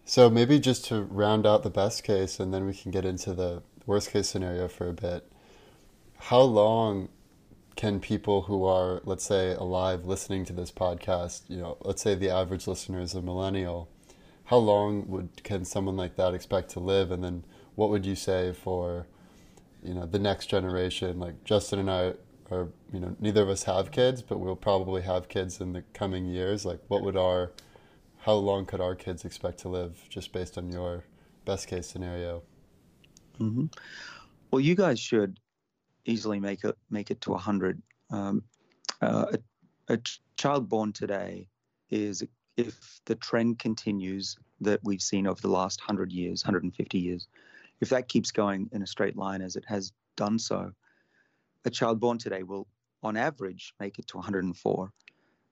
So 0.05 0.29
maybe 0.29 0.59
just 0.59 0.85
to 0.85 1.01
round 1.01 1.45
out 1.45 1.63
the 1.63 1.69
best 1.69 2.03
case, 2.03 2.39
and 2.39 2.53
then 2.53 2.65
we 2.65 2.73
can 2.73 2.91
get 2.91 3.05
into 3.05 3.33
the 3.33 3.63
worst 3.85 4.11
case 4.11 4.27
scenario 4.29 4.67
for 4.67 4.89
a 4.89 4.93
bit. 4.93 5.31
How 6.17 6.41
long 6.41 7.09
can 7.75 7.99
people 7.99 8.43
who 8.43 8.63
are, 8.63 9.01
let's 9.03 9.25
say, 9.25 9.53
alive 9.53 10.05
listening 10.05 10.45
to 10.45 10.53
this 10.53 10.71
podcast, 10.71 11.41
you 11.49 11.57
know, 11.57 11.77
let's 11.81 12.01
say 12.01 12.15
the 12.15 12.29
average 12.29 12.67
listener 12.67 13.01
is 13.01 13.13
a 13.13 13.21
millennial, 13.21 13.89
how 14.45 14.57
long 14.57 15.07
would 15.07 15.43
can 15.43 15.65
someone 15.65 15.97
like 15.97 16.15
that 16.15 16.33
expect 16.33 16.69
to 16.71 16.79
live? 16.79 17.11
And 17.11 17.23
then 17.23 17.43
what 17.75 17.89
would 17.89 18.05
you 18.05 18.15
say 18.15 18.53
for, 18.53 19.07
you 19.83 19.93
know, 19.93 20.05
the 20.05 20.19
next 20.19 20.47
generation? 20.47 21.19
Like 21.19 21.43
Justin 21.43 21.79
and 21.79 21.89
I 21.89 22.13
are, 22.51 22.69
you 22.93 22.99
know, 22.99 23.15
neither 23.19 23.41
of 23.41 23.49
us 23.49 23.63
have 23.63 23.91
kids, 23.91 24.21
but 24.21 24.39
we'll 24.39 24.55
probably 24.55 25.01
have 25.01 25.27
kids 25.27 25.59
in 25.59 25.73
the 25.73 25.83
coming 25.93 26.25
years. 26.25 26.63
Like 26.63 26.79
what 26.87 27.01
would 27.01 27.17
our, 27.17 27.51
how 28.19 28.33
long 28.33 28.65
could 28.65 28.81
our 28.81 28.95
kids 28.95 29.25
expect 29.25 29.59
to 29.59 29.69
live 29.69 30.05
just 30.09 30.31
based 30.31 30.57
on 30.57 30.71
your 30.71 31.03
best 31.43 31.67
case 31.67 31.87
scenario? 31.87 32.43
Mm-hmm. 33.39 33.65
Well, 34.51 34.59
you 34.59 34.75
guys 34.75 34.99
should 34.99 35.39
easily 36.05 36.39
make 36.39 36.63
it 36.63 36.77
make 36.89 37.09
it 37.11 37.19
to 37.21 37.31
100. 37.31 37.81
Um, 38.11 38.43
uh, 39.01 39.25
a, 39.89 39.93
a 39.93 39.99
child 40.37 40.69
born 40.69 40.93
today 40.93 41.47
is 41.89 42.23
if 42.57 43.01
the 43.05 43.15
trend 43.15 43.59
continues 43.59 44.37
that 44.61 44.79
we've 44.83 45.01
seen 45.01 45.27
over 45.27 45.41
the 45.41 45.49
last 45.49 45.81
100 45.81 46.11
years, 46.11 46.43
150 46.43 46.97
years, 46.97 47.27
if 47.81 47.89
that 47.89 48.07
keeps 48.07 48.31
going 48.31 48.69
in 48.71 48.81
a 48.81 48.87
straight 48.87 49.17
line 49.17 49.41
as 49.41 49.55
it 49.55 49.65
has 49.67 49.91
done 50.15 50.39
so, 50.39 50.71
a 51.65 51.69
child 51.69 51.99
born 51.99 52.17
today 52.17 52.43
will, 52.43 52.67
on 53.03 53.17
average, 53.17 53.73
make 53.79 53.99
it 53.99 54.07
to 54.07 54.17
104. 54.17 54.91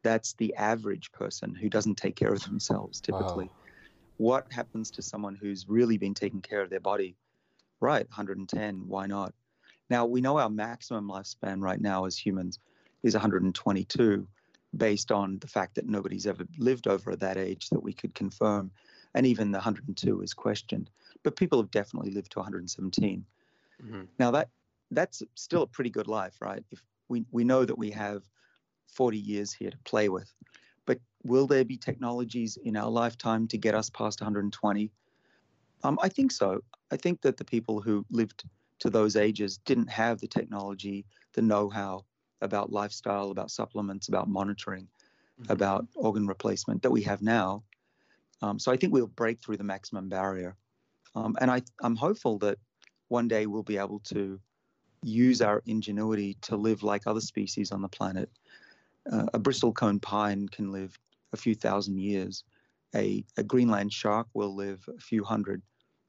That's 0.03 0.33
the 0.33 0.53
average 0.55 1.11
person 1.11 1.53
who 1.53 1.69
doesn't 1.69 1.95
take 1.95 2.15
care 2.15 2.33
of 2.33 2.43
themselves 2.43 3.01
typically. 3.01 3.45
Wow. 3.45 3.51
What 4.17 4.53
happens 4.53 4.91
to 4.91 5.01
someone 5.01 5.35
who's 5.35 5.67
really 5.67 5.97
been 5.97 6.13
taking 6.13 6.41
care 6.41 6.61
of 6.61 6.69
their 6.69 6.79
body? 6.79 7.15
Right, 7.79 8.07
110, 8.07 8.83
why 8.87 9.07
not? 9.07 9.33
Now, 9.89 10.05
we 10.05 10.21
know 10.21 10.37
our 10.37 10.49
maximum 10.49 11.09
lifespan 11.09 11.61
right 11.61 11.81
now 11.81 12.05
as 12.05 12.17
humans 12.17 12.59
is 13.01 13.13
122 13.13 14.27
based 14.75 15.11
on 15.11 15.39
the 15.39 15.47
fact 15.47 15.75
that 15.75 15.87
nobody's 15.87 16.27
ever 16.27 16.45
lived 16.57 16.87
over 16.87 17.15
that 17.15 17.37
age 17.37 17.69
that 17.69 17.83
we 17.83 17.93
could 17.93 18.13
confirm. 18.15 18.71
And 19.13 19.25
even 19.27 19.51
the 19.51 19.57
102 19.57 20.21
is 20.21 20.33
questioned. 20.33 20.89
But 21.23 21.35
people 21.35 21.59
have 21.59 21.71
definitely 21.71 22.11
lived 22.11 22.31
to 22.31 22.39
117. 22.39 23.25
Mm-hmm. 23.83 24.01
Now, 24.17 24.31
that 24.31 24.49
that's 24.91 25.23
still 25.35 25.63
a 25.63 25.67
pretty 25.67 25.89
good 25.89 26.07
life, 26.07 26.35
right? 26.41 26.63
If 26.71 26.81
we, 27.09 27.25
we 27.31 27.43
know 27.43 27.65
that 27.65 27.77
we 27.77 27.91
have 27.91 28.23
40 28.87 29.17
years 29.17 29.51
here 29.53 29.71
to 29.71 29.77
play 29.85 30.09
with. 30.09 30.31
But 30.85 30.99
will 31.23 31.47
there 31.47 31.65
be 31.65 31.77
technologies 31.77 32.57
in 32.63 32.77
our 32.77 32.89
lifetime 32.89 33.47
to 33.49 33.57
get 33.57 33.75
us 33.75 33.89
past 33.89 34.21
120? 34.21 34.91
Um, 35.83 35.99
I 36.01 36.09
think 36.09 36.31
so. 36.31 36.61
I 36.91 36.97
think 36.97 37.21
that 37.21 37.37
the 37.37 37.45
people 37.45 37.81
who 37.81 38.05
lived 38.09 38.43
to 38.79 38.89
those 38.89 39.15
ages 39.15 39.57
didn't 39.57 39.89
have 39.89 40.19
the 40.19 40.27
technology, 40.27 41.05
the 41.33 41.41
know 41.41 41.69
how 41.69 42.05
about 42.43 42.71
lifestyle, 42.71 43.31
about 43.31 43.51
supplements, 43.51 44.07
about 44.07 44.27
monitoring, 44.27 44.87
mm-hmm. 45.41 45.51
about 45.51 45.87
organ 45.95 46.27
replacement 46.27 46.81
that 46.83 46.91
we 46.91 47.01
have 47.03 47.21
now. 47.21 47.63
Um, 48.41 48.59
so 48.59 48.71
I 48.71 48.77
think 48.77 48.93
we'll 48.93 49.07
break 49.07 49.41
through 49.41 49.57
the 49.57 49.63
maximum 49.63 50.09
barrier. 50.09 50.55
Um, 51.15 51.35
and 51.39 51.49
I, 51.49 51.61
I'm 51.81 51.95
hopeful 51.95 52.37
that 52.39 52.57
one 53.07 53.27
day 53.27 53.45
we'll 53.45 53.63
be 53.63 53.77
able 53.77 53.99
to 53.99 54.39
use 55.03 55.41
our 55.41 55.61
ingenuity 55.65 56.37
to 56.41 56.55
live 56.55 56.83
like 56.83 57.03
other 57.05 57.21
species 57.21 57.71
on 57.71 57.81
the 57.81 57.87
planet. 57.87 58.29
Uh, 59.11 59.25
a 59.33 59.39
bristlecone 59.39 60.01
pine 60.01 60.47
can 60.49 60.71
live 60.71 60.97
a 61.33 61.37
few 61.37 61.55
thousand 61.55 61.99
years. 61.99 62.43
A, 62.95 63.23
a 63.37 63.43
Greenland 63.43 63.91
shark 63.91 64.27
will 64.33 64.55
live 64.55 64.87
a 64.95 64.99
few 64.99 65.23
hundred, 65.23 65.61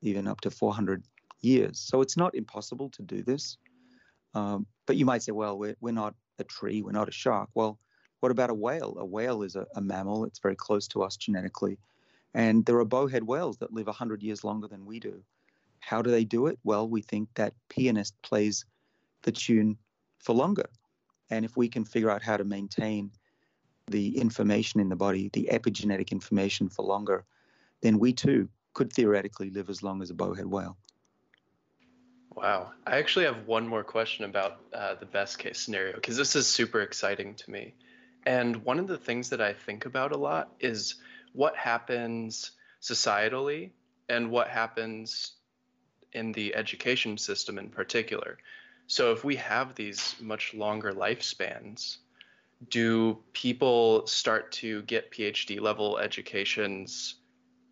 even 0.03 0.29
up 0.29 0.41
to 0.43 0.51
400 0.51 1.03
years. 1.41 1.79
So 1.81 2.01
it's 2.01 2.17
not 2.17 2.35
impossible 2.35 2.91
to 2.91 3.03
do 3.03 3.23
this. 3.23 3.59
Um, 4.35 4.67
but 4.87 4.97
you 4.97 5.05
might 5.05 5.23
say, 5.23 5.33
well, 5.33 5.59
we're, 5.59 5.77
we're 5.81 5.93
not 5.93 6.15
a 6.39 6.45
tree, 6.45 6.83
we're 6.83 6.93
not 6.93 7.09
a 7.09 7.13
shark. 7.13 7.49
Well, 7.55 7.79
what 8.21 8.33
about 8.33 8.51
a 8.51 8.55
whale? 8.55 8.97
A 8.99 9.05
whale 9.05 9.43
is 9.43 9.57
a, 9.57 9.67
a 9.77 9.81
mammal, 9.81 10.25
it's 10.25 10.39
very 10.39 10.57
close 10.57 10.89
to 10.89 11.03
us 11.03 11.17
genetically. 11.17 11.79
And 12.33 12.65
there 12.65 12.79
are 12.79 12.85
bowhead 12.85 13.25
whales 13.25 13.59
that 13.59 13.73
live 13.73 13.87
100 13.87 14.23
years 14.23 14.43
longer 14.45 14.67
than 14.67 14.85
we 14.87 14.99
do. 14.99 15.23
How 15.81 16.03
do 16.03 16.11
they 16.11 16.25
do 16.25 16.47
it? 16.47 16.59
Well, 16.65 16.89
we 16.89 17.03
think 17.03 17.29
that 17.35 17.55
pianist 17.69 18.15
plays 18.23 18.65
the 19.23 19.33
tune 19.33 19.77
for 20.19 20.35
longer. 20.35 20.69
And 21.31 21.45
if 21.45 21.57
we 21.57 21.69
can 21.69 21.85
figure 21.85 22.11
out 22.11 22.23
how 22.23 22.37
to 22.37 22.45
maintain 22.45 23.11
the 23.91 24.19
information 24.19 24.81
in 24.81 24.89
the 24.89 24.97
body, 24.97 25.31
the 25.33 25.49
epigenetic 25.53 26.11
information 26.11 26.69
for 26.69 26.85
longer, 26.85 27.25
then 27.83 27.99
we 27.99 28.13
too 28.13 28.49
could 28.73 28.93
theoretically 28.93 29.51
live 29.51 29.69
as 29.69 29.83
long 29.83 30.03
as 30.03 30.11
a 30.11 30.15
bowhead 30.15 30.47
whale. 30.47 30.77
Wow. 32.35 32.73
I 32.87 32.99
actually 32.99 33.27
have 33.27 33.47
one 33.47 33.69
more 33.69 33.85
question 33.85 34.25
about 34.25 34.59
uh, 34.73 34.95
the 34.97 35.07
best 35.07 35.39
case 35.39 35.61
scenario 35.61 35.95
because 35.95 36.17
this 36.17 36.35
is 36.35 36.47
super 36.47 36.81
exciting 36.81 37.35
to 37.37 37.51
me. 37.51 37.75
And 38.27 38.57
one 38.65 38.79
of 38.79 38.89
the 38.89 38.99
things 38.99 39.31
that 39.31 39.41
I 39.41 39.53
think 39.53 39.87
about 39.87 40.13
a 40.13 40.17
lot 40.17 40.53
is 40.59 40.97
what 41.33 41.57
happens 41.57 42.53
societally 42.83 43.71
and 44.09 44.31
what 44.31 44.49
happens 44.49 45.33
in 46.13 46.33
the 46.33 46.55
education 46.55 47.19
system 47.19 47.59
in 47.59 47.69
particular. 47.71 48.39
So, 48.87 49.13
if 49.13 49.25
we 49.25 49.37
have 49.37 49.75
these 49.75 50.15
much 50.21 50.55
longer 50.55 50.93
lifespans, 50.93 51.99
do 52.71 53.19
people 53.33 54.07
start 54.07 54.53
to 54.53 54.83
get 54.83 55.11
PhD 55.11 55.61
level 55.61 55.99
educations 55.99 57.17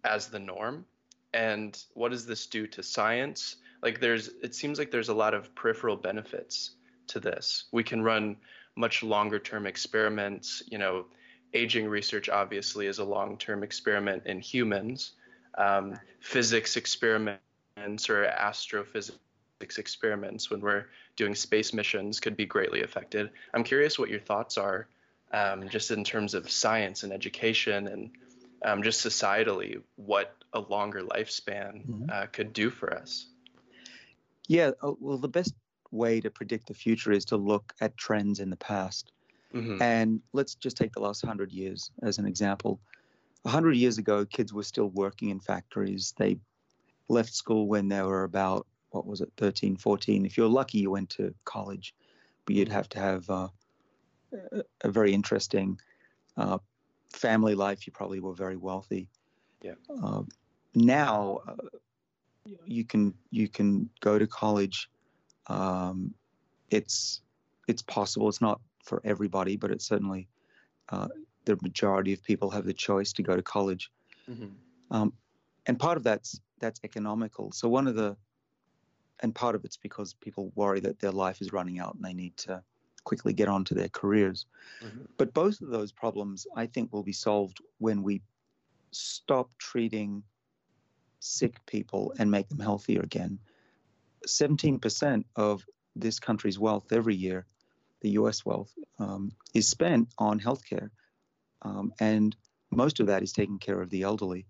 as 0.04 0.28
the 0.28 0.38
norm? 0.38 0.86
And 1.34 1.82
what 1.94 2.10
does 2.10 2.26
this 2.26 2.46
do 2.46 2.66
to 2.68 2.82
science? 2.82 3.56
Like 3.82 4.00
there's 4.00 4.28
it 4.42 4.54
seems 4.54 4.78
like 4.78 4.90
there's 4.90 5.08
a 5.08 5.14
lot 5.14 5.34
of 5.34 5.54
peripheral 5.54 5.96
benefits 5.96 6.70
to 7.08 7.20
this. 7.20 7.64
We 7.72 7.82
can 7.82 8.02
run 8.02 8.36
much 8.76 9.02
longer 9.02 9.38
term 9.38 9.66
experiments. 9.66 10.62
You 10.66 10.78
know, 10.78 11.06
aging 11.52 11.88
research 11.88 12.28
obviously 12.28 12.86
is 12.86 12.98
a 12.98 13.04
long 13.04 13.36
term 13.36 13.62
experiment 13.62 14.24
in 14.26 14.40
humans. 14.40 15.12
Um, 15.58 15.98
physics 16.20 16.76
experiments 16.76 18.08
or 18.08 18.24
astrophysics 18.24 19.18
experiments 19.78 20.50
when 20.50 20.60
we're 20.60 20.86
doing 21.16 21.34
space 21.34 21.72
missions 21.74 22.20
could 22.20 22.36
be 22.36 22.46
greatly 22.46 22.82
affected. 22.82 23.30
I'm 23.52 23.64
curious 23.64 23.98
what 23.98 24.08
your 24.08 24.20
thoughts 24.20 24.56
are, 24.56 24.88
um, 25.32 25.68
just 25.68 25.90
in 25.90 26.04
terms 26.04 26.34
of 26.34 26.50
science 26.50 27.02
and 27.02 27.12
education 27.12 27.86
and 27.86 28.10
um, 28.64 28.82
just 28.82 29.04
societally, 29.04 29.82
what 29.96 30.34
a 30.52 30.60
longer 30.60 31.02
lifespan 31.02 31.86
mm-hmm. 31.86 32.04
uh, 32.10 32.26
could 32.26 32.52
do 32.52 32.70
for 32.70 32.94
us. 32.94 33.26
Yeah, 34.48 34.70
uh, 34.82 34.92
well, 34.98 35.18
the 35.18 35.28
best 35.28 35.54
way 35.90 36.20
to 36.20 36.30
predict 36.30 36.66
the 36.66 36.74
future 36.74 37.12
is 37.12 37.24
to 37.26 37.36
look 37.36 37.72
at 37.80 37.96
trends 37.96 38.40
in 38.40 38.50
the 38.50 38.56
past. 38.56 39.12
Mm-hmm. 39.54 39.82
And 39.82 40.20
let's 40.32 40.54
just 40.54 40.76
take 40.76 40.92
the 40.92 41.00
last 41.00 41.22
100 41.22 41.52
years 41.52 41.90
as 42.02 42.18
an 42.18 42.26
example. 42.26 42.80
100 43.42 43.76
years 43.76 43.98
ago, 43.98 44.24
kids 44.24 44.52
were 44.52 44.62
still 44.62 44.88
working 44.90 45.28
in 45.28 45.40
factories. 45.40 46.14
They 46.16 46.38
left 47.08 47.34
school 47.34 47.68
when 47.68 47.88
they 47.88 48.02
were 48.02 48.24
about, 48.24 48.66
what 48.90 49.06
was 49.06 49.20
it, 49.20 49.30
13, 49.36 49.76
14. 49.76 50.24
If 50.24 50.36
you're 50.36 50.48
lucky, 50.48 50.78
you 50.78 50.90
went 50.90 51.10
to 51.10 51.34
college, 51.44 51.94
but 52.46 52.54
you'd 52.54 52.68
have 52.68 52.88
to 52.90 52.98
have 52.98 53.28
uh, 53.28 53.48
a 54.82 54.90
very 54.90 55.12
interesting 55.12 55.78
uh, 56.36 56.58
family 57.12 57.54
life. 57.54 57.86
You 57.86 57.92
probably 57.92 58.20
were 58.20 58.34
very 58.34 58.56
wealthy. 58.56 59.08
Yeah. 59.60 59.74
Uh, 60.02 60.22
now, 60.74 61.40
uh, 61.46 61.54
you 62.64 62.84
can 62.84 63.14
you 63.30 63.48
can 63.48 63.88
go 64.00 64.18
to 64.18 64.26
college. 64.26 64.88
Um, 65.46 66.14
it's 66.70 67.22
it's 67.68 67.82
possible. 67.82 68.28
It's 68.28 68.40
not 68.40 68.60
for 68.84 69.00
everybody, 69.04 69.56
but 69.56 69.70
it's 69.70 69.86
certainly 69.86 70.28
uh, 70.88 71.08
the 71.44 71.56
majority 71.62 72.12
of 72.12 72.22
people 72.22 72.50
have 72.50 72.64
the 72.64 72.72
choice 72.72 73.12
to 73.14 73.22
go 73.22 73.36
to 73.36 73.42
college. 73.42 73.90
Mm-hmm. 74.28 74.46
Um, 74.90 75.12
and 75.66 75.78
part 75.78 75.96
of 75.96 76.02
that's 76.02 76.40
that's 76.60 76.80
economical. 76.84 77.52
So 77.52 77.68
one 77.68 77.86
of 77.86 77.94
the 77.94 78.16
and 79.20 79.34
part 79.34 79.54
of 79.54 79.64
it's 79.64 79.76
because 79.76 80.14
people 80.14 80.52
worry 80.54 80.80
that 80.80 80.98
their 80.98 81.12
life 81.12 81.40
is 81.40 81.52
running 81.52 81.78
out 81.78 81.94
and 81.94 82.04
they 82.04 82.14
need 82.14 82.36
to 82.38 82.62
quickly 83.04 83.32
get 83.32 83.48
on 83.48 83.64
to 83.64 83.74
their 83.74 83.88
careers. 83.88 84.46
Mhm. 84.80 85.06
But 85.16 85.34
both 85.34 85.60
of 85.60 85.68
those 85.68 85.92
problems, 85.92 86.46
I 86.56 86.66
think, 86.66 86.92
will 86.92 87.02
be 87.02 87.12
solved 87.12 87.58
when 87.78 88.02
we 88.02 88.22
stop 88.90 89.50
treating 89.58 90.22
sick 91.22 91.64
people 91.66 92.12
and 92.18 92.30
make 92.30 92.48
them 92.48 92.58
healthier 92.58 93.00
again. 93.00 93.38
17% 94.26 95.24
of 95.36 95.64
this 95.94 96.18
country's 96.18 96.58
wealth 96.58 96.92
every 96.92 97.14
year, 97.14 97.46
the 98.00 98.10
US 98.10 98.44
wealth, 98.44 98.72
um, 98.98 99.32
is 99.54 99.68
spent 99.68 100.12
on 100.18 100.40
healthcare. 100.40 100.90
Um, 101.62 101.92
and 102.00 102.36
most 102.70 103.00
of 103.00 103.06
that 103.06 103.22
is 103.22 103.32
taking 103.32 103.58
care 103.58 103.80
of 103.80 103.90
the 103.90 104.02
elderly. 104.02 104.46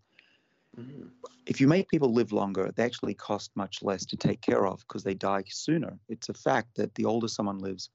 Mhm. 0.79 1.11
If 1.45 1.61
you 1.61 1.69
make 1.69 1.89
people 1.89 2.15
live 2.15 2.33
longer, 2.33 2.73
they 2.75 2.85
actually 2.85 3.15
cost 3.15 3.51
much 3.55 3.83
less 3.83 4.07
to 4.07 4.17
take 4.17 4.41
care 4.41 4.67
of 4.67 4.81
because 4.81 5.03
they 5.03 5.15
die 5.15 5.45
sooner. 5.49 5.99
It's 6.09 6.31
a 6.31 6.35
fact 6.35 6.77
that 6.77 6.95
the 6.95 7.05
older 7.05 7.29
someone 7.29 7.59
lives, 7.59 7.91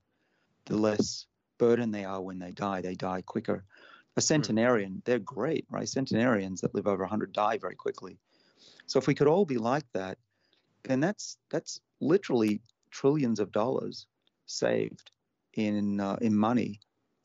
the 0.65 0.77
less 0.77 1.25
burden 1.57 1.91
they 1.91 2.05
are 2.05 2.21
when 2.21 2.37
they 2.37 2.51
die. 2.51 2.81
They 2.81 2.93
die 2.93 3.23
quicker. 3.23 3.65
A 4.17 4.21
centenarian, 4.21 5.01
they're 5.05 5.19
great, 5.19 5.65
right? 5.69 5.89
Centenarians 5.89 6.61
that 6.61 6.75
live 6.75 6.87
over 6.87 7.03
100 7.03 7.33
die 7.33 7.57
very 7.57 7.75
quickly. 7.75 8.19
So 8.85 8.99
if 8.99 9.07
we 9.07 9.15
could 9.15 9.27
all 9.27 9.45
be 9.45 9.57
like 9.57 9.85
that, 9.93 10.17
then 10.83 10.99
that's 10.99 11.37
that's 11.49 11.79
literally 11.99 12.61
trillions 12.91 13.39
of 13.39 13.51
dollars 13.51 14.07
saved 14.45 15.11
in 15.53 15.99
uh, 15.99 16.17
in 16.21 16.35
money 16.35 16.79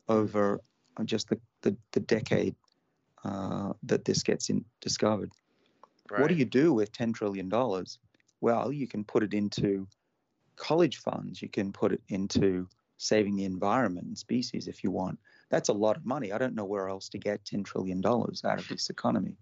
over 0.09 0.61
just 1.05 1.29
the 1.29 1.39
the, 1.63 1.77
the 1.93 2.01
decade 2.01 2.55
uh, 3.25 3.73
that 3.85 4.05
this 4.05 4.23
gets 4.23 4.51
in, 4.51 4.65
discovered. 4.81 5.31
What 6.11 6.29
do 6.29 6.35
you 6.35 6.45
do 6.45 6.73
with 6.73 6.93
$10 6.93 7.15
trillion? 7.15 7.51
Well, 8.41 8.73
you 8.73 8.87
can 8.87 9.05
put 9.05 9.23
it 9.23 9.33
into 9.33 9.87
college 10.57 10.99
funds, 10.99 11.41
you 11.41 11.49
can 11.49 11.73
put 11.73 11.93
it 11.93 12.03
into 12.09 12.69
saving 12.99 13.37
the 13.37 13.45
environment 13.45 14.07
and 14.07 14.19
species 14.19 14.69
if 14.69 14.85
you 14.85 14.91
want. 14.91 15.19
That's 15.51 15.71
a 15.71 15.73
lot 15.73 15.97
of 15.97 16.05
money. 16.05 16.33
I 16.33 16.39
don't 16.39 16.55
know 16.55 16.65
where 16.65 16.89
else 16.89 17.09
to 17.11 17.19
get 17.19 17.45
$10 17.45 17.65
trillion 17.65 18.05
out 18.05 18.59
of 18.59 18.69
this 18.69 18.91
economy, 18.91 19.37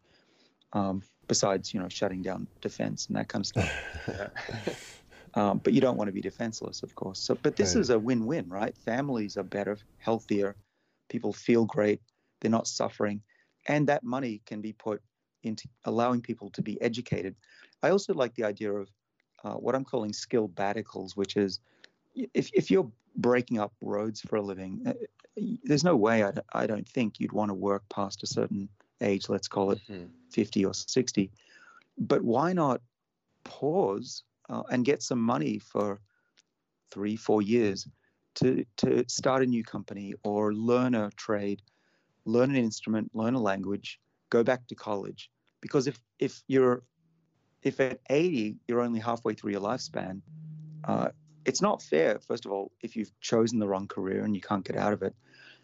um, 0.73 1.03
besides, 1.31 1.73
you 1.73 1.81
know, 1.81 1.89
shutting 1.89 2.23
down 2.23 2.49
defense 2.61 3.07
and 3.09 3.17
that 3.17 3.29
kind 3.29 3.43
of 3.43 3.47
stuff. 3.47 3.73
Um, 5.35 5.61
but 5.63 5.75
you 5.75 5.81
don't 5.81 5.97
want 5.97 6.09
to 6.09 6.13
be 6.13 6.21
defenseless, 6.21 6.83
of 6.83 6.95
course. 6.97 7.21
So, 7.21 7.37
but 7.37 7.57
this 7.57 7.77
Right. 7.77 7.83
is 7.83 7.91
a 7.91 7.99
win-win, 7.99 8.49
right? 8.49 8.77
Families 8.77 9.37
are 9.37 9.45
better, 9.45 9.79
healthier, 9.99 10.57
people 11.09 11.33
feel 11.33 11.67
great, 11.67 12.03
they're 12.41 12.51
not 12.51 12.67
suffering, 12.67 13.23
and 13.69 13.89
that 13.89 14.03
money 14.03 14.43
can 14.47 14.61
be 14.61 14.73
put 14.73 15.03
into 15.45 15.69
allowing 15.85 16.21
people 16.21 16.51
to 16.51 16.63
be 16.63 16.81
educated. 16.83 17.37
I 17.83 17.91
also 17.91 18.15
like 18.15 18.35
the 18.35 18.45
idea 18.45 18.73
of 18.73 18.91
uh, 19.45 19.55
what 19.55 19.77
I'm 19.77 19.85
calling 19.85 20.13
skill 20.13 20.49
sabbaticals, 20.49 21.17
which 21.17 21.37
is 21.37 21.61
if 22.15 22.51
if 22.53 22.71
you're 22.71 22.91
breaking 23.17 23.59
up 23.61 23.73
roads 23.81 24.21
for 24.21 24.37
a 24.37 24.43
living, 24.43 24.83
uh, 24.87 24.95
there's 25.65 25.85
no 25.85 25.97
way 25.97 26.25
I, 26.25 26.33
I 26.53 26.67
don't 26.67 26.89
think 26.89 27.21
you'd 27.21 27.33
want 27.33 27.51
to 27.51 27.55
work 27.55 27.89
past 27.89 28.23
a 28.25 28.27
certain 28.27 28.69
age. 29.01 29.29
Let's 29.29 29.49
call 29.49 29.73
it 29.73 29.81
Mhm. 29.89 30.11
50 30.31 30.65
or 30.65 30.75
60. 30.75 31.31
But 31.99 32.23
why 32.23 32.53
not 32.53 32.81
pause 33.45 34.25
uh, 34.49 34.63
and 34.71 34.85
get 34.85 35.03
some 35.03 35.21
money 35.21 35.59
for 35.59 36.01
three, 36.91 37.17
four 37.17 37.43
years 37.43 37.89
to, 38.37 38.65
to 38.79 39.05
start 39.09 39.43
a 39.43 39.47
new 39.47 39.63
company 39.65 40.15
or 40.23 40.55
learn 40.55 40.95
a 40.95 41.11
trade, 41.17 41.63
learn 42.25 42.51
an 42.51 42.57
instrument, 42.57 43.11
learn 43.15 43.35
a 43.35 43.41
language, 43.41 44.01
go 44.31 44.43
back 44.43 44.67
to 44.69 44.75
college? 44.75 45.31
Because 45.61 45.87
if, 45.87 46.01
if 46.19 46.43
you're 46.49 46.83
if 47.63 47.81
at 47.81 48.01
80 48.09 48.57
you're 48.69 48.81
only 48.81 49.01
halfway 49.01 49.35
through 49.35 49.53
your 49.53 49.61
lifespan, 49.61 50.23
uh, 50.85 51.09
it's 51.45 51.61
not 51.61 51.83
fair. 51.83 52.19
First 52.21 52.47
of 52.47 52.53
all, 52.53 52.73
if 52.81 52.97
you've 52.97 53.13
chosen 53.21 53.59
the 53.59 53.69
wrong 53.69 53.87
career 53.89 54.25
and 54.25 54.35
you 54.35 54.41
can't 54.41 54.65
get 54.65 54.77
out 54.77 54.93
of 54.93 55.03
it, 55.03 55.15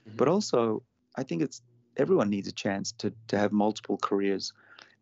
Mhm. 0.08 0.16
but 0.16 0.28
also 0.28 0.82
I 1.16 1.22
think 1.22 1.42
it's 1.42 1.62
everyone 1.96 2.30
needs 2.30 2.48
a 2.48 2.52
chance 2.52 2.92
to 2.92 3.12
to 3.28 3.38
have 3.38 3.52
multiple 3.52 3.98
careers, 3.98 4.52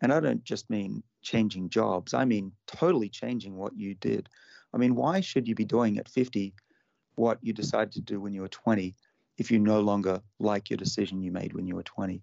and 0.01 0.13
I 0.13 0.21
don't 0.21 0.45
just 0.45 0.71
mean 0.71 1.03
changing 1.23 1.69
jobs. 1.69 2.15
I 2.15 2.25
mean 2.25 2.53
totally 2.67 3.09
changing 3.09 3.57
what 3.57 3.77
you 3.77 3.95
did. 3.95 4.29
I 4.73 4.77
mean, 4.77 4.95
why 4.95 5.21
should 5.21 5.47
you 5.47 5.55
be 5.55 5.65
doing 5.65 5.99
at 5.99 6.09
50 6.09 6.53
what 7.15 7.39
you 7.43 7.53
decided 7.53 7.93
to 7.93 8.01
do 8.01 8.21
when 8.21 8.35
you 8.35 8.41
were 8.41 8.49
20 8.49 8.95
if 9.39 9.51
you 9.51 9.59
no 9.59 9.81
longer 9.81 10.21
like 10.41 10.69
your 10.69 10.77
decision 10.77 11.23
you 11.23 11.31
made 11.31 11.53
when 11.53 11.67
you 11.67 11.77
were 11.77 11.85
20? 11.85 12.21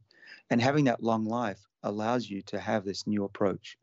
And 0.50 0.62
having 0.62 0.86
that 0.86 1.02
long 1.02 1.26
life 1.26 1.66
allows 1.84 2.30
you 2.30 2.42
to 2.44 2.60
have 2.60 2.84
this 2.84 3.08
new 3.08 3.24
approach 3.24 3.78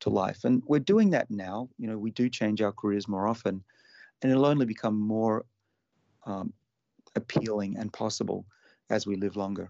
to 0.00 0.10
life. 0.10 0.44
And 0.44 0.62
we're 0.66 0.78
doing 0.78 1.10
that 1.10 1.30
now. 1.30 1.68
You 1.78 1.88
know, 1.88 1.98
we 1.98 2.10
do 2.10 2.28
change 2.28 2.62
our 2.62 2.72
careers 2.72 3.08
more 3.08 3.26
often, 3.26 3.62
and 4.22 4.30
it'll 4.30 4.46
only 4.46 4.66
become 4.66 4.98
more 4.98 5.44
um, 6.24 6.52
appealing 7.16 7.76
and 7.78 7.92
possible 7.92 8.44
as 8.90 9.06
we 9.06 9.16
live 9.16 9.36
longer. 9.36 9.68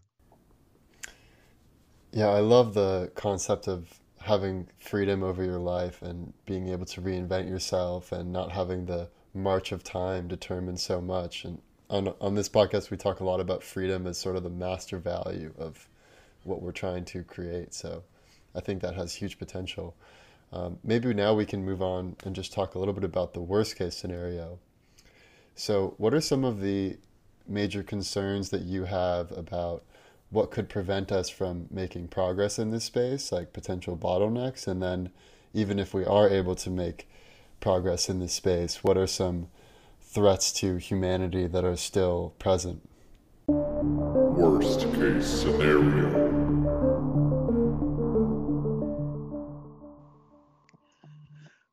Yeah, 2.15 2.29
I 2.29 2.39
love 2.39 2.75
the 2.75 3.11
concept 3.17 3.67
of 3.67 3.99
having 4.21 4.69
freedom 4.79 5.25
over 5.25 5.43
your 5.43 5.59
life 5.59 6.01
and 6.01 6.33
being 6.47 6.69
able 6.69 6.87
to 6.87 7.01
reinvent 7.01 7.49
yourself 7.49 8.12
and 8.12 8.33
not 8.33 8.53
having 8.53 8.87
the 8.87 9.09
march 9.35 9.73
of 9.73 9.83
time 9.83 10.29
determine 10.29 10.77
so 10.77 11.01
much. 11.01 11.45
And 11.45 11.61
on 11.91 12.15
on 12.21 12.37
this 12.37 12.49
podcast, 12.49 12.93
we 12.93 12.97
talk 12.97 13.19
a 13.19 13.25
lot 13.25 13.41
about 13.41 13.65
freedom 13.65 14.07
as 14.07 14.17
sort 14.17 14.37
of 14.37 14.45
the 14.45 14.49
master 14.49 14.99
value 14.99 15.53
of 15.59 15.89
what 16.45 16.62
we're 16.62 16.71
trying 16.71 17.05
to 17.07 17.25
create. 17.25 17.75
So 17.75 18.05
I 18.55 18.61
think 18.61 18.81
that 18.83 18.95
has 18.95 19.15
huge 19.15 19.37
potential. 19.37 19.97
Um, 20.53 20.79
maybe 20.85 21.12
now 21.15 21.35
we 21.35 21.45
can 21.45 21.65
move 21.65 21.83
on 21.83 22.15
and 22.25 22.33
just 22.37 22.53
talk 22.53 22.77
a 22.77 22.79
little 22.79 22.95
bit 22.95 23.03
about 23.03 23.35
the 23.35 23.41
worst 23.41 23.75
case 23.75 23.97
scenario. 23.97 24.61
So, 25.57 25.95
what 25.99 26.15
are 26.15 26.21
some 26.21 26.45
of 26.45 26.61
the 26.61 26.97
major 27.49 27.83
concerns 27.83 28.51
that 28.51 28.62
you 28.62 28.85
have 28.85 29.33
about 29.33 29.83
what 30.35 30.51
could 30.51 30.68
prevent 30.68 31.12
us 31.12 31.28
from 31.28 31.68
making 31.70 32.09
progress 32.09 32.59
in 32.59 32.72
this 32.72 32.85
space, 32.85 33.30
like 33.30 33.53
potential 33.53 33.97
bottlenecks? 33.97 34.66
And 34.66 34.82
then, 34.82 35.11
even 35.53 35.78
if 35.78 35.95
we 35.95 36.05
are 36.05 36.28
able 36.28 36.57
to 36.57 36.70
make 36.70 37.09
progress 37.61 38.09
in 38.09 38.18
this 38.18 38.32
space, 38.32 38.82
what 38.82 38.99
are 38.99 39.07
some 39.07 39.49
threats 40.03 40.53
to 40.53 40.76
humanity 40.76 41.47
that 41.47 41.64
are 41.64 41.76
still 41.76 42.35
present? 42.41 42.89
Worst 43.47 44.93
case 44.95 45.24
scenario. 45.24 46.11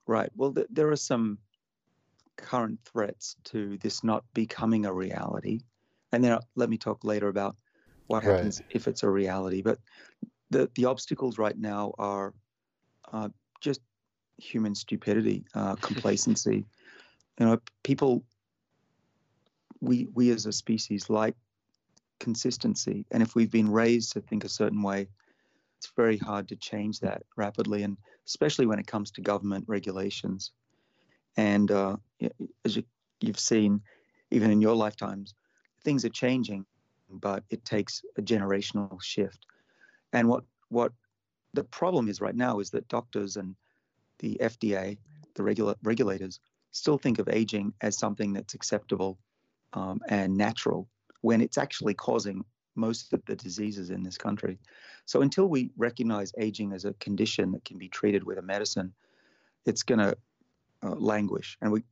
Right. 0.06 0.30
Well, 0.36 0.54
th- 0.54 0.68
there 0.70 0.92
are 0.92 0.96
some 0.96 1.40
current 2.38 2.80
threats 2.86 3.36
to 3.46 3.78
this 3.80 4.04
not 4.04 4.24
becoming 4.36 4.86
a 4.86 4.94
reality. 4.94 5.62
And 6.12 6.24
then 6.24 6.34
uh, 6.34 6.42
let 6.56 6.70
me 6.70 6.78
talk 6.78 7.04
later 7.04 7.30
about 7.30 7.56
what 8.12 8.24
Right. 8.24 8.34
happens 8.34 8.62
if 8.70 8.88
it's 8.88 9.04
a 9.04 9.10
reality. 9.10 9.62
But 9.62 9.80
the, 10.50 10.70
the 10.76 10.86
obstacles 10.86 11.38
right 11.38 11.58
now 11.58 11.94
are 11.98 12.34
uh, 13.12 13.30
just 13.62 13.82
human 14.38 14.76
stupidity, 14.76 15.46
uh, 15.56 15.76
complacency. 15.82 16.66
you 17.40 17.46
know, 17.46 17.60
people, 17.84 18.24
we, 19.80 20.08
we 20.14 20.30
as 20.32 20.46
a 20.46 20.52
species 20.52 21.10
like 21.10 21.36
consistency. 22.20 23.06
And 23.12 23.24
if 23.24 23.34
we've 23.34 23.52
been 23.52 23.72
raised 23.72 24.14
to 24.14 24.22
think 24.22 24.44
a 24.44 24.50
certain 24.50 24.82
way, 24.84 25.08
it's 25.80 25.92
very 25.96 26.18
hard 26.18 26.50
to 26.50 26.56
change 26.56 27.00
that 27.00 27.24
rapidly. 27.38 27.84
And 27.84 27.98
especially 28.28 28.66
when 28.66 28.80
it 28.80 28.88
comes 28.88 29.12
to 29.12 29.22
government 29.22 29.66
regulations. 29.68 30.52
And 31.38 31.72
uh, 31.72 31.98
as 32.66 32.76
you, 32.76 32.84
you've 33.22 33.40
seen, 33.40 33.82
even 34.32 34.52
in 34.52 34.62
your 34.62 34.76
lifetimes, 34.76 35.34
things 35.84 36.06
are 36.06 36.10
changing, 36.10 36.66
but 37.20 37.44
it 37.50 37.66
takes 37.66 38.02
a 38.18 38.22
generational 38.22 39.02
shift. 39.02 39.46
And 40.14 40.28
what 40.28 40.44
what 40.70 40.94
the 41.54 41.64
problem 41.66 42.08
is 42.08 42.22
right 42.22 42.36
now 42.36 42.60
is 42.60 42.70
that 42.72 42.88
doctors 42.88 43.36
and 43.38 43.56
the 44.20 44.38
FDA, 44.42 44.98
the 45.36 45.44
regula- 45.44 45.76
regulators, 45.84 46.40
still 46.72 46.98
think 46.98 47.20
of 47.20 47.28
aging 47.28 47.74
as 47.82 47.98
something 47.98 48.34
that's 48.34 48.54
acceptable 48.54 49.20
um, 49.74 50.00
and 50.08 50.36
natural 50.36 50.88
when 51.22 51.42
it's 51.42 51.58
actually 51.58 51.94
causing 51.94 52.44
most 52.76 53.12
of 53.14 53.22
the 53.26 53.36
diseases 53.36 53.90
in 53.90 54.02
this 54.02 54.18
country. 54.18 54.58
So 55.06 55.22
until 55.22 55.48
we 55.48 55.72
recognize 55.76 56.32
aging 56.38 56.72
as 56.72 56.86
a 56.86 56.94
condition 56.94 57.52
that 57.52 57.66
can 57.66 57.78
be 57.78 57.90
treated 57.90 58.24
with 58.24 58.38
a 58.38 58.42
medicine, 58.42 58.94
it's 59.66 59.84
going 59.84 60.00
to 60.00 60.18
uh, 60.84 60.96
languish. 60.96 61.58
And 61.62 61.72
we, 61.72 61.84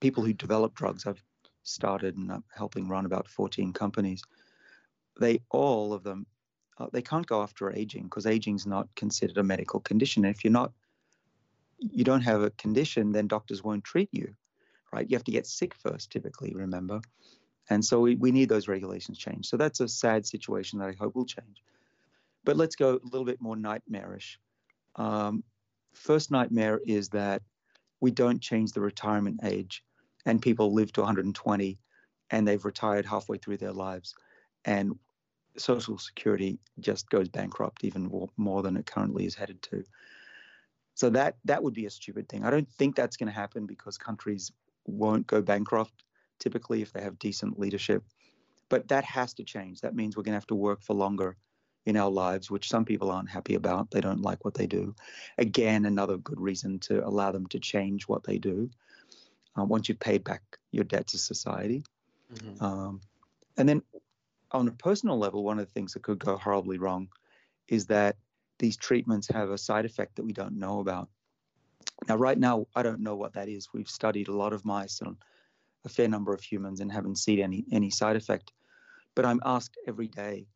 people 0.00 0.22
who 0.22 0.32
develop 0.32 0.74
drugs, 0.74 1.06
I've 1.06 1.22
started 1.62 2.16
and 2.16 2.30
I'm 2.30 2.44
helping 2.54 2.88
run 2.88 3.06
about 3.06 3.28
14 3.28 3.72
companies. 3.72 4.22
They 5.18 5.40
all 5.50 5.92
of 5.92 6.02
them, 6.02 6.26
uh, 6.78 6.86
they 6.92 7.02
can't 7.02 7.26
go 7.26 7.42
after 7.42 7.74
aging 7.74 8.04
because 8.04 8.26
aging 8.26 8.56
is 8.56 8.66
not 8.66 8.88
considered 8.94 9.38
a 9.38 9.42
medical 9.42 9.80
condition. 9.80 10.24
And 10.24 10.34
if 10.34 10.44
you're 10.44 10.52
not, 10.52 10.72
you 11.78 12.04
don't 12.04 12.22
have 12.22 12.42
a 12.42 12.50
condition, 12.50 13.12
then 13.12 13.26
doctors 13.26 13.62
won't 13.62 13.84
treat 13.84 14.08
you, 14.12 14.34
right? 14.92 15.08
You 15.08 15.16
have 15.16 15.24
to 15.24 15.32
get 15.32 15.46
sick 15.46 15.74
first, 15.74 16.10
typically. 16.10 16.52
Remember. 16.54 17.00
And 17.70 17.84
so 17.84 18.00
we, 18.00 18.14
we 18.14 18.32
need 18.32 18.48
those 18.48 18.68
regulations 18.68 19.18
changed. 19.18 19.48
So 19.48 19.56
that's 19.56 19.80
a 19.80 19.88
sad 19.88 20.26
situation 20.26 20.78
that 20.78 20.88
I 20.88 20.94
hope 20.98 21.14
will 21.14 21.26
change. 21.26 21.62
But 22.44 22.56
let's 22.56 22.76
go 22.76 22.94
a 22.94 23.00
little 23.04 23.26
bit 23.26 23.42
more 23.42 23.56
nightmarish. 23.56 24.38
Um, 24.96 25.44
first 25.92 26.30
nightmare 26.30 26.80
is 26.86 27.10
that 27.10 27.42
we 28.00 28.10
don't 28.10 28.40
change 28.40 28.72
the 28.72 28.80
retirement 28.80 29.40
age 29.44 29.84
and 30.24 30.40
people 30.40 30.72
live 30.72 30.92
to 30.92 31.00
120 31.00 31.78
and 32.30 32.46
they've 32.46 32.64
retired 32.64 33.06
halfway 33.06 33.38
through 33.38 33.56
their 33.56 33.72
lives, 33.72 34.14
and 34.64 34.98
Social 35.58 35.98
Security 35.98 36.58
just 36.80 37.08
goes 37.10 37.28
bankrupt 37.28 37.84
even 37.84 38.10
more 38.36 38.62
than 38.62 38.76
it 38.76 38.86
currently 38.86 39.26
is 39.26 39.34
headed 39.34 39.62
to. 39.62 39.84
So 40.94 41.10
that 41.10 41.36
that 41.44 41.62
would 41.62 41.74
be 41.74 41.86
a 41.86 41.90
stupid 41.90 42.28
thing. 42.28 42.44
I 42.44 42.50
don't 42.50 42.68
think 42.68 42.96
that's 42.96 43.16
going 43.16 43.28
to 43.28 43.32
happen 43.32 43.66
because 43.66 43.96
countries 43.96 44.50
won't 44.86 45.26
go 45.26 45.40
bankrupt 45.42 46.04
typically 46.40 46.82
if 46.82 46.92
they 46.92 47.02
have 47.02 47.18
decent 47.18 47.58
leadership. 47.58 48.02
But 48.68 48.88
that 48.88 49.04
has 49.04 49.34
to 49.34 49.44
change. 49.44 49.80
That 49.80 49.94
means 49.94 50.16
we're 50.16 50.24
going 50.24 50.32
to 50.32 50.38
have 50.38 50.46
to 50.48 50.54
work 50.54 50.82
for 50.82 50.94
longer 50.94 51.36
in 51.86 51.96
our 51.96 52.10
lives, 52.10 52.50
which 52.50 52.68
some 52.68 52.84
people 52.84 53.10
aren't 53.10 53.30
happy 53.30 53.54
about. 53.54 53.90
They 53.90 54.00
don't 54.00 54.20
like 54.20 54.44
what 54.44 54.54
they 54.54 54.66
do. 54.66 54.94
Again, 55.38 55.86
another 55.86 56.18
good 56.18 56.40
reason 56.40 56.78
to 56.80 57.06
allow 57.06 57.32
them 57.32 57.46
to 57.46 57.58
change 57.58 58.06
what 58.08 58.24
they 58.24 58.38
do 58.38 58.68
uh, 59.58 59.64
once 59.64 59.88
you've 59.88 60.00
paid 60.00 60.22
back 60.22 60.42
your 60.70 60.84
debt 60.84 61.06
to 61.08 61.18
society. 61.18 61.82
Mm-hmm. 62.34 62.62
Um, 62.62 63.00
and 63.56 63.68
then 63.68 63.82
on 64.52 64.68
a 64.68 64.72
personal 64.72 65.18
level, 65.18 65.44
one 65.44 65.58
of 65.58 65.66
the 65.66 65.72
things 65.72 65.92
that 65.92 66.02
could 66.02 66.18
go 66.18 66.36
horribly 66.36 66.78
wrong 66.78 67.08
is 67.68 67.86
that 67.86 68.16
these 68.58 68.76
treatments 68.76 69.28
have 69.28 69.50
a 69.50 69.58
side 69.58 69.84
effect 69.84 70.16
that 70.16 70.24
we 70.24 70.32
don't 70.32 70.58
know 70.58 70.80
about. 70.80 71.08
Now, 72.08 72.16
right 72.16 72.38
now, 72.38 72.66
I 72.74 72.82
don't 72.82 73.00
know 73.00 73.16
what 73.16 73.34
that 73.34 73.48
is. 73.48 73.68
We've 73.72 73.88
studied 73.88 74.28
a 74.28 74.36
lot 74.36 74.52
of 74.52 74.64
mice 74.64 75.00
and 75.00 75.16
a 75.84 75.88
fair 75.88 76.08
number 76.08 76.32
of 76.32 76.42
humans 76.42 76.80
and 76.80 76.90
haven't 76.90 77.18
seen 77.18 77.40
any 77.40 77.64
any 77.72 77.90
side 77.90 78.16
effect. 78.16 78.52
But 79.14 79.26
I'm 79.26 79.40
asked 79.44 79.76
every 79.86 80.08
day, 80.08 80.46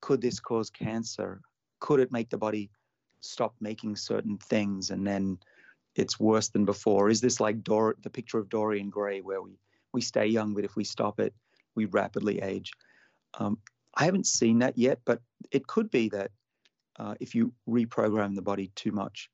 could 0.00 0.20
this 0.20 0.40
cause 0.40 0.70
cancer? 0.70 1.40
Could 1.80 2.00
it 2.00 2.12
make 2.12 2.30
the 2.30 2.38
body 2.38 2.70
stop 3.20 3.54
making 3.60 3.96
certain 3.96 4.38
things 4.38 4.90
and 4.90 5.06
then 5.06 5.38
it's 5.94 6.20
worse 6.20 6.48
than 6.48 6.64
before? 6.64 7.10
Is 7.10 7.20
this 7.20 7.40
like 7.40 7.62
Dor- 7.62 7.96
the 8.02 8.10
picture 8.10 8.38
of 8.38 8.48
Dorian 8.48 8.90
Gray 8.90 9.20
where 9.20 9.42
we 9.42 9.58
we 9.92 10.00
stay 10.00 10.26
young, 10.26 10.52
but 10.52 10.64
if 10.64 10.76
we 10.76 10.84
stop 10.84 11.20
it, 11.20 11.34
we 11.74 11.86
rapidly 11.86 12.42
age? 12.42 12.72
Um, 13.36 13.58
I 13.94 14.04
haven't 14.04 14.26
seen 14.26 14.58
that 14.60 14.76
yet, 14.76 15.00
but 15.04 15.20
it 15.50 15.66
could 15.66 15.90
be 15.90 16.08
that 16.10 16.30
uh, 16.98 17.14
if 17.20 17.34
you 17.34 17.52
reprogram 17.68 18.34
the 18.34 18.42
body 18.42 18.70
too 18.74 18.92
much, 18.92 19.30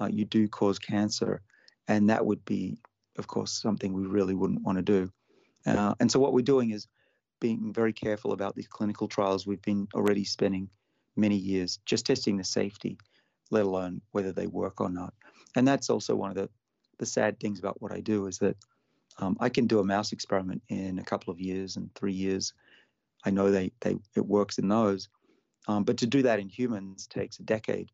uh, 0.00 0.08
you 0.10 0.24
do 0.24 0.48
cause 0.48 0.78
cancer, 0.78 1.42
and 1.88 2.10
that 2.10 2.24
would 2.24 2.44
be, 2.44 2.78
of 3.18 3.26
course, 3.26 3.52
something 3.52 3.92
we 3.92 4.06
really 4.06 4.34
wouldn't 4.34 4.62
want 4.62 4.76
to 4.78 4.82
do. 4.82 5.12
Uh, 5.66 5.94
and 6.00 6.10
so 6.10 6.18
what 6.18 6.32
we're 6.32 6.42
doing 6.42 6.70
is 6.70 6.88
being 7.40 7.72
very 7.72 7.92
careful 7.92 8.32
about 8.32 8.54
these 8.54 8.68
clinical 8.68 9.08
trials. 9.08 9.46
We've 9.46 9.62
been 9.62 9.88
already 9.94 10.24
spending 10.24 10.68
many 11.16 11.36
years 11.36 11.78
just 11.84 12.06
testing 12.06 12.36
the 12.36 12.44
safety, 12.44 12.98
let 13.50 13.64
alone 13.64 14.00
whether 14.12 14.32
they 14.32 14.46
work 14.46 14.80
or 14.80 14.88
not. 14.88 15.12
And 15.54 15.68
that's 15.68 15.90
also 15.90 16.14
one 16.14 16.30
of 16.30 16.36
the 16.36 16.48
the 16.98 17.06
sad 17.06 17.40
things 17.40 17.58
about 17.58 17.82
what 17.82 17.90
I 17.90 18.00
do 18.00 18.26
is 18.26 18.38
that 18.38 18.56
um, 19.18 19.36
I 19.40 19.48
can 19.48 19.66
do 19.66 19.80
a 19.80 19.84
mouse 19.84 20.12
experiment 20.12 20.62
in 20.68 21.00
a 21.00 21.04
couple 21.04 21.32
of 21.32 21.40
years 21.40 21.76
and 21.76 21.92
three 21.94 22.12
years. 22.12 22.54
I 23.24 23.30
know 23.30 23.50
they, 23.50 23.72
they 23.80 23.96
it 24.16 24.26
works 24.26 24.58
in 24.58 24.68
those, 24.68 25.08
um, 25.68 25.84
but 25.84 25.98
to 25.98 26.06
do 26.06 26.22
that 26.22 26.40
in 26.40 26.48
humans 26.48 27.06
takes 27.06 27.38
a 27.38 27.42
decade. 27.42 27.90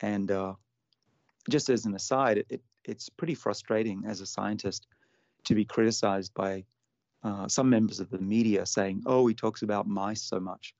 And 0.00 0.30
uh, 0.30 0.54
just 1.50 1.68
as 1.68 1.84
an 1.84 1.94
aside, 1.94 2.38
it, 2.38 2.46
it, 2.48 2.62
it's 2.84 3.08
pretty 3.08 3.34
frustrating 3.34 4.04
as 4.06 4.20
a 4.20 4.26
scientist 4.26 4.86
to 5.44 5.54
be 5.54 5.64
criticized 5.64 6.32
by 6.34 6.64
uh, 7.22 7.48
some 7.48 7.68
members 7.68 8.00
of 8.00 8.10
the 8.10 8.18
media 8.18 8.64
saying, 8.64 9.02
"Oh, 9.04 9.26
he 9.26 9.34
talks 9.34 9.62
about 9.62 9.86
mice 9.86 10.22
so 10.22 10.40
much." 10.40 10.74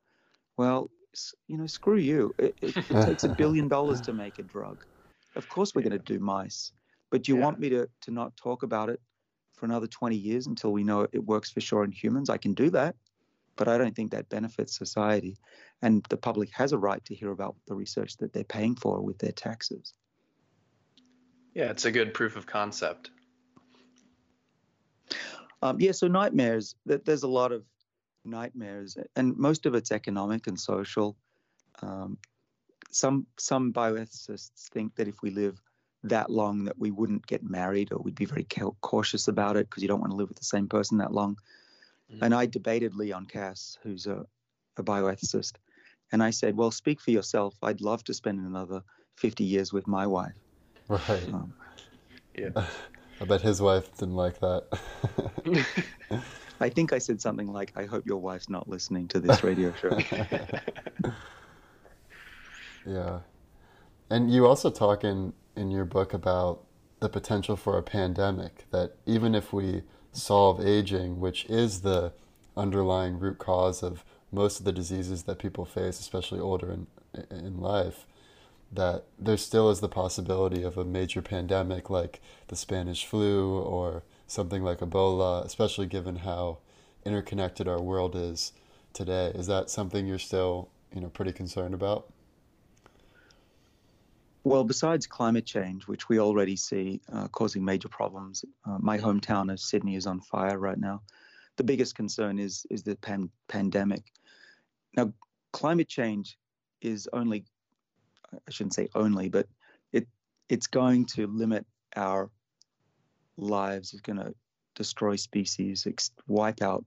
Well, 0.56 0.90
you 1.48 1.58
know, 1.58 1.66
screw 1.66 1.98
you. 1.98 2.34
It, 2.38 2.56
it, 2.62 2.76
it 2.76 3.06
takes 3.06 3.24
a 3.24 3.28
billion 3.36 3.68
dollars 3.68 4.00
to 4.02 4.14
make 4.14 4.38
a 4.38 4.42
drug. 4.42 4.82
Of 5.36 5.48
course, 5.48 5.74
we're 5.74 5.82
going 5.82 5.92
to 5.92 5.98
do 5.98 6.18
mice. 6.18 6.72
But 7.10 7.24
do 7.24 7.32
you 7.32 7.38
yeah. 7.38 7.44
want 7.44 7.60
me 7.60 7.68
to 7.70 7.88
to 8.02 8.10
not 8.10 8.34
talk 8.36 8.62
about 8.62 8.88
it 8.88 9.00
for 9.52 9.66
another 9.66 9.86
20 9.86 10.16
years 10.16 10.46
until 10.46 10.72
we 10.72 10.84
know 10.84 11.06
it 11.12 11.24
works 11.24 11.50
for 11.50 11.60
sure 11.60 11.84
in 11.84 11.92
humans? 11.92 12.30
I 12.30 12.38
can 12.38 12.54
do 12.54 12.70
that 12.70 12.96
but 13.60 13.68
I 13.68 13.76
don't 13.76 13.94
think 13.94 14.12
that 14.12 14.30
benefits 14.30 14.74
society. 14.74 15.36
And 15.82 16.02
the 16.08 16.16
public 16.16 16.48
has 16.54 16.72
a 16.72 16.78
right 16.78 17.04
to 17.04 17.14
hear 17.14 17.30
about 17.30 17.56
the 17.68 17.74
research 17.74 18.16
that 18.16 18.32
they're 18.32 18.42
paying 18.42 18.74
for 18.74 19.02
with 19.02 19.18
their 19.18 19.32
taxes. 19.32 19.92
Yeah, 21.52 21.70
it's 21.70 21.84
a 21.84 21.90
good 21.90 22.14
proof 22.14 22.36
of 22.36 22.46
concept. 22.46 23.10
Um, 25.60 25.78
yeah, 25.78 25.92
so 25.92 26.08
nightmares, 26.08 26.74
there's 26.86 27.22
a 27.22 27.28
lot 27.28 27.52
of 27.52 27.64
nightmares, 28.24 28.96
and 29.14 29.36
most 29.36 29.66
of 29.66 29.74
it's 29.74 29.92
economic 29.92 30.46
and 30.46 30.58
social. 30.58 31.18
Um, 31.82 32.16
some 32.90 33.26
some 33.38 33.74
bioethicists 33.74 34.68
think 34.70 34.96
that 34.96 35.06
if 35.06 35.20
we 35.20 35.32
live 35.32 35.60
that 36.04 36.30
long 36.30 36.64
that 36.64 36.78
we 36.78 36.90
wouldn't 36.90 37.26
get 37.26 37.42
married 37.42 37.92
or 37.92 37.98
we'd 37.98 38.14
be 38.14 38.24
very 38.24 38.46
cautious 38.80 39.28
about 39.28 39.58
it 39.58 39.68
because 39.68 39.82
you 39.82 39.88
don't 39.88 40.00
want 40.00 40.12
to 40.12 40.16
live 40.16 40.30
with 40.30 40.38
the 40.38 40.44
same 40.44 40.66
person 40.66 40.96
that 40.96 41.12
long. 41.12 41.36
Mm-hmm. 42.12 42.24
And 42.24 42.34
I 42.34 42.46
debated 42.46 42.94
Leon 42.94 43.26
Kass, 43.26 43.78
who's 43.82 44.06
a, 44.06 44.24
a 44.76 44.82
bioethicist, 44.82 45.52
and 46.12 46.22
I 46.22 46.30
said, 46.30 46.56
"Well, 46.56 46.70
speak 46.70 47.00
for 47.00 47.10
yourself. 47.10 47.54
I'd 47.62 47.80
love 47.80 48.02
to 48.04 48.14
spend 48.14 48.40
another 48.40 48.82
50 49.16 49.44
years 49.44 49.72
with 49.72 49.86
my 49.86 50.06
wife." 50.06 50.34
Right. 50.88 51.28
Um, 51.32 51.54
yeah. 52.36 52.50
I 53.20 53.24
bet 53.26 53.42
his 53.42 53.60
wife 53.60 53.94
didn't 53.98 54.16
like 54.16 54.40
that. 54.40 54.64
I 56.60 56.70
think 56.70 56.92
I 56.92 56.98
said 56.98 57.20
something 57.20 57.52
like, 57.52 57.72
"I 57.76 57.84
hope 57.84 58.06
your 58.06 58.18
wife's 58.18 58.48
not 58.48 58.68
listening 58.68 59.08
to 59.08 59.20
this 59.20 59.44
radio 59.44 59.72
show." 59.74 59.98
yeah, 62.86 63.20
and 64.08 64.30
you 64.32 64.46
also 64.46 64.70
talk 64.70 65.04
in 65.04 65.34
in 65.54 65.70
your 65.70 65.84
book 65.84 66.14
about 66.14 66.64
the 67.00 67.08
potential 67.08 67.56
for 67.56 67.76
a 67.76 67.82
pandemic. 67.82 68.64
That 68.70 68.96
even 69.04 69.34
if 69.34 69.52
we 69.52 69.82
solve 70.12 70.64
aging, 70.64 71.20
which 71.20 71.44
is 71.46 71.80
the 71.82 72.12
underlying 72.56 73.18
root 73.18 73.38
cause 73.38 73.82
of 73.82 74.04
most 74.32 74.58
of 74.58 74.64
the 74.64 74.72
diseases 74.72 75.24
that 75.24 75.38
people 75.38 75.64
face, 75.64 76.00
especially 76.00 76.40
older 76.40 76.70
in, 76.72 76.86
in 77.30 77.60
life, 77.60 78.06
that 78.72 79.04
there 79.18 79.36
still 79.36 79.70
is 79.70 79.80
the 79.80 79.88
possibility 79.88 80.62
of 80.62 80.78
a 80.78 80.84
major 80.84 81.22
pandemic 81.22 81.90
like 81.90 82.20
the 82.48 82.56
Spanish 82.56 83.04
flu 83.04 83.58
or 83.58 84.04
something 84.26 84.62
like 84.62 84.78
Ebola, 84.78 85.44
especially 85.44 85.86
given 85.86 86.16
how 86.16 86.58
interconnected 87.04 87.66
our 87.66 87.80
world 87.80 88.14
is 88.14 88.52
today. 88.92 89.32
Is 89.34 89.46
that 89.48 89.70
something 89.70 90.06
you're 90.06 90.18
still, 90.18 90.68
you 90.94 91.00
know, 91.00 91.08
pretty 91.08 91.32
concerned 91.32 91.74
about? 91.74 92.12
Well, 94.42 94.64
besides 94.64 95.06
climate 95.06 95.44
change, 95.44 95.86
which 95.86 96.08
we 96.08 96.18
already 96.18 96.56
see 96.56 97.02
uh, 97.12 97.28
causing 97.28 97.64
major 97.64 97.88
problems, 97.88 98.44
uh, 98.66 98.78
my 98.80 98.96
hometown 98.96 99.52
of 99.52 99.60
Sydney 99.60 99.96
is 99.96 100.06
on 100.06 100.20
fire 100.20 100.58
right 100.58 100.78
now. 100.78 101.02
The 101.56 101.64
biggest 101.64 101.94
concern 101.94 102.38
is 102.38 102.66
is 102.70 102.82
the 102.82 102.96
pan- 102.96 103.30
pandemic. 103.48 104.04
Now, 104.96 105.12
climate 105.52 105.88
change 105.88 106.38
is 106.80 107.06
only, 107.12 107.44
I 108.32 108.50
shouldn't 108.50 108.74
say 108.74 108.88
only, 108.94 109.28
but 109.28 109.46
it 109.92 110.08
it's 110.48 110.68
going 110.68 111.04
to 111.06 111.26
limit 111.26 111.66
our 111.94 112.30
lives. 113.36 113.92
It's 113.92 114.00
going 114.00 114.20
to 114.20 114.34
destroy 114.74 115.16
species, 115.16 115.86
ex- 115.86 116.12
wipe 116.26 116.62
out 116.62 116.86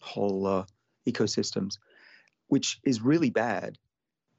whole 0.00 0.46
uh, 0.46 0.64
ecosystems, 1.06 1.76
which 2.46 2.80
is 2.82 3.02
really 3.02 3.30
bad. 3.30 3.76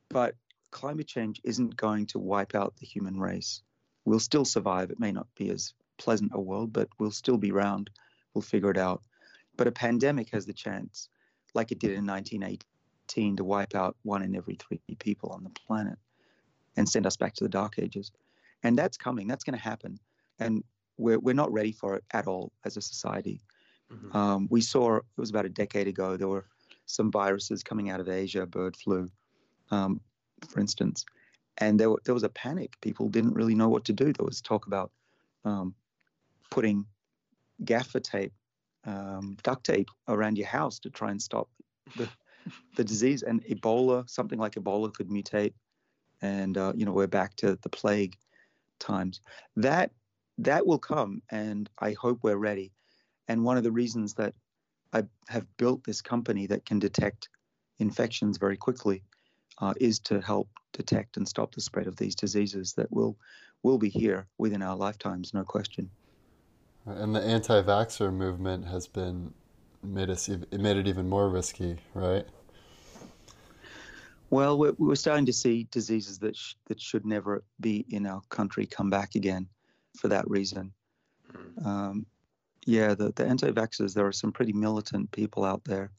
But 0.09 0.35
climate 0.75 1.07
change 1.07 1.39
isn't 1.45 1.77
going 1.77 2.05
to 2.05 2.19
wipe 2.19 2.53
out 2.53 2.75
the 2.75 2.85
human 2.85 3.17
race. 3.17 3.63
We'll 4.03 4.19
still 4.19 4.43
survive. 4.43 4.91
It 4.91 4.99
may 4.99 5.13
not 5.13 5.27
be 5.37 5.49
as 5.49 5.73
pleasant 5.97 6.31
a 6.33 6.39
world, 6.41 6.73
but 6.73 6.89
we'll 6.99 7.11
still 7.11 7.37
be 7.37 7.49
around. 7.49 7.89
We'll 8.33 8.41
figure 8.41 8.71
it 8.71 8.77
out. 8.77 9.01
But 9.55 9.67
a 9.67 9.71
pandemic 9.71 10.31
has 10.31 10.45
the 10.45 10.51
chance, 10.51 11.07
like 11.53 11.71
it 11.71 11.79
did 11.79 11.91
in 11.91 12.05
1918, 12.05 13.37
to 13.37 13.43
wipe 13.45 13.73
out 13.73 13.95
one 14.03 14.21
in 14.21 14.35
every 14.35 14.55
three 14.55 14.81
people 14.99 15.29
on 15.29 15.45
the 15.45 15.49
planet 15.51 15.97
and 16.75 16.89
send 16.89 17.07
us 17.07 17.15
back 17.15 17.33
to 17.35 17.45
the 17.45 17.49
dark 17.49 17.79
ages. 17.79 18.11
And 18.61 18.77
that's 18.77 18.97
coming. 18.97 19.27
That's 19.27 19.45
going 19.45 19.57
to 19.57 19.63
happen. 19.63 19.97
And 20.39 20.61
we're, 20.97 21.19
we're 21.19 21.33
not 21.33 21.53
ready 21.53 21.71
for 21.71 21.95
it 21.95 22.03
at 22.11 22.27
all 22.27 22.51
as 22.65 22.75
a 22.75 22.81
society. 22.81 23.39
Mm-hmm. 23.93 24.17
Um, 24.17 24.47
we 24.51 24.59
saw, 24.59 24.97
it 24.97 25.03
was 25.15 25.29
about 25.29 25.45
a 25.45 25.49
decade 25.63 25.87
ago, 25.87 26.17
there 26.17 26.27
were 26.27 26.47
some 26.85 27.13
viruses 27.13 27.63
coming 27.63 27.89
out 27.89 28.01
of 28.01 28.09
Asia, 28.09 28.45
bird 28.45 28.75
flu. 28.75 29.09
Um, 29.71 30.01
for 30.49 30.59
instance, 30.59 31.05
and 31.57 31.79
there, 31.79 31.89
there 32.03 32.13
was 32.13 32.23
a 32.23 32.29
panic. 32.29 32.79
People 32.81 33.09
didn't 33.09 33.33
really 33.33 33.55
know 33.55 33.69
what 33.69 33.85
to 33.85 33.93
do. 33.93 34.11
There 34.11 34.25
was 34.25 34.41
talk 34.41 34.67
about 34.67 34.91
um, 35.45 35.73
putting 36.49 36.85
gaffer 37.63 37.99
tape, 37.99 38.33
um, 38.85 39.37
duct 39.43 39.65
tape 39.65 39.89
around 40.07 40.37
your 40.37 40.47
house 40.47 40.79
to 40.79 40.89
try 40.89 41.11
and 41.11 41.21
stop 41.21 41.49
the, 41.95 42.09
the 42.75 42.83
disease. 42.83 43.23
And 43.23 43.43
Ebola, 43.45 44.09
something 44.09 44.39
like 44.39 44.55
Ebola, 44.55 44.93
could 44.93 45.09
mutate, 45.09 45.53
and 46.21 46.57
uh, 46.57 46.73
you 46.75 46.85
know 46.85 46.91
we're 46.91 47.07
back 47.07 47.35
to 47.37 47.57
the 47.61 47.69
plague 47.69 48.17
times. 48.79 49.21
That 49.55 49.91
that 50.39 50.67
will 50.67 50.79
come, 50.79 51.21
and 51.29 51.69
I 51.79 51.93
hope 51.93 52.19
we're 52.21 52.35
ready. 52.35 52.73
And 53.27 53.43
one 53.43 53.57
of 53.57 53.63
the 53.63 53.71
reasons 53.71 54.13
that 54.15 54.33
I 54.93 55.03
have 55.29 55.45
built 55.57 55.83
this 55.83 56.01
company 56.01 56.47
that 56.47 56.65
can 56.65 56.79
detect 56.79 57.29
infections 57.79 58.37
very 58.37 58.57
quickly 58.57 59.03
uh, 59.59 59.73
is 59.79 59.99
to 59.99 60.21
help 60.21 60.49
detect 60.73 61.17
and 61.17 61.27
stop 61.27 61.53
the 61.55 61.61
spread 61.61 61.87
of 61.87 61.95
these 61.95 62.15
diseases 62.15 62.73
that 62.73 62.91
will 62.91 63.17
will 63.63 63.77
be 63.77 63.89
here 63.89 64.27
within 64.37 64.61
our 64.61 64.75
lifetimes, 64.75 65.33
no 65.33 65.43
question. 65.43 65.89
And 66.85 67.15
the 67.15 67.21
anti-vaxxer 67.21 68.13
movement 68.13 68.67
has 68.67 68.87
been 68.87 69.33
made 69.81 70.09
us 70.09 70.29
it 70.29 70.59
made 70.59 70.77
it 70.77 70.87
even 70.87 71.09
more 71.09 71.29
risky, 71.29 71.77
right? 71.93 72.25
Well, 74.29 74.57
we're, 74.57 74.73
we're 74.77 74.95
starting 74.95 75.25
to 75.27 75.33
see 75.33 75.67
diseases 75.71 76.19
that 76.19 76.35
sh- 76.35 76.55
that 76.65 76.79
should 76.81 77.05
never 77.05 77.43
be 77.59 77.85
in 77.89 78.05
our 78.05 78.21
country 78.29 78.65
come 78.65 78.89
back 78.89 79.15
again, 79.15 79.47
for 79.97 80.09
that 80.09 80.29
reason. 80.29 80.73
Mm. 81.31 81.65
Um, 81.65 82.05
yeah, 82.65 82.95
the, 82.95 83.11
the 83.15 83.25
anti-vaxxers, 83.25 83.93
there 83.93 84.07
are 84.07 84.11
some 84.11 84.31
pretty 84.31 84.53
militant 84.53 85.11
people 85.11 85.45
out 85.45 85.63
there 85.63 85.91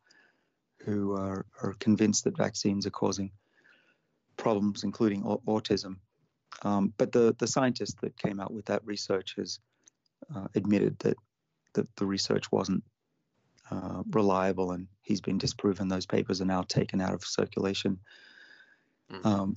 who 0.84 1.16
are, 1.16 1.46
are 1.62 1.74
convinced 1.78 2.24
that 2.24 2.36
vaccines 2.36 2.86
are 2.86 2.90
causing 2.90 3.30
problems, 4.36 4.84
including 4.84 5.22
autism. 5.22 5.96
Um, 6.62 6.92
but 6.96 7.12
the, 7.12 7.34
the 7.38 7.46
scientist 7.46 8.00
that 8.00 8.18
came 8.18 8.40
out 8.40 8.52
with 8.52 8.66
that 8.66 8.84
research 8.84 9.34
has 9.36 9.60
uh, 10.34 10.46
admitted 10.54 10.98
that, 11.00 11.16
that 11.74 11.94
the 11.96 12.06
research 12.06 12.50
wasn't 12.50 12.82
uh, 13.70 14.02
reliable 14.10 14.72
and 14.72 14.86
he's 15.02 15.20
been 15.20 15.38
disproven. 15.38 15.88
Those 15.88 16.06
papers 16.06 16.40
are 16.40 16.46
now 16.46 16.62
taken 16.62 17.00
out 17.00 17.14
of 17.14 17.24
circulation. 17.24 17.98
Mm-hmm. 19.10 19.26
Um, 19.26 19.56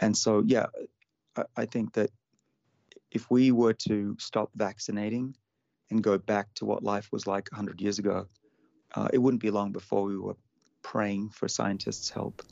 and 0.00 0.16
so, 0.16 0.42
yeah, 0.46 0.66
I, 1.36 1.44
I, 1.56 1.66
think 1.66 1.92
that 1.94 2.10
if 3.10 3.30
we 3.30 3.52
were 3.52 3.74
to 3.74 4.16
stop 4.18 4.50
vaccinating 4.54 5.36
and 5.90 6.02
go 6.02 6.18
back 6.18 6.52
to 6.54 6.64
what 6.64 6.82
life 6.82 7.08
was 7.12 7.26
like 7.26 7.50
100 7.52 7.80
years 7.80 7.98
ago, 7.98 8.26
uh, 8.94 9.08
it 9.12 9.18
wouldn't 9.18 9.42
be 9.42 9.50
long 9.50 9.72
before 9.72 10.04
we 10.04 10.18
were 10.18 10.36
praying 10.82 11.30
for 11.30 11.48
scientists' 11.48 12.10
help. 12.10 12.42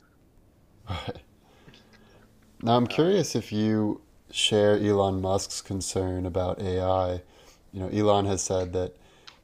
Now, 2.63 2.77
I'm 2.77 2.87
curious 2.87 3.35
if 3.35 3.51
you 3.51 4.01
share 4.31 4.77
Elon 4.77 5.21
Musk's 5.21 5.61
concern 5.61 6.25
about 6.27 6.61
AI. 6.61 7.21
You 7.73 7.79
know, 7.81 7.87
Elon 7.89 8.25
has 8.27 8.43
said 8.43 8.73
that 8.73 8.95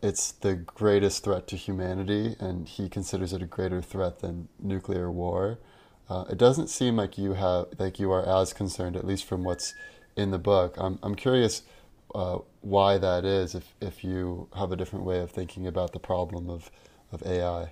it's 0.03 0.31
the 0.33 0.55
greatest 0.55 1.23
threat 1.23 1.47
to 1.47 1.55
humanity, 1.55 2.35
and 2.39 2.67
he 2.67 2.89
considers 2.89 3.33
it 3.33 3.41
a 3.41 3.47
greater 3.47 3.81
threat 3.81 4.19
than 4.19 4.49
nuclear 4.59 5.11
war. 5.11 5.57
Uh, 6.09 6.25
it 6.29 6.37
doesn't 6.37 6.69
seem 6.69 6.97
like 6.97 7.17
you 7.17 7.33
have 7.33 7.67
like 7.79 7.99
you 7.99 8.11
are 8.11 8.25
as 8.27 8.53
concerned, 8.53 8.95
at 8.95 9.05
least 9.05 9.25
from 9.25 9.43
what's 9.43 9.73
in 10.15 10.31
the 10.31 10.37
book. 10.39 10.75
I'm 10.77 10.99
I'm 11.03 11.15
curious 11.15 11.63
uh, 12.15 12.39
why 12.61 12.99
that 12.99 13.25
is. 13.25 13.55
If 13.55 13.75
if 13.81 14.03
you 14.03 14.49
have 14.55 14.71
a 14.71 14.75
different 14.77 15.05
way 15.05 15.19
of 15.21 15.31
thinking 15.31 15.65
about 15.67 15.93
the 15.93 15.99
problem 15.99 16.49
of 16.49 16.69
of 17.11 17.23
AI. 17.25 17.71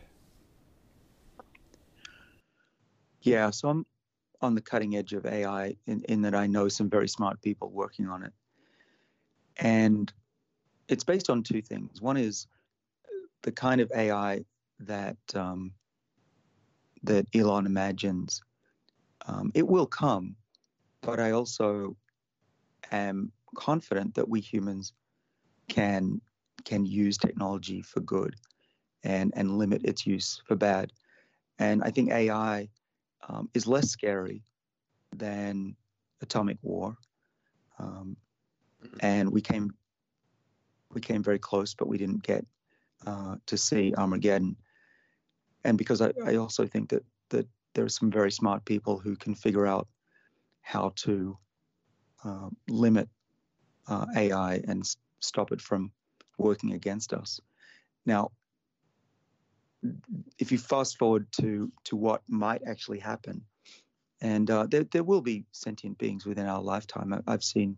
Yeah, 3.22 3.50
so 3.52 3.70
I'm 3.70 3.86
on 4.46 4.56
the 4.56 4.62
cutting 4.62 4.96
edge 4.96 5.14
of 5.14 5.26
AI 5.26 5.76
in, 5.88 6.04
in 6.04 6.22
that 6.22 6.36
I 6.36 6.48
know 6.48 6.70
some 6.70 6.90
very 6.90 7.10
smart 7.10 7.42
people 7.42 7.70
working 7.70 8.08
on 8.08 8.24
it. 8.24 8.34
And 9.58 10.12
it's 10.88 11.04
based 11.04 11.30
on 11.30 11.44
two 11.44 11.62
things. 11.62 12.02
One 12.02 12.18
is 12.18 12.48
the 13.42 13.52
kind 13.52 13.82
of 13.82 13.92
AI 13.96 14.46
that 14.80 15.18
um, 15.34 15.72
that 17.04 17.28
Elon 17.34 17.66
imagines. 17.66 18.42
Um, 19.28 19.52
it 19.56 19.68
will 19.68 19.88
come, 19.88 20.36
but 21.02 21.20
I 21.20 21.32
also 21.32 21.96
am 22.92 23.32
confident 23.56 24.14
that 24.16 24.30
we 24.30 24.42
humans 24.42 24.94
can 25.68 26.22
can 26.64 26.86
use 26.86 27.18
technology 27.18 27.82
for 27.82 28.02
good 28.02 28.36
and 29.04 29.32
and 29.36 29.58
limit 29.58 29.84
its 29.84 30.06
use 30.06 30.42
for 30.48 30.56
bad. 30.56 30.92
And 31.60 31.84
I 31.84 31.92
think 31.92 32.12
AI 32.12 32.70
um, 33.30 33.50
is 33.54 33.68
less 33.68 33.90
scary 33.90 34.44
than 35.16 35.76
atomic 36.22 36.58
war. 36.62 36.98
Um, 37.80 38.18
mm-hmm. 38.84 38.98
and 39.02 39.32
we 39.32 39.42
came 39.42 39.74
we 40.94 41.02
came 41.02 41.22
very 41.22 41.40
close, 41.40 41.74
but 41.74 41.88
we 41.88 41.98
didn't 41.98 42.24
get 42.24 42.46
uh, 43.06 43.36
to 43.48 43.58
see 43.58 43.94
Armageddon. 43.98 44.56
And 45.66 45.78
because 45.78 46.02
I, 46.02 46.14
I 46.26 46.36
also 46.36 46.66
think 46.66 46.90
that 46.90 47.04
that 47.30 47.48
there 47.74 47.86
are 47.86 47.90
some 47.90 48.12
very 48.12 48.32
smart 48.32 48.64
people 48.66 48.98
who 48.98 49.16
can 49.16 49.36
figure 49.36 49.68
out 49.68 49.88
how 50.62 50.94
to 50.96 51.38
uh, 52.24 52.50
limit 52.70 53.10
uh, 53.88 54.06
AI 54.16 54.56
and 54.68 54.82
s- 54.82 54.98
stop 55.20 55.52
it 55.52 55.62
from 55.62 55.92
working 56.38 56.74
against 56.74 57.14
us. 57.14 57.40
Now, 58.06 58.32
if 60.38 60.52
you 60.52 60.58
fast 60.58 60.98
forward 60.98 61.28
to 61.40 61.72
to 61.86 61.96
what 61.96 62.22
might 62.28 62.62
actually 62.68 63.00
happen, 63.00 63.42
and 64.22 64.50
uh, 64.50 64.68
there 64.68 64.84
there 64.84 65.04
will 65.04 65.22
be 65.22 65.46
sentient 65.52 65.98
beings 65.98 66.26
within 66.26 66.48
our 66.48 66.62
lifetime. 66.62 67.14
I, 67.14 67.32
have 67.32 67.44
seen 67.44 67.78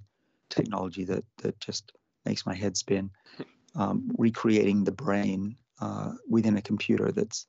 technology 0.49 1.03
that 1.05 1.23
that 1.37 1.59
just 1.59 1.91
makes 2.25 2.45
my 2.45 2.55
head 2.55 2.77
spin. 2.77 3.09
Um, 3.75 4.09
recreating 4.17 4.83
the 4.83 4.91
brain 4.91 5.55
uh, 5.79 6.13
within 6.27 6.57
a 6.57 6.63
computer 6.63 7.11
that's 7.11 7.45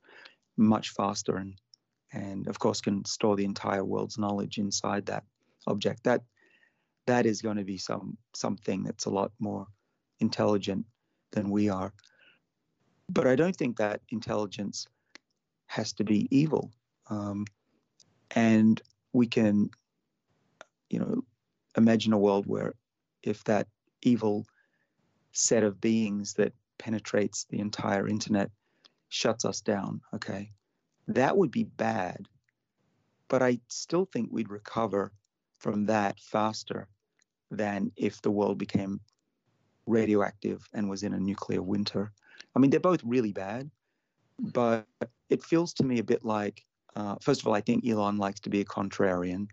much 0.59 0.91
faster 0.91 1.37
and 1.37 1.55
and 2.13 2.47
of 2.49 2.59
course 2.59 2.81
can 2.81 3.05
store 3.05 3.37
the 3.37 3.45
entire 3.45 3.85
world's 3.85 4.19
knowledge 4.19 4.59
inside 4.59 5.07
that 5.07 5.25
object. 5.67 6.05
That 6.05 6.23
that 7.07 7.27
is 7.27 7.41
going 7.41 7.57
to 7.57 7.65
be 7.65 7.79
some 7.79 8.19
something 8.35 8.83
that's 8.83 9.07
a 9.07 9.11
lot 9.11 9.33
more 9.39 9.67
intelligent 10.21 10.85
than 11.33 11.51
we 11.51 11.69
are. 11.69 11.93
But 13.09 13.27
I 13.27 13.37
don't 13.37 13.57
think 13.57 13.79
that 13.79 14.01
intelligence 14.11 14.87
has 15.67 15.93
to 15.95 16.05
be 16.05 16.29
evil. 16.31 16.71
Um, 17.09 17.47
and 18.33 18.81
we 19.13 19.27
can, 19.27 19.71
you 20.91 20.99
know, 20.99 21.25
imagine 21.77 22.13
a 22.13 22.19
world 22.19 22.47
where 22.47 22.75
if 23.23 23.45
that 23.45 23.67
evil 24.03 24.47
set 25.33 25.63
of 25.63 25.81
beings 25.81 26.35
that 26.35 26.53
penetrates 26.79 27.45
the 27.45 27.61
entire 27.61 28.07
internet 28.09 28.51
shuts 29.09 29.45
us 29.45 29.61
down, 29.61 30.01
okay, 30.15 30.51
that 31.09 31.37
would 31.37 31.51
be 31.51 31.65
bad. 31.65 32.29
But 33.29 33.43
I 33.43 33.61
still 33.69 34.05
think 34.05 34.29
we'd 34.31 34.51
recover 34.51 35.13
from 35.59 35.87
that 35.87 36.19
faster 36.21 36.89
than 37.51 37.93
if 37.97 38.21
the 38.23 38.31
world 38.31 38.59
became 38.59 39.01
radioactive 39.87 40.69
and 40.73 40.89
was 40.89 41.03
in 41.03 41.15
a 41.15 41.21
nuclear 41.21 41.63
winter. 41.63 42.13
I 42.59 42.61
mean, 42.61 42.71
they're 42.71 42.81
both 42.81 43.01
really 43.05 43.31
bad, 43.31 43.71
but 44.41 44.85
it 45.31 45.45
feels 45.45 45.73
to 45.75 45.85
me 45.85 46.01
a 46.01 46.03
bit 46.03 46.25
like, 46.25 46.65
uh, 46.97 47.15
first 47.21 47.41
of 47.41 47.47
all, 47.47 47.55
I 47.55 47.61
think 47.61 47.87
Elon 47.87 48.17
likes 48.17 48.41
to 48.41 48.51
be 48.51 48.61
a 48.61 48.65
contrarian, 48.65 49.47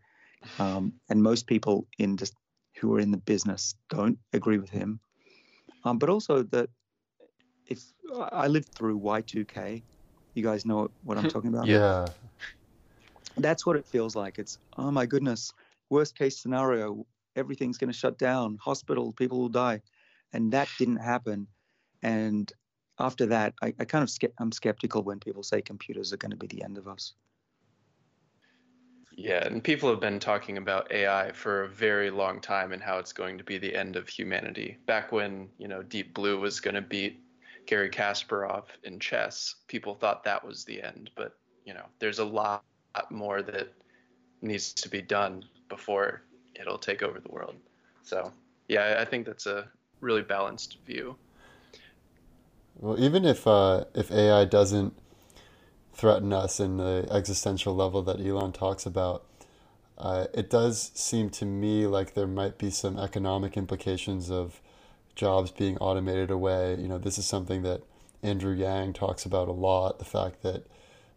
um, 0.58 0.92
and 1.08 1.22
most 1.22 1.46
people 1.46 1.86
in 2.00 2.18
just 2.18 2.34
who 2.80 2.96
are 2.96 3.00
in 3.00 3.12
the 3.12 3.20
business 3.20 3.76
don't 3.92 4.18
agree 4.34 4.58
with 4.58 4.72
him. 4.72 5.00
Um, 5.84 6.00
but 6.00 6.10
also 6.10 6.42
that 6.42 6.68
if 7.68 7.84
I 8.32 8.48
lived 8.48 8.70
through 8.70 9.00
Y2K, 9.00 9.84
you 10.34 10.44
guys 10.44 10.66
know 10.66 10.90
what 11.04 11.20
I'm 11.20 11.30
talking 11.30 11.54
about. 11.54 11.68
yeah. 11.68 12.08
That's 13.38 13.68
what 13.68 13.76
it 13.76 13.86
feels 13.86 14.16
like. 14.16 14.40
It's 14.40 14.58
oh 14.78 14.90
my 14.90 15.06
goodness, 15.06 15.54
worst 15.92 16.18
case 16.18 16.42
scenario, 16.42 17.06
everything's 17.36 17.78
going 17.78 17.92
to 17.92 17.98
shut 17.98 18.18
down, 18.18 18.58
hospital, 18.60 19.14
people 19.14 19.38
will 19.38 19.50
die, 19.50 19.84
and 20.34 20.52
that 20.54 20.70
didn't 20.80 20.98
happen. 20.98 21.46
And 22.02 22.52
after 23.00 23.26
that, 23.28 23.54
I, 23.62 23.74
I 23.80 23.86
kind 23.86 24.04
of 24.04 24.30
I'm 24.40 24.52
skeptical 24.52 25.04
when 25.04 25.20
people 25.20 25.44
say 25.44 25.62
computers 25.62 26.14
are 26.14 26.18
going 26.18 26.32
to 26.32 26.38
be 26.38 26.48
the 26.48 26.64
end 26.64 26.78
of 26.78 26.88
us. 26.88 27.14
Yeah, 29.18 29.46
and 29.46 29.64
people 29.64 29.90
have 29.90 30.02
been 30.02 30.20
talking 30.20 30.58
about 30.58 30.92
AI 30.92 31.32
for 31.32 31.64
a 31.64 31.70
very 31.70 32.10
long 32.10 32.42
time 32.42 32.74
and 32.74 32.84
how 32.84 32.98
it's 32.98 33.14
going 33.14 33.38
to 33.38 33.46
be 33.46 33.58
the 33.58 33.74
end 33.74 33.96
of 33.96 34.10
humanity. 34.10 34.78
Back 34.88 35.14
when, 35.14 35.48
you 35.58 35.70
know, 35.70 35.82
Deep 35.84 36.14
Blue 36.14 36.40
was 36.40 36.60
going 36.60 36.76
to 36.76 36.82
beat 36.82 37.22
Garry 37.66 37.90
Kasparov 37.90 38.66
in 38.84 39.00
chess, 39.00 39.56
people 39.68 39.96
thought 39.96 40.24
that 40.26 40.46
was 40.46 40.66
the 40.66 40.84
end, 40.84 41.12
but, 41.16 41.38
you 41.66 41.74
know, 41.74 41.86
there's 42.00 42.20
a 42.20 42.26
lot 42.26 42.64
more 43.10 43.42
that 43.42 43.74
needs 44.42 44.74
to 44.74 44.90
be 44.90 45.02
done 45.02 45.46
before 45.70 46.24
it'll 46.60 46.78
take 46.78 47.02
over 47.02 47.20
the 47.20 47.32
world. 47.32 47.56
So, 48.04 48.32
yeah, 48.68 48.98
I 49.00 49.06
think 49.06 49.26
that's 49.26 49.46
a 49.46 49.68
really 50.02 50.22
balanced 50.22 50.78
view. 50.86 51.16
Well, 52.78 53.00
even 53.00 53.26
if 53.26 53.48
uh, 53.48 53.86
if 53.94 54.12
AI 54.12 54.46
doesn't 54.46 54.94
threaten 55.94 56.34
us 56.34 56.60
in 56.60 56.78
the 56.78 57.08
existential 57.10 57.74
level 57.74 58.02
that 58.04 58.20
Elon 58.20 58.52
talks 58.52 58.86
about, 58.86 59.26
uh, 59.98 60.28
it 60.34 60.50
does 60.50 60.92
seem 60.94 61.30
to 61.32 61.46
me 61.46 61.88
like 61.88 62.14
there 62.14 62.28
might 62.28 62.58
be 62.58 62.70
some 62.70 63.00
economic 63.00 63.56
implications 63.56 64.30
of 64.30 64.62
jobs 65.16 65.52
being 65.52 65.78
automated 65.78 66.30
away. 66.30 66.76
You 66.78 66.90
know, 66.90 66.98
this 66.98 67.18
is 67.18 67.26
something 67.26 67.64
that 67.64 67.82
Andrew 68.22 68.54
Yang 68.54 68.94
talks 68.94 69.26
about 69.26 69.48
a 69.48 69.54
lot. 69.54 70.00
The 70.00 70.06
fact 70.06 70.42
that 70.44 70.66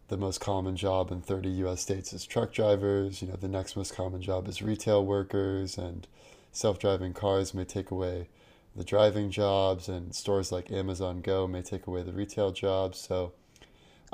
the 0.07 0.17
most 0.17 0.39
common 0.39 0.77
job 0.77 1.11
in 1.11 1.21
30 1.21 1.49
U.S. 1.49 1.81
states 1.81 2.13
is 2.13 2.25
truck 2.25 2.53
drivers. 2.53 3.21
You 3.21 3.27
know, 3.27 3.35
the 3.35 3.49
next 3.49 3.75
most 3.75 3.93
common 3.93 4.21
job 4.21 4.47
is 4.47 4.61
retail 4.61 5.05
workers, 5.05 5.77
and 5.77 6.07
self-driving 6.53 7.13
cars 7.13 7.53
may 7.53 7.65
take 7.65 7.91
away 7.91 8.29
the 8.75 8.83
driving 8.83 9.31
jobs, 9.31 9.89
and 9.89 10.13
stores 10.15 10.51
like 10.51 10.71
Amazon 10.71 11.21
Go 11.21 11.47
may 11.47 11.61
take 11.61 11.87
away 11.87 12.03
the 12.03 12.13
retail 12.13 12.51
jobs. 12.51 12.99
So, 12.99 13.33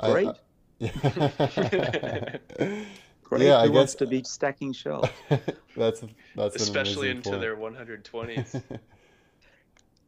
great. 0.02 0.28
I, 0.80 0.90
I, 0.90 2.38
Great. 3.28 3.42
Yeah, 3.42 3.60
Who 3.62 3.72
I 3.72 3.74
wants 3.74 3.94
to 3.96 4.06
be 4.06 4.22
stacking 4.22 4.72
shelves. 4.72 5.08
that's 5.76 6.04
that's 6.36 6.56
especially 6.56 7.10
into 7.10 7.30
point. 7.30 7.40
their 7.40 7.56
120s. 7.56 8.62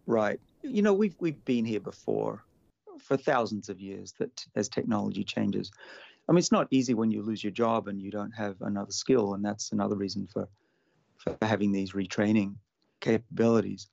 right. 0.07 0.41
You 0.63 0.83
know, 0.83 0.95
we've 0.95 1.17
we've 1.21 1.45
been 1.45 1.65
here 1.65 1.81
before. 1.81 2.45
for 3.01 3.17
thousands 3.17 3.69
of 3.69 3.81
years 3.81 4.13
that 4.19 4.45
as 4.55 4.69
technology 4.69 5.25
changes. 5.25 5.71
I 6.29 6.33
mean, 6.33 6.39
it's 6.39 6.53
not 6.53 6.69
easy 6.71 6.95
when 6.95 7.11
you 7.11 7.23
lose 7.23 7.43
your 7.43 7.53
job 7.53 7.89
and 7.89 8.01
you 8.01 8.11
don't 8.11 8.33
have 8.33 8.57
another 8.61 8.93
skill, 8.93 9.35
and 9.35 9.45
that's 9.45 9.73
another 9.73 9.97
reason 9.97 10.29
for 10.33 10.49
for 11.19 11.37
having 11.43 11.73
these 11.73 11.93
retraining 11.93 12.55
capabilities. 13.01 13.89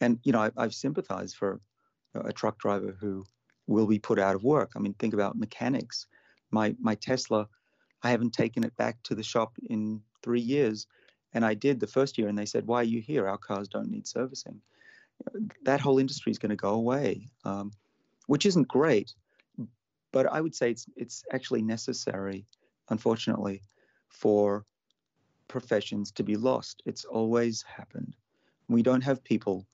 And 0.00 0.18
you 0.22 0.32
know, 0.32 0.40
I, 0.40 0.50
I've 0.56 0.74
sympathized 0.74 1.36
for 1.36 1.60
a 2.14 2.32
truck 2.32 2.58
driver 2.58 2.96
who 2.98 3.24
will 3.66 3.86
be 3.86 3.98
put 3.98 4.18
out 4.18 4.34
of 4.34 4.44
work. 4.44 4.72
I 4.76 4.78
mean, 4.78 4.94
think 4.94 5.14
about 5.14 5.38
mechanics. 5.38 6.06
My 6.50 6.74
my 6.80 6.94
Tesla, 6.94 7.48
I 8.02 8.10
haven't 8.10 8.32
taken 8.32 8.64
it 8.64 8.76
back 8.76 9.02
to 9.04 9.14
the 9.14 9.22
shop 9.22 9.52
in 9.68 10.00
three 10.22 10.40
years, 10.40 10.86
and 11.34 11.44
I 11.44 11.54
did 11.54 11.80
the 11.80 11.86
first 11.86 12.18
year, 12.18 12.28
and 12.28 12.38
they 12.38 12.46
said, 12.46 12.66
"Why 12.66 12.80
are 12.80 12.84
you 12.84 13.00
here? 13.00 13.28
Our 13.28 13.38
cars 13.38 13.68
don't 13.68 13.90
need 13.90 14.06
servicing." 14.06 14.60
That 15.64 15.80
whole 15.80 15.98
industry 15.98 16.30
is 16.30 16.38
going 16.38 16.50
to 16.50 16.56
go 16.56 16.74
away, 16.74 17.28
um, 17.44 17.72
which 18.28 18.46
isn't 18.46 18.68
great, 18.68 19.14
but 20.12 20.26
I 20.26 20.40
would 20.40 20.54
say 20.54 20.70
it's 20.70 20.86
it's 20.96 21.24
actually 21.32 21.62
necessary, 21.62 22.46
unfortunately, 22.88 23.62
for 24.08 24.64
professions 25.48 26.12
to 26.12 26.22
be 26.22 26.36
lost. 26.36 26.82
It's 26.86 27.04
always 27.04 27.62
happened. 27.62 28.14
We 28.68 28.82
don't 28.82 29.00
have 29.02 29.24
people 29.24 29.66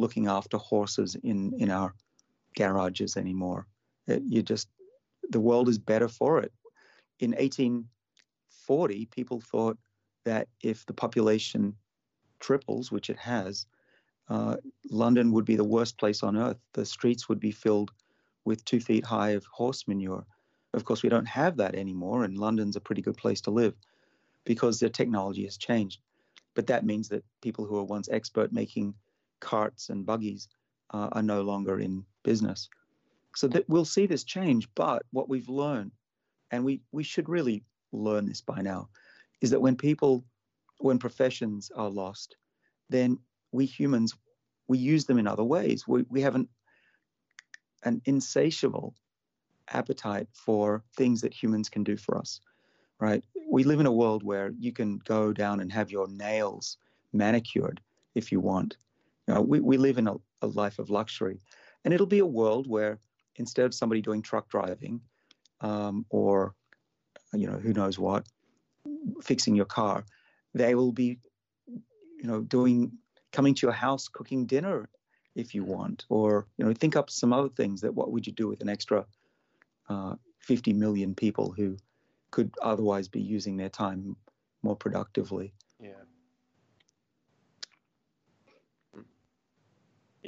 looking 0.00 0.26
after 0.26 0.56
horses 0.56 1.16
in 1.22 1.52
in 1.58 1.70
our 1.70 1.94
garages 2.56 3.16
anymore. 3.16 3.66
It, 4.06 4.22
you 4.26 4.42
just 4.42 4.68
the 5.30 5.40
world 5.40 5.68
is 5.68 5.78
better 5.78 6.08
for 6.08 6.40
it. 6.40 6.52
In 7.20 7.32
1840, 7.32 9.06
people 9.06 9.40
thought 9.40 9.78
that 10.24 10.48
if 10.62 10.86
the 10.86 10.94
population 10.94 11.76
triples, 12.40 12.90
which 12.90 13.10
it 13.10 13.18
has, 13.18 13.66
uh, 14.28 14.56
London 14.90 15.32
would 15.32 15.44
be 15.44 15.56
the 15.56 15.64
worst 15.76 15.98
place 15.98 16.22
on 16.22 16.36
earth. 16.36 16.58
The 16.72 16.86
streets 16.86 17.28
would 17.28 17.40
be 17.40 17.50
filled 17.52 17.90
with 18.44 18.64
two 18.64 18.80
feet 18.80 19.04
high 19.04 19.30
of 19.30 19.44
horse 19.46 19.86
manure. 19.86 20.24
Of 20.72 20.84
course, 20.84 21.02
we 21.02 21.08
don't 21.08 21.26
have 21.26 21.56
that 21.56 21.74
anymore, 21.74 22.24
and 22.24 22.38
London's 22.38 22.76
a 22.76 22.80
pretty 22.80 23.02
good 23.02 23.16
place 23.16 23.40
to 23.42 23.50
live 23.50 23.74
because 24.44 24.78
the 24.78 24.88
technology 24.88 25.44
has 25.44 25.56
changed. 25.56 26.00
But 26.54 26.66
that 26.68 26.86
means 26.86 27.08
that 27.08 27.24
people 27.42 27.66
who 27.66 27.74
were 27.74 27.84
once 27.84 28.08
expert 28.10 28.52
making 28.52 28.94
carts 29.40 29.88
and 29.88 30.06
buggies 30.06 30.48
uh, 30.92 31.08
are 31.12 31.22
no 31.22 31.42
longer 31.42 31.80
in 31.80 32.04
business. 32.22 32.68
So 33.36 33.48
that 33.48 33.68
we'll 33.68 33.84
see 33.84 34.06
this 34.06 34.24
change. 34.24 34.68
But 34.74 35.02
what 35.12 35.28
we've 35.28 35.48
learned, 35.48 35.92
and 36.50 36.64
we, 36.64 36.80
we 36.92 37.02
should 37.02 37.28
really 37.28 37.64
learn 37.92 38.26
this 38.26 38.40
by 38.40 38.60
now, 38.60 38.88
is 39.40 39.50
that 39.50 39.60
when 39.60 39.76
people, 39.76 40.24
when 40.78 40.98
professions 40.98 41.70
are 41.74 41.88
lost, 41.88 42.36
then 42.88 43.18
we 43.52 43.66
humans, 43.66 44.14
we 44.68 44.78
use 44.78 45.04
them 45.04 45.18
in 45.18 45.26
other 45.26 45.44
ways. 45.44 45.86
We, 45.86 46.04
we 46.08 46.20
have 46.22 46.34
an, 46.34 46.48
an 47.84 48.02
insatiable 48.04 48.94
appetite 49.72 50.26
for 50.32 50.82
things 50.96 51.20
that 51.20 51.32
humans 51.32 51.68
can 51.68 51.84
do 51.84 51.96
for 51.96 52.18
us, 52.18 52.40
right? 52.98 53.24
We 53.48 53.64
live 53.64 53.80
in 53.80 53.86
a 53.86 53.92
world 53.92 54.22
where 54.24 54.52
you 54.58 54.72
can 54.72 54.98
go 54.98 55.32
down 55.32 55.60
and 55.60 55.72
have 55.72 55.90
your 55.90 56.08
nails 56.08 56.76
manicured 57.12 57.80
if 58.14 58.32
you 58.32 58.40
want. 58.40 58.76
We, 59.38 59.60
we 59.60 59.76
live 59.76 59.98
in 59.98 60.08
a, 60.08 60.14
a 60.42 60.46
life 60.46 60.78
of 60.78 60.90
luxury. 60.90 61.40
And 61.84 61.94
it'll 61.94 62.06
be 62.06 62.18
a 62.18 62.26
world 62.26 62.66
where 62.66 62.98
instead 63.36 63.66
of 63.66 63.74
somebody 63.74 64.00
doing 64.00 64.22
truck 64.22 64.48
driving 64.48 65.00
um, 65.60 66.04
or, 66.10 66.54
you 67.32 67.46
know, 67.46 67.58
who 67.58 67.72
knows 67.72 67.98
what, 67.98 68.26
fixing 69.22 69.54
your 69.54 69.66
car, 69.66 70.04
they 70.54 70.74
will 70.74 70.92
be, 70.92 71.18
you 71.66 72.24
know, 72.24 72.40
doing 72.40 72.92
coming 73.32 73.54
to 73.54 73.66
your 73.66 73.72
house, 73.72 74.08
cooking 74.08 74.46
dinner 74.46 74.88
if 75.36 75.54
you 75.54 75.62
want, 75.62 76.04
or 76.08 76.46
you 76.56 76.64
know, 76.64 76.72
think 76.72 76.96
up 76.96 77.08
some 77.08 77.32
other 77.32 77.48
things 77.48 77.80
that 77.80 77.94
what 77.94 78.10
would 78.10 78.26
you 78.26 78.32
do 78.32 78.48
with 78.48 78.60
an 78.60 78.68
extra 78.68 79.06
uh, 79.88 80.14
50 80.40 80.72
million 80.72 81.14
people 81.14 81.52
who 81.52 81.76
could 82.30 82.52
otherwise 82.62 83.08
be 83.08 83.20
using 83.20 83.56
their 83.56 83.68
time 83.68 84.16
more 84.62 84.76
productively. 84.76 85.52
Yeah. 85.80 85.90
Hmm. 88.94 89.02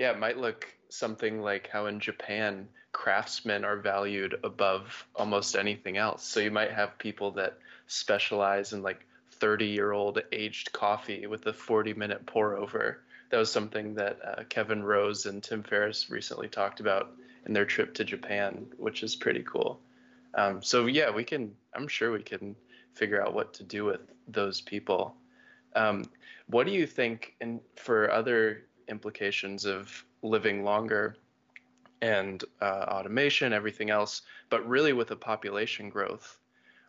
Yeah, 0.03 0.11
it 0.11 0.19
might 0.19 0.37
look 0.37 0.67
something 0.89 1.41
like 1.43 1.69
how 1.69 1.87
in 1.87 2.01
Japan 2.01 2.67
craftsmen 2.91 3.65
are 3.65 3.77
valued 3.77 4.35
above 4.43 5.07
almost 5.15 5.55
anything 5.55 5.97
else. 5.97 6.25
So 6.25 6.41
you 6.41 6.51
might 6.51 6.73
have 6.73 6.99
people 6.99 7.31
that 7.35 7.59
specialize 7.87 8.73
in 8.73 8.83
like 8.83 9.07
30 9.35 9.67
year 9.67 9.93
old 9.93 10.21
aged 10.33 10.73
coffee 10.73 11.29
with 11.29 11.47
a 11.47 11.53
40 11.53 11.95
minute 11.95 12.27
pour 12.27 12.57
over. 12.57 12.99
That 13.31 13.37
was 13.37 13.53
something 13.53 13.95
that 13.95 14.19
uh, 14.27 14.43
Kevin 14.49 14.83
Rose 14.83 15.27
and 15.27 15.41
Tim 15.41 15.63
Ferriss 15.63 16.11
recently 16.11 16.49
talked 16.49 16.81
about 16.81 17.13
in 17.47 17.53
their 17.53 17.65
trip 17.65 17.95
to 17.95 18.05
Japan, 18.05 18.67
which 18.79 19.05
is 19.05 19.15
pretty 19.15 19.45
cool. 19.45 19.79
Um, 20.35 20.65
so 20.65 20.87
yeah, 20.87 21.13
we 21.13 21.23
can. 21.23 21.55
I'm 21.77 21.87
sure 21.87 22.11
we 22.11 22.25
can 22.25 22.57
figure 22.95 23.25
out 23.25 23.35
what 23.35 23.55
to 23.55 23.63
do 23.63 23.85
with 23.85 24.01
those 24.27 24.63
people. 24.63 25.15
Um, 25.77 26.07
what 26.49 26.67
do 26.67 26.73
you 26.73 26.89
think, 26.89 27.37
and 27.41 27.61
for 27.77 28.11
other 28.11 28.65
implications 28.89 29.65
of 29.65 30.05
living 30.23 30.65
longer 30.65 31.17
and 32.01 32.45
uh, 32.61 32.87
automation, 32.89 33.53
everything 33.53 33.91
else, 33.91 34.23
but 34.51 34.67
really 34.69 34.93
with 34.93 35.11
a 35.13 35.17
population 35.17 35.89
growth, 35.89 36.39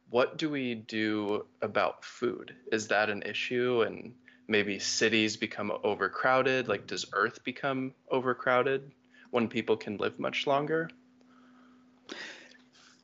what 0.09 0.37
do 0.37 0.49
we 0.49 0.75
do 0.75 1.45
about 1.61 2.03
food? 2.03 2.55
Is 2.71 2.87
that 2.87 3.09
an 3.09 3.21
issue? 3.23 3.83
And 3.83 4.13
maybe 4.47 4.79
cities 4.79 5.37
become 5.37 5.71
overcrowded? 5.83 6.67
Like, 6.67 6.87
does 6.87 7.05
Earth 7.13 7.43
become 7.43 7.93
overcrowded 8.09 8.91
when 9.31 9.47
people 9.47 9.77
can 9.77 9.97
live 9.97 10.19
much 10.19 10.47
longer? 10.47 10.89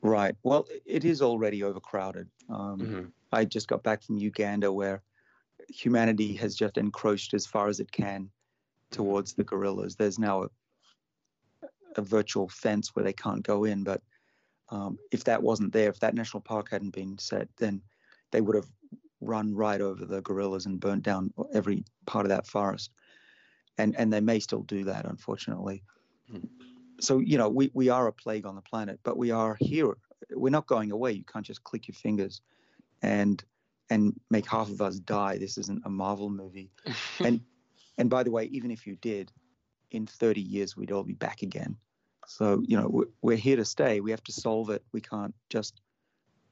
Right. 0.02 0.34
Well, 0.42 0.66
it 0.86 1.04
is 1.04 1.22
already 1.22 1.62
overcrowded. 1.62 2.28
Um, 2.48 2.78
mm-hmm. 2.78 3.04
I 3.32 3.44
just 3.44 3.68
got 3.68 3.82
back 3.82 4.02
from 4.02 4.16
Uganda 4.16 4.72
where 4.72 5.02
humanity 5.68 6.34
has 6.34 6.54
just 6.54 6.78
encroached 6.78 7.34
as 7.34 7.46
far 7.46 7.68
as 7.68 7.80
it 7.80 7.92
can 7.92 8.30
towards 8.90 9.34
the 9.34 9.44
gorillas. 9.44 9.96
There's 9.96 10.18
now 10.18 10.44
a, 10.44 10.48
a 11.96 12.02
virtual 12.02 12.48
fence 12.48 12.94
where 12.94 13.04
they 13.04 13.12
can't 13.12 13.42
go 13.42 13.64
in, 13.64 13.84
but 13.84 14.02
um, 14.70 14.98
if 15.10 15.24
that 15.24 15.42
wasn't 15.42 15.72
there, 15.72 15.88
if 15.88 16.00
that 16.00 16.14
national 16.14 16.42
park 16.42 16.70
hadn't 16.70 16.94
been 16.94 17.18
set, 17.18 17.48
then 17.58 17.82
they 18.30 18.40
would 18.40 18.56
have 18.56 18.68
run 19.20 19.54
right 19.54 19.80
over 19.80 20.04
the 20.04 20.22
gorillas 20.22 20.66
and 20.66 20.80
burnt 20.80 21.02
down 21.02 21.32
every 21.52 21.84
part 22.06 22.24
of 22.24 22.30
that 22.30 22.46
forest. 22.46 22.90
And 23.78 23.96
and 23.96 24.12
they 24.12 24.20
may 24.20 24.40
still 24.40 24.62
do 24.62 24.84
that, 24.84 25.06
unfortunately. 25.06 25.82
Mm. 26.32 26.48
So 27.00 27.18
you 27.18 27.38
know, 27.38 27.48
we 27.48 27.70
we 27.74 27.88
are 27.88 28.06
a 28.06 28.12
plague 28.12 28.46
on 28.46 28.54
the 28.54 28.62
planet, 28.62 29.00
but 29.02 29.16
we 29.16 29.30
are 29.30 29.56
here. 29.58 29.96
We're 30.30 30.50
not 30.50 30.66
going 30.66 30.92
away. 30.92 31.12
You 31.12 31.24
can't 31.24 31.46
just 31.46 31.64
click 31.64 31.88
your 31.88 31.94
fingers 31.94 32.42
and 33.02 33.42
and 33.88 34.18
make 34.30 34.46
half 34.46 34.68
of 34.70 34.80
us 34.80 34.98
die. 34.98 35.38
This 35.38 35.58
isn't 35.58 35.82
a 35.84 35.90
Marvel 35.90 36.30
movie. 36.30 36.70
and 37.24 37.40
and 38.00 38.08
by 38.08 38.22
the 38.22 38.30
way, 38.30 38.46
even 38.46 38.70
if 38.70 38.86
you 38.86 38.96
did, 38.96 39.30
in 39.90 40.06
30 40.06 40.40
years 40.40 40.74
we'd 40.74 40.90
all 40.90 41.04
be 41.04 41.12
back 41.12 41.42
again. 41.42 41.76
So, 42.26 42.62
you 42.66 42.78
know, 42.78 43.04
we're 43.20 43.36
here 43.36 43.56
to 43.56 43.64
stay. 43.66 44.00
We 44.00 44.10
have 44.10 44.24
to 44.24 44.32
solve 44.32 44.70
it. 44.70 44.82
We 44.92 45.02
can't 45.02 45.34
just 45.50 45.82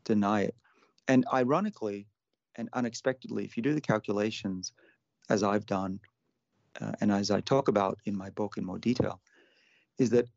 deny 0.04 0.42
it. 0.42 0.54
And 1.08 1.24
ironically 1.32 2.06
and 2.56 2.68
unexpectedly, 2.74 3.46
if 3.46 3.56
you 3.56 3.62
do 3.62 3.72
the 3.72 3.80
calculations, 3.80 4.72
as 5.30 5.42
I've 5.42 5.64
done, 5.64 6.00
uh, 6.82 6.92
and 7.00 7.10
as 7.10 7.30
I 7.30 7.40
talk 7.40 7.68
about 7.68 7.98
in 8.04 8.14
my 8.14 8.28
book 8.28 8.58
in 8.58 8.66
more 8.66 8.78
detail, 8.78 9.18
is 9.96 10.10
that 10.10 10.28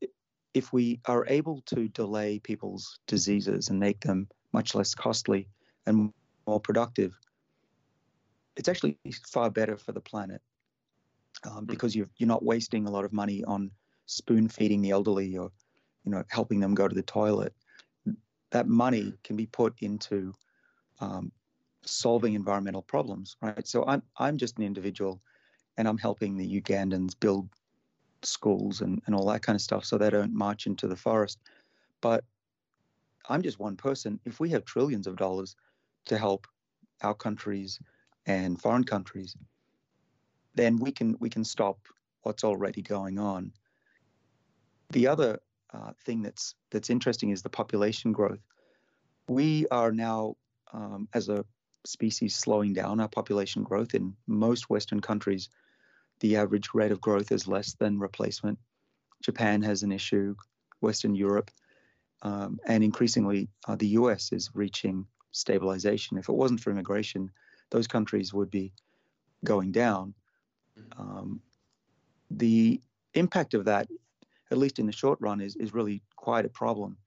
if 0.54 0.72
we 0.72 1.02
are 1.08 1.26
able 1.28 1.62
to 1.66 1.90
delay 1.90 2.40
people's 2.40 3.00
diseases 3.08 3.68
and 3.68 3.78
make 3.78 4.00
them 4.00 4.30
much 4.54 4.76
less 4.76 4.96
costly 4.96 5.50
and 5.86 6.14
more 6.48 6.62
productive, 6.62 7.14
it's 8.56 8.70
actually 8.70 8.98
far 9.28 9.50
better 9.50 9.76
for 9.76 9.92
the 9.92 10.00
planet 10.00 10.42
um, 11.50 11.66
because 11.66 11.96
you 11.96 12.04
are 12.04 12.26
not 12.26 12.44
wasting 12.44 12.86
a 12.86 12.92
lot 12.92 13.06
of 13.06 13.14
money 13.14 13.44
on 13.44 13.72
spoon 14.06 14.48
feeding 14.48 14.82
the 14.82 14.92
elderly 14.92 15.38
or 15.38 15.52
you 16.04 16.12
know 16.12 16.24
helping 16.30 16.60
them 16.60 16.74
go 16.74 16.88
to 16.88 16.96
the 16.96 17.02
toilet. 17.04 17.54
That 18.52 18.68
money 18.68 19.04
mm. 19.04 19.24
can 19.24 19.36
be 19.36 19.46
put 19.46 19.76
into 19.80 20.34
um, 21.00 21.32
solving 21.84 22.34
environmental 22.34 22.82
problems 22.82 23.38
right? 23.42 23.68
So 23.68 23.84
i'm 23.88 24.04
i'm 24.18 24.38
just 24.38 24.58
an 24.58 24.64
individual 24.64 25.22
and 25.78 25.88
i'm 25.88 25.98
helping 25.98 26.38
the 26.38 26.62
ugandans 26.62 27.20
build 27.20 27.50
schools 28.24 28.82
and, 28.82 29.02
and 29.08 29.16
all 29.16 29.26
that 29.26 29.42
kind 29.42 29.56
of 29.56 29.62
stuff 29.62 29.84
so 29.84 29.98
they 29.98 30.10
don't 30.10 30.34
march 30.34 30.68
into 30.68 30.88
the 30.88 30.96
forest. 30.96 31.40
But 32.02 32.24
i'm 33.30 33.42
just 33.42 33.60
one 33.60 33.78
person. 33.78 34.20
If 34.26 34.40
we 34.40 34.50
have 34.52 34.66
trillions 34.66 35.08
of 35.08 35.16
dollars 35.16 35.56
to 36.06 36.18
help 36.18 36.48
our 37.02 37.16
countries 37.16 37.80
and 38.28 38.62
foreign 38.62 38.84
countries 38.84 39.36
then 40.56 40.78
we 40.78 40.92
can 40.92 41.16
we 41.20 41.30
can 41.30 41.44
stop 41.44 41.80
what's 42.24 42.44
already 42.44 42.82
going 42.82 43.18
on 43.18 43.52
the 44.92 45.08
other 45.08 45.40
uh, 45.74 45.92
thing 46.06 46.22
that's 46.22 46.56
that's 46.70 46.90
interesting 46.90 47.30
is 47.30 47.42
the 47.42 47.50
population 47.50 48.12
growth. 48.12 48.42
We 49.28 49.66
are 49.72 49.92
now, 49.92 50.36
um, 50.74 51.08
as 51.14 51.30
a 51.30 51.46
species, 51.86 52.36
slowing 52.36 52.74
down 52.74 53.00
our 53.00 53.08
population 53.08 53.64
growth. 53.64 53.94
In 53.94 54.16
most 54.28 54.70
Western 54.70 55.00
countries, 55.00 55.50
the 56.20 56.36
average 56.36 56.70
rate 56.74 56.92
of 56.92 57.02
growth 57.02 57.32
is 57.32 57.48
less 57.48 57.74
than 57.74 58.00
replacement. 58.00 58.60
Japan 59.24 59.62
has 59.62 59.84
an 59.84 59.92
issue. 59.92 60.36
Western 60.82 61.14
Europe, 61.14 61.52
um, 62.24 62.60
and 62.66 62.84
increasingly 62.84 63.48
uh, 63.68 63.76
the 63.76 63.90
US 63.90 64.32
is 64.32 64.50
reaching 64.56 65.06
stabilization. 65.32 66.18
If 66.18 66.28
it 66.28 66.34
wasn't 66.34 66.60
for 66.60 66.72
immigration, 66.72 67.30
those 67.70 67.88
countries 67.88 68.34
would 68.34 68.50
be 68.50 68.74
going 69.46 69.72
down. 69.72 70.16
Um, 70.98 71.42
the 72.30 72.82
impact 73.14 73.54
of 73.54 73.66
that, 73.66 73.88
at 74.52 74.58
least 74.58 74.80
in 74.80 74.86
the 74.86 74.92
short 74.92 75.20
run, 75.22 75.42
is, 75.42 75.56
is 75.56 75.74
really 75.74 76.02
quite 76.16 76.46
a 76.46 76.50
problem. 76.50 76.98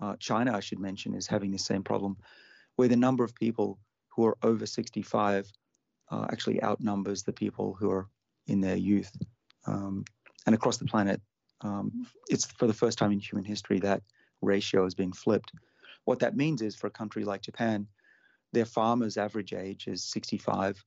Uh, 0.00 0.16
China, 0.18 0.56
I 0.56 0.60
should 0.60 0.78
mention, 0.78 1.14
is 1.14 1.26
having 1.26 1.50
the 1.50 1.58
same 1.58 1.82
problem, 1.82 2.16
where 2.76 2.88
the 2.88 2.96
number 2.96 3.24
of 3.24 3.34
people 3.34 3.78
who 4.08 4.26
are 4.26 4.36
over 4.42 4.66
65 4.66 5.50
uh, 6.10 6.26
actually 6.30 6.62
outnumbers 6.62 7.22
the 7.22 7.32
people 7.32 7.76
who 7.78 7.90
are 7.90 8.08
in 8.46 8.60
their 8.60 8.76
youth. 8.76 9.16
Um, 9.66 10.04
and 10.46 10.54
across 10.54 10.78
the 10.78 10.86
planet, 10.86 11.20
um, 11.60 12.06
it's 12.28 12.46
for 12.46 12.66
the 12.66 12.74
first 12.74 12.98
time 12.98 13.12
in 13.12 13.20
human 13.20 13.44
history 13.44 13.78
that 13.80 14.02
ratio 14.40 14.86
is 14.86 14.94
being 14.94 15.12
flipped. 15.12 15.52
What 16.04 16.18
that 16.20 16.36
means 16.36 16.62
is 16.62 16.74
for 16.74 16.86
a 16.86 16.90
country 16.90 17.24
like 17.24 17.42
Japan, 17.42 17.86
their 18.52 18.64
farmers' 18.64 19.16
average 19.16 19.52
age 19.52 19.86
is 19.86 20.02
65. 20.02 20.82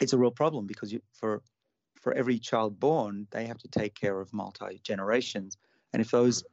It's 0.00 0.12
a 0.12 0.18
real 0.18 0.30
problem 0.30 0.66
because 0.66 0.92
you, 0.92 1.00
for 1.12 1.42
for 2.00 2.14
every 2.14 2.38
child 2.38 2.80
born, 2.80 3.26
they 3.30 3.46
have 3.46 3.58
to 3.58 3.68
take 3.68 3.94
care 3.94 4.20
of 4.20 4.32
multi 4.32 4.80
generations, 4.82 5.56
and 5.92 6.00
if 6.00 6.10
those 6.10 6.44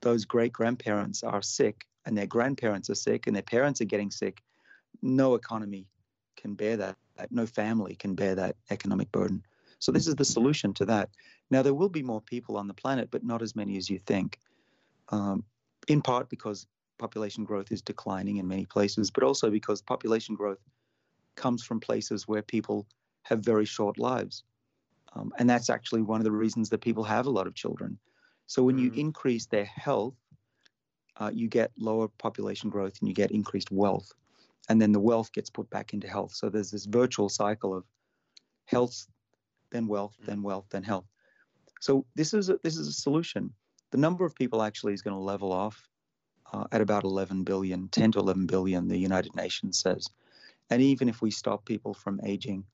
those 0.00 0.24
great 0.24 0.52
grandparents 0.52 1.22
are 1.22 1.42
sick 1.42 1.84
and 2.04 2.18
their 2.18 2.26
grandparents 2.26 2.90
are 2.90 2.94
sick 2.94 3.26
and 3.26 3.36
their 3.36 3.42
parents 3.42 3.80
are 3.80 3.86
getting 3.86 4.10
sick, 4.10 4.42
no 5.00 5.34
economy 5.34 5.86
can 6.36 6.54
bear 6.54 6.76
that. 6.76 6.96
No 7.30 7.46
family 7.46 7.94
can 7.94 8.14
bear 8.14 8.34
that 8.34 8.56
economic 8.70 9.12
burden. 9.12 9.44
So 9.78 9.92
this 9.92 10.08
is 10.08 10.16
the 10.16 10.24
solution 10.24 10.72
to 10.74 10.84
that. 10.86 11.10
Now 11.50 11.62
there 11.62 11.74
will 11.74 11.88
be 11.88 12.02
more 12.02 12.20
people 12.20 12.56
on 12.56 12.66
the 12.66 12.74
planet, 12.74 13.10
but 13.10 13.22
not 13.22 13.42
as 13.42 13.54
many 13.54 13.76
as 13.76 13.88
you 13.88 13.98
think 13.98 14.38
um, 15.10 15.44
in 15.88 16.02
part 16.02 16.28
because 16.28 16.66
population 16.98 17.44
growth 17.44 17.70
is 17.70 17.82
declining 17.82 18.38
in 18.38 18.48
many 18.48 18.66
places, 18.66 19.10
but 19.10 19.22
also 19.22 19.50
because 19.50 19.82
population 19.82 20.34
growth 20.34 20.58
comes 21.36 21.62
from 21.62 21.80
places 21.80 22.28
where 22.28 22.42
people 22.42 22.86
have 23.22 23.40
very 23.40 23.64
short 23.64 23.98
lives. 23.98 24.44
Um, 25.14 25.32
and 25.38 25.48
that's 25.48 25.70
actually 25.70 26.02
one 26.02 26.20
of 26.20 26.24
the 26.24 26.32
reasons 26.32 26.70
that 26.70 26.80
people 26.80 27.04
have 27.04 27.26
a 27.26 27.30
lot 27.30 27.46
of 27.46 27.54
children. 27.54 27.98
So 28.46 28.62
when 28.62 28.76
mm-hmm. 28.76 28.94
you 28.94 29.00
increase 29.00 29.46
their 29.46 29.64
health, 29.64 30.14
uh, 31.16 31.30
you 31.32 31.48
get 31.48 31.70
lower 31.78 32.08
population 32.08 32.70
growth 32.70 32.94
and 33.00 33.08
you 33.08 33.14
get 33.14 33.30
increased 33.30 33.70
wealth. 33.70 34.10
And 34.68 34.80
then 34.80 34.92
the 34.92 35.00
wealth 35.00 35.32
gets 35.32 35.50
put 35.50 35.68
back 35.70 35.92
into 35.92 36.08
health. 36.08 36.32
So 36.32 36.48
there's 36.48 36.70
this 36.70 36.86
virtual 36.86 37.28
cycle 37.28 37.74
of 37.74 37.84
health, 38.64 39.06
then 39.70 39.86
wealth, 39.86 40.16
then 40.24 40.42
wealth, 40.42 40.66
then 40.70 40.82
health. 40.82 41.04
So 41.80 42.06
this 42.14 42.32
is 42.32 42.48
a, 42.48 42.58
this 42.62 42.76
is 42.76 42.88
a 42.88 42.92
solution 42.92 43.52
the 43.92 43.98
number 43.98 44.24
of 44.24 44.34
people 44.34 44.62
actually 44.62 44.94
is 44.94 45.02
going 45.02 45.14
to 45.14 45.22
level 45.22 45.52
off 45.52 45.88
uh, 46.52 46.64
at 46.72 46.80
about 46.80 47.04
11 47.04 47.44
billion, 47.44 47.88
10 47.88 48.12
to 48.12 48.18
11 48.18 48.46
billion, 48.46 48.88
the 48.88 48.96
United 48.98 49.36
Nations 49.36 49.78
says. 49.78 50.08
And 50.72 50.80
even 50.80 51.10
if 51.10 51.20
we 51.20 51.30
stop 51.30 51.66
people 51.66 51.92
from 51.92 52.18
aging, 52.24 52.64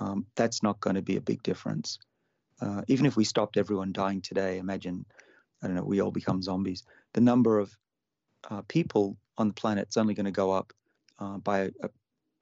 um, 0.00 0.26
that's 0.34 0.60
not 0.60 0.80
going 0.80 0.96
to 0.96 1.02
be 1.02 1.14
a 1.14 1.20
big 1.20 1.40
difference. 1.44 2.00
Uh, 2.60 2.82
even 2.88 3.06
if 3.06 3.16
we 3.16 3.22
stopped 3.22 3.56
everyone 3.56 3.92
dying 3.92 4.22
today, 4.22 4.58
imagine, 4.58 5.06
I 5.62 5.68
don't 5.68 5.76
know, 5.76 5.84
we 5.84 6.00
all 6.00 6.10
become 6.10 6.42
zombies. 6.42 6.82
The 7.12 7.20
number 7.20 7.60
of 7.60 7.72
uh, 8.50 8.62
people 8.66 9.16
on 9.36 9.46
the 9.46 9.54
planet 9.54 9.86
is 9.88 9.96
only 9.96 10.14
going 10.14 10.26
to 10.26 10.32
go 10.32 10.50
up 10.50 10.72
uh, 11.20 11.38
by 11.38 11.70
a, 11.80 11.90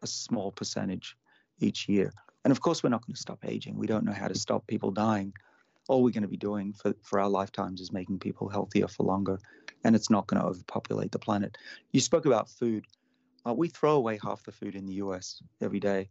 a 0.03 0.07
small 0.07 0.51
percentage 0.51 1.14
each 1.61 1.90
year. 1.90 2.11
And 2.47 2.51
of 2.51 2.62
course, 2.62 2.82
we're 2.82 2.88
not 2.88 3.05
going 3.05 3.16
to 3.16 3.20
stop 3.20 3.44
aging. 3.44 3.76
We 3.76 3.86
don't 3.86 4.07
know 4.07 4.14
how 4.14 4.28
to 4.28 4.34
stop 4.34 4.66
people 4.66 4.92
dying 4.92 5.34
all 5.88 6.03
we're 6.03 6.11
going 6.11 6.22
to 6.22 6.28
be 6.28 6.36
doing 6.36 6.72
for, 6.72 6.94
for 7.03 7.20
our 7.20 7.28
lifetimes 7.28 7.80
is 7.80 7.92
making 7.92 8.18
people 8.18 8.49
healthier 8.49 8.88
for 8.88 9.05
longer, 9.05 9.38
and 9.84 9.94
it's 9.94 10.11
not 10.11 10.26
going 10.26 10.40
to 10.40 10.49
overpopulate 10.49 11.12
the 11.12 11.18
planet. 11.18 11.57
You 11.92 12.01
spoke 12.01 12.26
about 12.26 12.49
food. 12.49 12.86
Uh, 13.47 13.53
we 13.53 13.68
throw 13.68 13.97
away 13.97 14.18
half 14.22 14.42
the 14.42 14.53
food 14.53 14.74
in 14.74 14.86
the 14.86 14.94
US 14.94 15.42
every 15.61 15.80
day, 15.80 16.11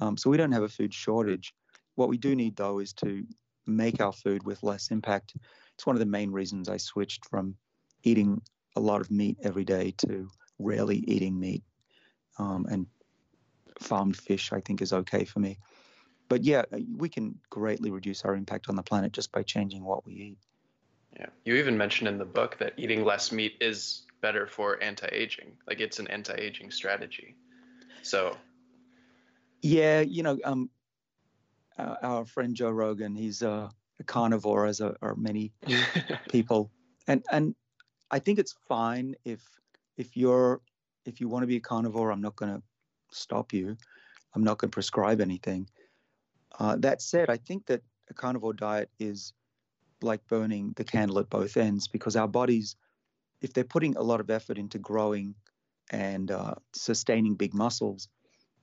um, 0.00 0.16
so 0.16 0.30
we 0.30 0.36
don't 0.36 0.52
have 0.52 0.62
a 0.62 0.68
food 0.68 0.92
shortage. 0.92 1.54
What 1.94 2.08
we 2.08 2.16
do 2.16 2.34
need, 2.34 2.56
though, 2.56 2.78
is 2.78 2.92
to 2.94 3.24
make 3.66 4.00
our 4.00 4.12
food 4.12 4.44
with 4.44 4.62
less 4.62 4.90
impact. 4.90 5.34
It's 5.74 5.86
one 5.86 5.94
of 5.94 6.00
the 6.00 6.06
main 6.06 6.32
reasons 6.32 6.68
I 6.68 6.78
switched 6.78 7.28
from 7.28 7.54
eating 8.02 8.42
a 8.74 8.80
lot 8.80 9.00
of 9.00 9.10
meat 9.10 9.38
every 9.42 9.64
day 9.64 9.94
to 9.98 10.28
rarely 10.58 10.98
eating 11.06 11.38
meat. 11.38 11.62
Um, 12.38 12.66
and 12.68 12.86
farmed 13.80 14.16
fish, 14.16 14.52
I 14.52 14.60
think, 14.60 14.82
is 14.82 14.92
okay 14.92 15.24
for 15.24 15.38
me 15.40 15.58
but 16.32 16.44
yeah, 16.44 16.62
uh, 16.72 16.78
we 16.96 17.10
can 17.10 17.38
greatly 17.50 17.90
reduce 17.90 18.24
our 18.24 18.34
impact 18.34 18.70
on 18.70 18.74
the 18.74 18.82
planet 18.82 19.12
just 19.12 19.30
by 19.32 19.42
changing 19.42 19.84
what 19.84 20.06
we 20.06 20.14
eat. 20.14 20.38
Yeah. 21.18 21.26
You 21.44 21.56
even 21.56 21.76
mentioned 21.76 22.08
in 22.08 22.16
the 22.16 22.24
book 22.24 22.56
that 22.58 22.72
eating 22.78 23.04
less 23.04 23.30
meat 23.32 23.58
is 23.60 24.06
better 24.22 24.46
for 24.46 24.82
anti-aging. 24.82 25.52
Like 25.68 25.80
it's 25.80 25.98
an 25.98 26.06
anti-aging 26.08 26.70
strategy. 26.70 27.36
So 28.02 28.36
Yeah, 29.60 30.00
you 30.00 30.22
know, 30.22 30.38
um 30.44 30.70
our, 31.78 31.98
our 32.02 32.24
friend 32.24 32.54
Joe 32.54 32.70
Rogan, 32.70 33.14
he's 33.14 33.42
a, 33.42 33.70
a 34.00 34.04
carnivore 34.04 34.66
as 34.66 34.80
are, 34.80 34.96
are 35.02 35.16
many 35.16 35.52
people. 36.30 36.70
And 37.06 37.22
and 37.30 37.54
I 38.10 38.18
think 38.18 38.38
it's 38.38 38.54
fine 38.68 39.14
if 39.24 39.40
if 39.96 40.16
you're 40.16 40.60
if 41.04 41.20
you 41.20 41.28
want 41.28 41.42
to 41.42 41.46
be 41.46 41.56
a 41.56 41.60
carnivore, 41.60 42.12
I'm 42.12 42.20
not 42.20 42.36
going 42.36 42.54
to 42.54 42.62
stop 43.10 43.52
you. 43.52 43.76
I'm 44.34 44.44
not 44.44 44.58
going 44.58 44.70
to 44.70 44.74
prescribe 44.74 45.20
anything. 45.20 45.68
Uh, 46.58 46.76
that 46.78 47.02
said, 47.02 47.28
I 47.28 47.36
think 47.36 47.66
that 47.66 47.82
a 48.08 48.14
carnivore 48.14 48.52
diet 48.52 48.90
is 48.98 49.32
like 50.00 50.26
burning 50.28 50.72
the 50.76 50.84
candle 50.84 51.18
at 51.18 51.30
both 51.30 51.56
ends 51.56 51.88
because 51.88 52.16
our 52.16 52.28
bodies, 52.28 52.76
if 53.42 53.52
they're 53.52 53.64
putting 53.64 53.96
a 53.96 54.02
lot 54.02 54.20
of 54.20 54.30
effort 54.30 54.56
into 54.56 54.78
growing 54.78 55.34
and 55.90 56.30
uh, 56.30 56.54
sustaining 56.72 57.34
big 57.34 57.52
muscles, 57.52 58.08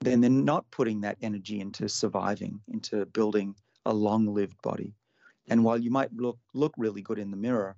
then 0.00 0.20
they're 0.20 0.30
not 0.30 0.68
putting 0.70 1.02
that 1.02 1.18
energy 1.20 1.60
into 1.60 1.88
surviving, 1.88 2.60
into 2.72 3.04
building 3.06 3.54
a 3.84 3.92
long-lived 3.92 4.60
body. 4.62 4.94
And 5.48 5.62
while 5.62 5.78
you 5.78 5.90
might 5.90 6.12
look 6.12 6.38
look 6.54 6.72
really 6.76 7.02
good 7.02 7.18
in 7.18 7.30
the 7.30 7.36
mirror, 7.36 7.76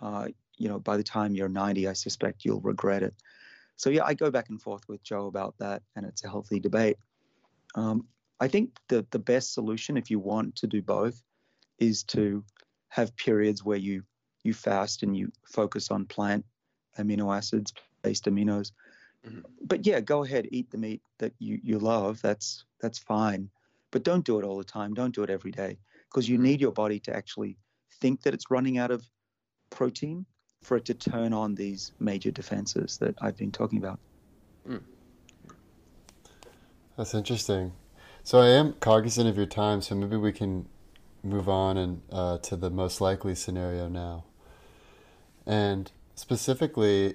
uh, 0.00 0.28
you 0.56 0.68
know, 0.68 0.78
by 0.78 0.96
the 0.96 1.02
time 1.02 1.34
you're 1.34 1.48
90, 1.48 1.88
I 1.88 1.92
suspect 1.92 2.44
you'll 2.44 2.60
regret 2.60 3.02
it. 3.02 3.14
So 3.76 3.90
yeah, 3.90 4.04
I 4.04 4.14
go 4.14 4.30
back 4.30 4.48
and 4.48 4.60
forth 4.60 4.82
with 4.88 5.02
Joe 5.02 5.26
about 5.26 5.54
that, 5.58 5.82
and 5.96 6.06
it's 6.06 6.24
a 6.24 6.28
healthy 6.28 6.60
debate. 6.60 6.96
Um, 7.74 8.06
I 8.38 8.48
think 8.48 8.78
the 8.88 9.06
the 9.10 9.18
best 9.18 9.52
solution 9.52 9.96
if 9.96 10.10
you 10.10 10.18
want 10.18 10.56
to 10.56 10.66
do 10.66 10.82
both 10.82 11.20
is 11.78 12.04
to 12.04 12.44
have 12.88 13.16
periods 13.16 13.64
where 13.64 13.78
you 13.78 14.04
you 14.46 14.54
fast 14.54 15.02
and 15.02 15.16
you 15.16 15.30
focus 15.44 15.90
on 15.90 16.06
plant 16.06 16.44
amino 16.98 17.36
acids 17.36 17.74
based 18.02 18.24
aminos. 18.24 18.72
Mm-hmm. 19.26 19.40
But 19.62 19.86
yeah, 19.86 20.00
go 20.00 20.24
ahead, 20.24 20.48
eat 20.50 20.70
the 20.70 20.78
meat 20.78 21.02
that 21.18 21.32
you, 21.38 21.58
you 21.62 21.78
love. 21.78 22.22
That's 22.22 22.64
that's 22.80 22.98
fine. 22.98 23.50
But 23.90 24.04
don't 24.04 24.24
do 24.24 24.38
it 24.38 24.44
all 24.44 24.58
the 24.58 24.64
time. 24.64 24.94
Don't 24.94 25.14
do 25.14 25.22
it 25.22 25.30
every 25.30 25.50
day 25.50 25.78
because 26.10 26.28
you 26.28 26.36
mm-hmm. 26.36 26.44
need 26.44 26.60
your 26.60 26.72
body 26.72 27.00
to 27.00 27.14
actually 27.14 27.56
think 28.00 28.22
that 28.22 28.34
it's 28.34 28.50
running 28.50 28.78
out 28.78 28.90
of 28.90 29.04
protein 29.70 30.24
for 30.62 30.76
it 30.76 30.84
to 30.86 30.94
turn 30.94 31.32
on 31.32 31.54
these 31.54 31.92
major 31.98 32.30
defenses 32.30 32.98
that 32.98 33.14
I've 33.20 33.36
been 33.36 33.52
talking 33.52 33.78
about. 33.78 33.98
Mm. 34.68 34.82
That's 36.96 37.14
interesting. 37.14 37.72
So 38.24 38.40
I 38.40 38.48
am 38.48 38.72
cognizant 38.80 39.28
of 39.28 39.36
your 39.36 39.46
time, 39.46 39.80
so 39.82 39.94
maybe 39.94 40.16
we 40.16 40.32
can 40.32 40.68
move 41.22 41.48
on 41.48 41.76
and 41.76 42.02
uh, 42.10 42.38
to 42.38 42.56
the 42.56 42.70
most 42.70 43.00
likely 43.00 43.34
scenario 43.34 43.88
now. 43.88 44.24
And 45.46 45.90
specifically, 46.14 47.14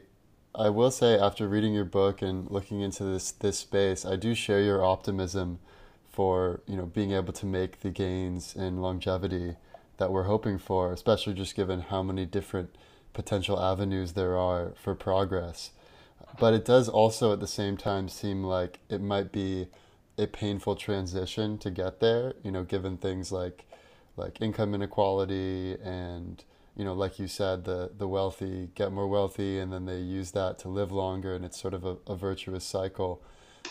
I 0.55 0.69
will 0.69 0.91
say 0.91 1.17
after 1.17 1.47
reading 1.47 1.73
your 1.73 1.86
book 1.86 2.21
and 2.21 2.49
looking 2.49 2.82
into 2.82 3.03
this 3.03 3.32
this 3.32 3.59
space, 3.59 4.05
I 4.05 4.15
do 4.15 4.34
share 4.34 4.61
your 4.61 4.84
optimism 4.84 5.59
for 6.09 6.61
you 6.67 6.75
know 6.75 6.86
being 6.86 7.11
able 7.11 7.34
to 7.34 7.45
make 7.45 7.82
the 7.82 7.89
gains 7.89 8.55
in 8.55 8.82
longevity 8.82 9.55
that 9.97 10.11
we're 10.11 10.23
hoping 10.23 10.57
for, 10.57 10.91
especially 10.91 11.34
just 11.34 11.55
given 11.55 11.82
how 11.82 12.01
many 12.01 12.25
different 12.25 12.75
potential 13.13 13.59
avenues 13.61 14.13
there 14.13 14.38
are 14.38 14.73
for 14.82 14.95
progress. 14.95 15.71
But 16.39 16.53
it 16.53 16.65
does 16.65 16.88
also 16.89 17.34
at 17.34 17.39
the 17.39 17.47
same 17.47 17.77
time 17.77 18.07
seem 18.07 18.43
like 18.43 18.79
it 18.89 19.01
might 19.01 19.32
be 19.32 19.67
a 20.17 20.27
painful 20.27 20.75
transition 20.75 21.57
to 21.59 21.71
get 21.71 21.99
there, 21.99 22.34
you 22.43 22.51
know, 22.51 22.63
given 22.63 22.97
things 22.97 23.32
like 23.32 23.65
like 24.17 24.41
income 24.41 24.73
inequality 24.75 25.77
and 25.84 26.43
you 26.76 26.86
know, 26.86 26.93
like 26.93 27.19
you 27.19 27.28
said, 27.28 27.65
the 27.65 27.91
the 27.95 28.07
wealthy 28.07 28.69
get 28.76 28.91
more 28.91 29.07
wealthy 29.07 29.59
and 29.59 29.72
then 29.72 29.86
they 29.86 29.99
use 29.99 30.32
that 30.32 30.57
to 30.59 30.69
live 30.69 30.91
longer 30.91 31.36
and 31.36 31.43
it's 31.43 31.59
sort 31.59 31.74
of 31.74 31.84
a, 31.86 31.97
a 32.07 32.15
virtuous 32.15 32.63
cycle. 32.63 33.22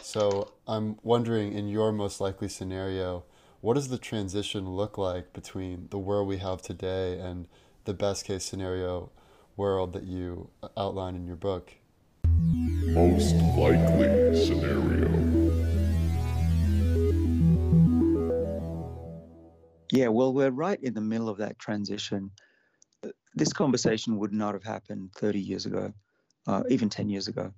So 0.03 0.53
I'm 0.67 0.99
wondering 1.03 1.53
in 1.53 1.69
your 1.69 1.93
most 1.93 2.21
likely 2.21 2.49
scenario, 2.49 3.25
what 3.61 3.75
does 3.75 3.89
the 3.89 3.99
transition 3.99 4.71
look 4.71 4.97
like 4.97 5.33
between 5.33 5.89
the 5.91 5.99
world 5.99 6.29
we 6.29 6.39
have 6.39 6.63
today 6.63 7.19
and 7.19 7.47
the 7.85 7.95
best 7.95 8.25
case 8.25 8.45
scenario 8.45 9.11
world 9.57 9.93
that 9.93 10.05
you 10.05 10.51
uh, 10.63 10.69
outline 10.77 11.15
in 11.15 11.27
your 11.27 11.37
book? 11.37 11.73
Most 12.25 13.35
likely 13.57 14.45
scenario. 14.47 15.09
Yeah, 19.93 20.09
well, 20.09 20.33
we're 20.33 20.51
right 20.51 20.79
in 20.83 20.95
the 20.95 21.01
middle 21.01 21.29
of 21.29 21.39
that 21.39 21.59
transition. 21.59 22.31
This 23.35 23.53
conversation 23.53 24.19
would 24.19 24.33
not 24.33 24.55
have 24.55 24.65
happened 24.65 25.13
30 25.15 25.41
years 25.41 25.67
ago, 25.67 25.93
uh, 26.47 26.63
even 26.69 26.89
10 26.89 27.09
years 27.09 27.29
ago, 27.29 27.53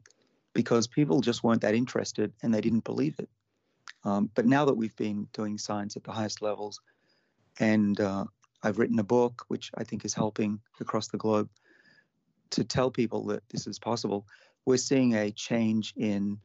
because 0.53 0.87
people 0.87 1.20
just 1.20 1.43
weren't 1.43 1.62
that 1.62 1.75
interested 1.75 2.33
and 2.43 2.53
they 2.53 2.61
didn't 2.61 2.85
believe 2.85 3.16
it. 3.18 3.29
Um, 4.05 4.31
but 4.35 4.47
now 4.47 4.64
that 4.64 4.75
we've 4.75 4.97
been 4.97 5.29
doing 5.33 5.59
science 5.59 5.97
at 5.97 6.05
the 6.05 6.12
highest 6.12 6.43
levels, 6.43 6.81
and 7.61 7.99
uh, 8.01 8.25
I've 8.62 8.79
written 8.79 8.99
a 8.99 9.05
book 9.05 9.45
which 9.49 9.70
I 9.77 9.85
think 9.85 10.05
is 10.05 10.14
helping 10.14 10.61
across 10.81 11.09
the 11.09 11.18
globe 11.18 11.49
to 12.51 12.64
tell 12.64 12.91
people 12.91 13.27
that 13.27 13.43
this 13.49 13.66
is 13.66 13.79
possible, 13.79 14.27
we're 14.66 14.77
seeing 14.77 15.14
a 15.14 15.31
change 15.31 15.95
in 15.97 16.39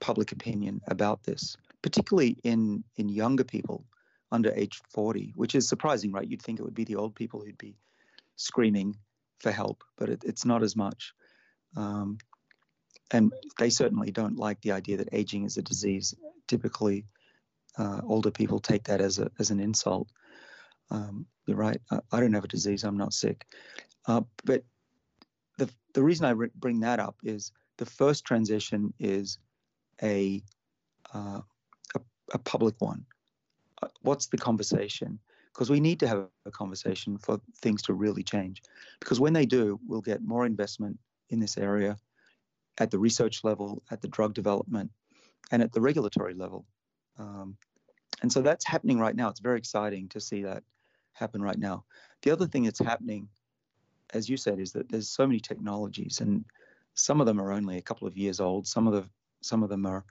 public 0.00 0.32
opinion 0.32 0.80
about 0.88 1.22
this, 1.22 1.56
particularly 1.82 2.36
in, 2.42 2.84
in 2.96 3.08
younger 3.08 3.44
people 3.44 3.84
under 4.32 4.52
age 4.52 4.80
40, 4.90 5.32
which 5.36 5.54
is 5.54 5.68
surprising, 5.68 6.12
right? 6.12 6.28
You'd 6.28 6.42
think 6.42 6.58
it 6.58 6.64
would 6.64 6.74
be 6.74 6.84
the 6.84 6.96
old 6.96 7.14
people 7.14 7.40
who'd 7.40 7.58
be 7.58 7.76
screaming 8.36 8.96
for 9.40 9.50
help, 9.50 9.84
but 9.98 10.08
it, 10.08 10.22
it's 10.24 10.44
not 10.44 10.62
as 10.62 10.76
much. 10.76 11.12
Um, 11.76 12.18
and 13.10 13.32
they 13.58 13.70
certainly 13.70 14.10
don't 14.10 14.36
like 14.36 14.60
the 14.60 14.72
idea 14.72 14.96
that 14.96 15.08
aging 15.12 15.44
is 15.44 15.56
a 15.56 15.62
disease. 15.62 16.14
Typically, 16.48 17.04
uh, 17.78 18.00
older 18.04 18.30
people 18.30 18.58
take 18.58 18.84
that 18.84 19.00
as 19.00 19.18
a 19.18 19.30
as 19.38 19.50
an 19.50 19.60
insult. 19.60 20.08
Um, 20.90 21.26
you're 21.46 21.56
right. 21.56 21.80
I, 21.90 22.00
I, 22.12 22.20
don't 22.20 22.32
have 22.32 22.44
a 22.44 22.48
disease. 22.48 22.84
I'm 22.84 22.96
not 22.96 23.12
sick. 23.12 23.44
Uh, 24.06 24.22
but 24.44 24.64
the 25.58 25.68
the 25.94 26.02
reason 26.02 26.26
I 26.26 26.30
re- 26.30 26.50
bring 26.54 26.80
that 26.80 27.00
up 27.00 27.16
is 27.22 27.52
the 27.78 27.86
first 27.86 28.24
transition 28.24 28.92
is 28.98 29.38
a 30.02 30.42
uh, 31.14 31.40
a, 31.94 32.00
a, 32.34 32.38
public 32.38 32.74
one. 32.80 33.04
Uh, 33.82 33.88
what's 34.02 34.26
the 34.26 34.38
conversation? 34.38 35.18
Because 35.56 35.70
we 35.70 35.80
need 35.80 35.98
to 36.00 36.06
have 36.06 36.28
a 36.44 36.50
conversation 36.50 37.16
for 37.16 37.40
things 37.62 37.80
to 37.84 37.94
really 37.94 38.22
change. 38.22 38.62
Because 39.00 39.20
when 39.20 39.32
they 39.32 39.46
do, 39.46 39.80
we'll 39.88 40.02
get 40.02 40.22
more 40.22 40.44
investment 40.44 40.98
in 41.30 41.40
this 41.40 41.56
area 41.56 41.96
at 42.76 42.90
the 42.90 42.98
research 42.98 43.42
level, 43.42 43.82
at 43.90 44.02
the 44.02 44.08
drug 44.08 44.34
development, 44.34 44.90
and 45.50 45.62
at 45.62 45.72
the 45.72 45.80
regulatory 45.80 46.34
level. 46.34 46.66
Um, 47.18 47.56
and 48.20 48.30
so 48.30 48.42
that's 48.42 48.66
happening 48.66 48.98
right 48.98 49.16
now. 49.16 49.30
It's 49.30 49.40
very 49.40 49.56
exciting 49.56 50.10
to 50.10 50.20
see 50.20 50.42
that 50.42 50.62
happen 51.14 51.40
right 51.40 51.58
now. 51.58 51.84
The 52.20 52.32
other 52.32 52.46
thing 52.46 52.64
that's 52.64 52.78
happening, 52.78 53.26
as 54.12 54.28
you 54.28 54.36
said, 54.36 54.60
is 54.60 54.72
that 54.72 54.90
there's 54.90 55.08
so 55.08 55.26
many 55.26 55.40
technologies, 55.40 56.20
and 56.20 56.44
some 56.92 57.18
of 57.18 57.26
them 57.26 57.40
are 57.40 57.52
only 57.52 57.78
a 57.78 57.82
couple 57.82 58.06
of 58.06 58.16
years 58.16 58.40
old. 58.40 58.66
Some 58.66 58.86
of 58.86 58.92
the 58.92 59.08
some 59.40 59.62
of 59.62 59.70
them 59.70 59.86
are 59.86 60.04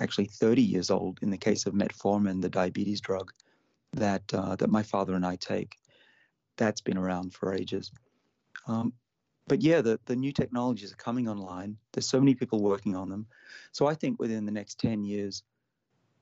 actually 0.00 0.26
30 0.26 0.62
years 0.62 0.90
old. 0.90 1.18
In 1.22 1.30
the 1.30 1.38
case 1.38 1.66
of 1.66 1.74
metformin, 1.74 2.40
the 2.40 2.48
diabetes 2.48 3.00
drug 3.00 3.32
that 3.92 4.22
uh, 4.32 4.56
that 4.56 4.70
my 4.70 4.82
father 4.82 5.14
and 5.14 5.26
I 5.26 5.36
take, 5.36 5.76
that's 6.56 6.80
been 6.80 6.98
around 6.98 7.34
for 7.34 7.54
ages. 7.54 7.90
Um, 8.66 8.92
but 9.48 9.62
yeah, 9.62 9.80
the, 9.80 9.98
the 10.06 10.14
new 10.14 10.32
technologies 10.32 10.92
are 10.92 10.96
coming 10.96 11.28
online. 11.28 11.76
There's 11.92 12.08
so 12.08 12.20
many 12.20 12.36
people 12.36 12.62
working 12.62 12.94
on 12.94 13.08
them. 13.08 13.26
So 13.72 13.86
I 13.86 13.94
think 13.94 14.20
within 14.20 14.46
the 14.46 14.52
next 14.52 14.78
10 14.78 15.02
years, 15.02 15.42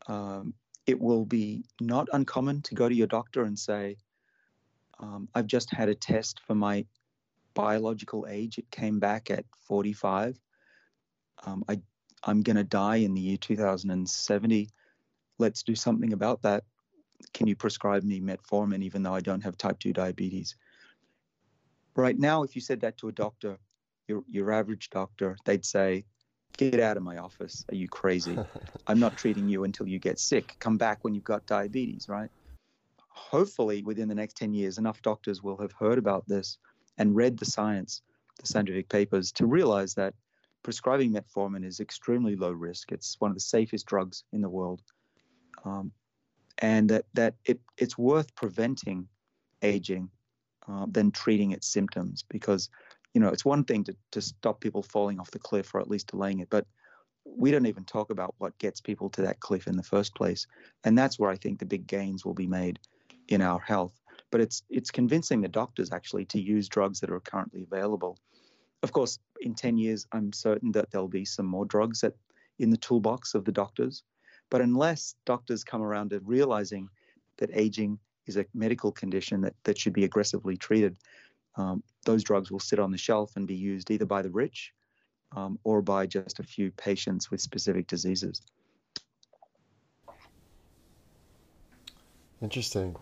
um, 0.06 0.54
it 0.86 0.98
will 0.98 1.26
be 1.26 1.64
not 1.78 2.08
uncommon 2.14 2.62
to 2.62 2.74
go 2.74 2.88
to 2.88 2.94
your 2.94 3.06
doctor 3.06 3.42
and 3.42 3.58
say, 3.58 3.98
um, 4.98 5.28
I've 5.34 5.46
just 5.46 5.70
had 5.70 5.90
a 5.90 5.94
test 5.94 6.40
for 6.46 6.54
my 6.54 6.86
biological 7.52 8.26
age. 8.28 8.56
It 8.56 8.70
came 8.70 8.98
back 8.98 9.30
at 9.30 9.44
45. 9.66 10.40
Um, 11.44 11.64
I, 11.68 11.80
I'm 12.24 12.42
going 12.42 12.56
to 12.56 12.64
die 12.64 12.96
in 12.96 13.12
the 13.12 13.20
year 13.20 13.36
2070. 13.36 14.70
Let's 15.38 15.62
do 15.62 15.74
something 15.74 16.14
about 16.14 16.42
that. 16.42 16.64
Can 17.34 17.46
you 17.46 17.56
prescribe 17.56 18.04
me 18.04 18.20
metformin 18.20 18.82
even 18.82 19.02
though 19.02 19.14
I 19.14 19.20
don't 19.20 19.42
have 19.42 19.56
type 19.56 19.78
2 19.78 19.92
diabetes? 19.92 20.56
Right 21.96 22.18
now, 22.18 22.42
if 22.42 22.54
you 22.54 22.60
said 22.60 22.80
that 22.80 22.96
to 22.98 23.08
a 23.08 23.12
doctor, 23.12 23.58
your, 24.06 24.22
your 24.28 24.52
average 24.52 24.90
doctor, 24.90 25.36
they'd 25.44 25.64
say, 25.64 26.04
Get 26.56 26.80
out 26.80 26.96
of 26.96 27.04
my 27.04 27.18
office. 27.18 27.64
Are 27.70 27.76
you 27.76 27.88
crazy? 27.88 28.36
I'm 28.88 28.98
not 28.98 29.16
treating 29.16 29.48
you 29.48 29.64
until 29.64 29.86
you 29.86 29.98
get 30.00 30.18
sick. 30.18 30.56
Come 30.58 30.76
back 30.76 30.98
when 31.02 31.14
you've 31.14 31.24
got 31.24 31.46
diabetes, 31.46 32.08
right? 32.08 32.30
Hopefully, 33.10 33.82
within 33.82 34.08
the 34.08 34.14
next 34.14 34.36
10 34.38 34.54
years, 34.54 34.78
enough 34.78 35.00
doctors 35.02 35.42
will 35.42 35.56
have 35.58 35.72
heard 35.72 35.98
about 35.98 36.26
this 36.26 36.58
and 36.96 37.14
read 37.14 37.38
the 37.38 37.44
science, 37.44 38.02
the 38.40 38.46
scientific 38.46 38.88
papers, 38.88 39.30
to 39.32 39.46
realize 39.46 39.94
that 39.94 40.14
prescribing 40.62 41.12
metformin 41.12 41.64
is 41.64 41.80
extremely 41.80 42.34
low 42.34 42.50
risk. 42.50 42.90
It's 42.90 43.16
one 43.20 43.30
of 43.30 43.36
the 43.36 43.40
safest 43.40 43.86
drugs 43.86 44.24
in 44.32 44.40
the 44.40 44.48
world. 44.48 44.82
Um, 45.64 45.92
and 46.58 46.88
that, 46.90 47.04
that 47.14 47.34
it, 47.44 47.60
it's 47.76 47.96
worth 47.96 48.34
preventing 48.34 49.08
aging 49.62 50.10
uh, 50.68 50.86
than 50.90 51.10
treating 51.10 51.52
its 51.52 51.66
symptoms 51.66 52.24
because 52.28 52.68
you 53.14 53.20
know 53.20 53.28
it's 53.28 53.44
one 53.44 53.64
thing 53.64 53.82
to, 53.84 53.96
to 54.12 54.20
stop 54.20 54.60
people 54.60 54.82
falling 54.82 55.18
off 55.18 55.30
the 55.30 55.38
cliff 55.38 55.74
or 55.74 55.80
at 55.80 55.88
least 55.88 56.08
delaying 56.08 56.40
it 56.40 56.48
but 56.50 56.66
we 57.36 57.50
don't 57.50 57.66
even 57.66 57.84
talk 57.84 58.10
about 58.10 58.34
what 58.38 58.56
gets 58.58 58.80
people 58.80 59.10
to 59.10 59.22
that 59.22 59.40
cliff 59.40 59.66
in 59.66 59.76
the 59.76 59.82
first 59.82 60.14
place. 60.14 60.46
And 60.84 60.96
that's 60.96 61.18
where 61.18 61.30
i 61.30 61.36
think 61.36 61.58
the 61.58 61.66
big 61.66 61.86
gains 61.86 62.24
will 62.24 62.34
be 62.34 62.46
made 62.46 62.78
in 63.28 63.42
our 63.42 63.60
health. 63.60 64.00
But 64.30 64.40
it's 64.40 64.62
it's 64.70 64.90
convincing 64.90 65.40
the 65.40 65.48
doctors 65.48 65.92
actually 65.92 66.24
to 66.26 66.40
use 66.40 66.68
drugs 66.68 67.00
that 67.00 67.10
are 67.10 67.20
currently 67.20 67.62
available. 67.62 68.18
Of 68.82 68.92
course 68.92 69.18
in 69.40 69.54
10 69.54 69.78
years 69.78 70.06
i'm 70.12 70.32
certain 70.32 70.72
that 70.72 70.90
there'll 70.90 71.08
be 71.08 71.24
some 71.24 71.46
more 71.46 71.64
drugs 71.64 72.00
that 72.00 72.14
in 72.58 72.70
the 72.70 72.76
toolbox 72.76 73.34
of 73.34 73.44
the 73.44 73.52
doctors 73.52 74.02
but 74.50 74.60
unless 74.60 75.14
doctors 75.24 75.64
come 75.64 75.82
around 75.82 76.10
to 76.10 76.20
realizing 76.20 76.88
that 77.38 77.50
aging 77.52 77.98
is 78.26 78.36
a 78.36 78.46
medical 78.54 78.92
condition 78.92 79.40
that, 79.40 79.54
that 79.64 79.78
should 79.78 79.92
be 79.92 80.04
aggressively 80.04 80.56
treated, 80.56 80.96
um, 81.56 81.82
those 82.04 82.22
drugs 82.22 82.50
will 82.50 82.60
sit 82.60 82.78
on 82.78 82.90
the 82.90 82.98
shelf 82.98 83.36
and 83.36 83.46
be 83.46 83.54
used 83.54 83.90
either 83.90 84.06
by 84.06 84.22
the 84.22 84.30
rich 84.30 84.72
um, 85.36 85.58
or 85.64 85.82
by 85.82 86.06
just 86.06 86.38
a 86.38 86.42
few 86.42 86.70
patients 86.72 87.30
with 87.30 87.40
specific 87.40 87.86
diseases. 87.86 88.42
Interesting. 92.40 92.96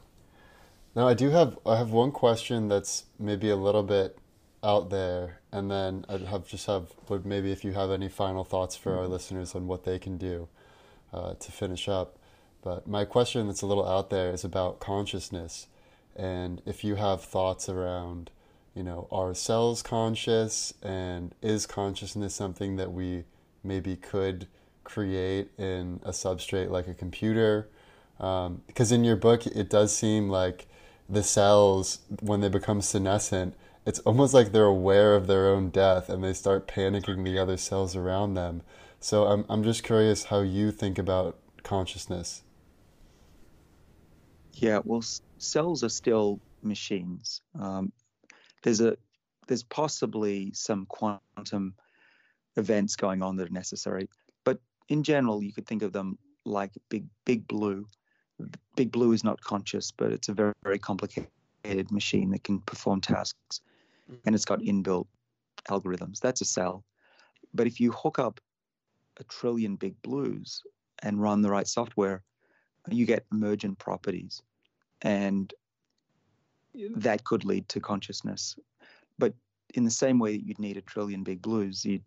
Now 0.95 1.07
I 1.07 1.13
do 1.13 1.29
have 1.29 1.59
I 1.67 1.77
have 1.77 1.91
one 1.91 2.11
question 2.11 2.69
that's 2.69 3.05
maybe 3.19 3.51
a 3.51 3.57
little 3.57 3.83
bit 3.83 4.17
out 4.65 4.89
there, 4.89 5.41
and 5.53 5.71
then 5.71 6.07
I'd 6.09 6.23
have 6.23 6.49
just 6.49 6.67
have 6.67 6.89
would 7.11 7.27
maybe 7.27 7.53
if 7.53 7.63
you 7.63 7.73
have 7.73 7.91
any 7.91 8.09
final 8.09 8.45
thoughts 8.45 8.77
for 8.77 8.97
our 8.97 9.07
listeners 9.07 9.55
on 9.55 9.67
what 9.67 9.85
they 9.85 9.99
can 9.99 10.17
do 10.17 10.49
uh, 11.13 11.35
to 11.35 11.53
finish 11.53 11.89
up. 11.89 12.19
But 12.63 12.87
my 12.87 13.05
question 13.05 13.47
that's 13.47 13.63
a 13.63 13.67
little 13.67 13.87
out 13.87 14.11
there 14.11 14.31
is 14.31 14.45
about 14.45 14.81
consciousness. 14.81 15.69
And 16.17 16.63
if 16.67 16.83
you 16.83 16.97
have 16.97 17.23
thoughts 17.23 17.69
around, 17.69 18.31
you 18.75 18.83
know, 18.83 19.07
are 19.11 19.35
cells 19.35 19.83
conscious 19.83 20.75
and 20.83 21.35
is 21.43 21.67
consciousness 21.67 22.35
something 22.35 22.77
that 22.77 22.93
we 22.93 23.25
maybe 23.63 23.97
could 23.97 24.49
create 24.85 25.51
in 25.59 26.01
a 26.05 26.11
substrate 26.11 26.71
like 26.71 26.89
a 26.89 26.95
computer? 26.95 27.69
Um, 28.19 28.63
because 28.67 28.93
in 28.93 29.05
your 29.05 29.17
book, 29.17 29.47
it 29.47 29.69
does 29.71 29.95
seem 29.95 30.29
like 30.29 30.67
the 31.09 31.23
cells, 31.23 32.01
when 32.21 32.41
they 32.41 32.49
become 32.49 32.81
senescent, 32.81 33.55
it's 33.85 34.01
almost 34.01 34.35
like 34.35 34.51
they're 34.51 34.65
aware 34.65 35.15
of 35.15 35.29
their 35.29 35.47
own 35.49 35.71
death 35.71 36.09
and 36.09 36.25
they 36.25 36.33
start 36.33 36.67
panicking 36.67 37.25
the 37.25 37.39
other 37.39 37.57
cells 37.57 37.95
around 37.95 38.35
them. 38.35 38.63
So 39.07 39.29
I'm, 39.29 39.45
I'm 39.49 39.63
just 39.63 39.85
curious 39.85 40.25
how 40.25 40.41
you 40.41 40.73
think 40.73 40.99
about 40.99 41.39
consciousness. 41.63 42.43
Yeah, 44.55 44.81
well, 44.83 45.05
cells 45.39 45.85
are 45.85 45.89
still 45.89 46.41
machines. 46.61 47.41
Um, 47.57 47.93
there's 48.65 48.81
a 48.81 48.97
there's 49.47 49.63
possibly 49.63 50.51
some 50.55 50.87
quantum 50.87 51.75
events 52.57 52.97
going 52.97 53.23
on 53.23 53.37
that 53.37 53.47
are 53.47 53.53
necessary, 53.53 54.09
but 54.43 54.59
in 54.89 55.05
general, 55.05 55.41
you 55.41 55.53
could 55.53 55.69
think 55.69 55.83
of 55.83 55.93
them 55.93 56.19
like 56.45 56.73
big 56.89 57.07
big 57.25 57.47
blue. 57.47 57.87
Big 58.75 58.91
blue 58.91 59.13
is 59.13 59.23
not 59.23 59.41
conscious, 59.41 59.93
but 59.93 60.11
it's 60.11 60.29
a 60.29 60.35
very 60.35 60.55
very 60.65 60.81
complicated 60.81 61.93
machine 61.93 62.31
that 62.31 62.43
can 62.43 62.59
perform 62.63 63.01
tasks, 63.01 63.61
and 64.25 64.35
it's 64.35 64.45
got 64.45 64.59
inbuilt 64.59 65.07
algorithms. 65.71 66.19
That's 66.19 66.41
a 66.41 66.45
cell. 66.45 66.83
But 67.55 67.69
if 67.69 67.79
you 67.79 67.93
hook 67.93 68.19
up 68.19 68.41
a 69.19 69.25
trillion 69.25 69.77
big 69.77 70.01
blues 70.03 70.63
and 71.03 71.21
run 71.21 71.43
the 71.43 71.51
right 71.51 71.67
software, 71.67 72.23
you 72.89 73.07
get 73.07 73.27
emergent 73.33 73.79
properties. 73.79 74.43
And 75.03 75.53
that 76.97 77.25
could 77.25 77.45
lead 77.45 77.69
to 77.71 77.81
consciousness. 77.81 78.57
But 79.19 79.35
in 79.75 79.85
the 79.85 79.91
same 79.91 80.19
way 80.19 80.37
that 80.37 80.47
you'd 80.47 80.59
need 80.59 80.77
a 80.77 80.83
trillion 80.83 81.23
big 81.23 81.43
blues, 81.43 81.85
you 81.85 82.01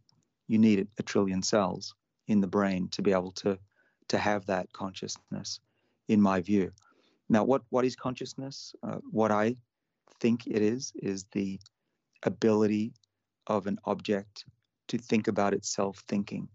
you 0.48 0.57
need 0.57 0.88
a 0.98 1.03
trillion 1.03 1.44
cells 1.44 1.94
in 2.27 2.41
the 2.41 2.48
brain 2.48 2.88
to 2.90 3.02
be 3.02 3.11
able 3.11 3.31
to 3.31 3.57
to 4.07 4.18
have 4.18 4.45
that 4.48 4.72
consciousness, 4.73 5.60
in 6.07 6.19
my 6.19 6.41
view. 6.41 6.72
Now, 7.30 7.44
what 7.44 7.64
what 7.69 7.86
is 7.86 7.95
consciousness? 7.95 8.73
Uh, 8.84 8.98
what 9.11 9.31
I 9.31 9.56
think 10.19 10.48
it 10.48 10.61
is 10.61 10.91
is 10.95 11.26
the 11.31 11.60
ability 12.23 12.94
of 13.48 13.68
an 13.68 13.80
object 13.86 14.45
to 14.88 14.98
think 14.98 15.27
about 15.27 15.53
itself 15.53 16.03
thinking. 16.07 16.49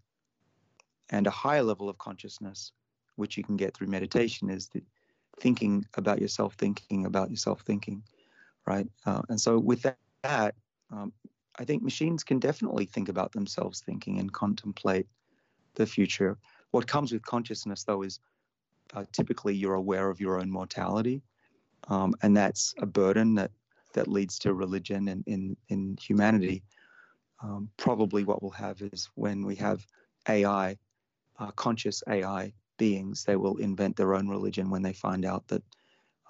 And 1.09 1.27
a 1.27 1.31
higher 1.31 1.63
level 1.63 1.89
of 1.89 1.97
consciousness 1.97 2.71
which 3.15 3.37
you 3.37 3.43
can 3.43 3.55
get 3.55 3.73
through 3.73 3.87
meditation, 3.87 4.49
is 4.49 4.67
the 4.69 4.83
thinking 5.39 5.85
about 5.95 6.21
yourself, 6.21 6.55
thinking 6.55 7.05
about 7.05 7.29
yourself, 7.29 7.61
thinking, 7.61 8.03
right? 8.67 8.87
Uh, 9.05 9.21
and 9.29 9.39
so 9.39 9.59
with 9.59 9.81
that, 9.83 9.97
that, 10.23 10.55
um, 10.91 11.13
I 11.57 11.65
think 11.65 11.83
machines 11.83 12.23
can 12.23 12.39
definitely 12.39 12.85
think 12.85 13.09
about 13.09 13.31
themselves 13.31 13.81
thinking 13.81 14.19
and 14.19 14.31
contemplate 14.31 15.07
the 15.75 15.85
future. 15.85 16.37
What 16.71 16.87
comes 16.87 17.13
with 17.13 17.25
consciousness, 17.25 17.83
though, 17.83 18.01
is 18.01 18.19
uh, 18.93 19.05
typically 19.11 19.55
you're 19.55 19.75
aware 19.75 20.09
of 20.09 20.19
your 20.19 20.39
own 20.39 20.49
mortality, 20.49 21.21
um, 21.87 22.13
and 22.21 22.35
that's 22.35 22.73
a 22.79 22.85
burden 22.85 23.35
that 23.35 23.51
that 23.93 24.07
leads 24.09 24.37
to 24.39 24.53
religion 24.53 25.07
and 25.07 25.23
in 25.27 25.55
in 25.69 25.97
humanity. 26.01 26.63
Um, 27.41 27.69
probably 27.77 28.23
what 28.23 28.41
we'll 28.41 28.51
have 28.51 28.81
is 28.81 29.09
when 29.15 29.45
we 29.45 29.55
have 29.55 29.85
AI, 30.27 30.77
uh, 31.39 31.51
conscious 31.51 32.03
AI 32.07 32.53
beings, 32.77 33.23
they 33.23 33.35
will 33.35 33.57
invent 33.57 33.95
their 33.95 34.13
own 34.13 34.27
religion 34.27 34.69
when 34.69 34.81
they 34.81 34.93
find 34.93 35.25
out 35.25 35.47
that 35.47 35.63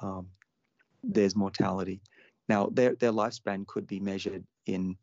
um, 0.01 0.27
there's 1.03 1.35
mortality. 1.35 2.01
Now, 2.47 2.69
their 2.71 2.95
their 2.95 3.11
lifespan 3.11 3.65
could 3.67 3.87
be 3.87 3.99
measured 3.99 4.43
in 4.65 4.97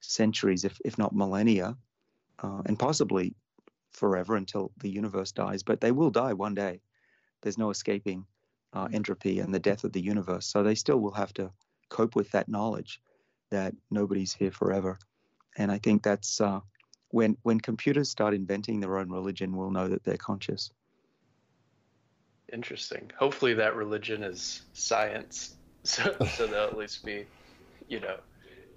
centuries, 0.00 0.64
if 0.64 0.78
if 0.84 0.98
not 0.98 1.14
millennia, 1.14 1.76
uh, 2.42 2.62
and 2.66 2.78
possibly 2.78 3.34
forever 3.92 4.36
until 4.36 4.72
the 4.78 4.90
universe 4.90 5.32
dies. 5.32 5.62
But 5.62 5.80
they 5.80 5.92
will 5.92 6.10
die 6.10 6.32
one 6.32 6.54
day. 6.54 6.80
There's 7.42 7.58
no 7.58 7.70
escaping 7.70 8.26
uh, 8.72 8.88
entropy 8.92 9.40
and 9.40 9.54
the 9.54 9.60
death 9.60 9.84
of 9.84 9.92
the 9.92 10.00
universe. 10.00 10.46
So 10.46 10.62
they 10.62 10.74
still 10.74 10.98
will 10.98 11.12
have 11.12 11.32
to 11.34 11.50
cope 11.88 12.16
with 12.16 12.30
that 12.32 12.48
knowledge 12.48 13.00
that 13.50 13.74
nobody's 13.90 14.32
here 14.34 14.50
forever. 14.50 14.98
And 15.56 15.70
I 15.70 15.78
think 15.78 16.02
that's 16.02 16.40
uh, 16.40 16.60
when 17.14 17.36
when 17.44 17.60
computers 17.60 18.10
start 18.10 18.34
inventing 18.34 18.80
their 18.80 18.98
own 18.98 19.08
religion, 19.08 19.56
we'll 19.56 19.70
know 19.70 19.86
that 19.86 20.02
they're 20.02 20.16
conscious. 20.16 20.72
Interesting. 22.52 23.10
Hopefully, 23.16 23.54
that 23.54 23.76
religion 23.76 24.24
is 24.24 24.62
science, 24.72 25.54
so 25.84 26.16
so 26.36 26.48
they'll 26.48 26.64
at 26.64 26.76
least 26.76 27.04
be, 27.04 27.24
you 27.88 28.00
know, 28.00 28.16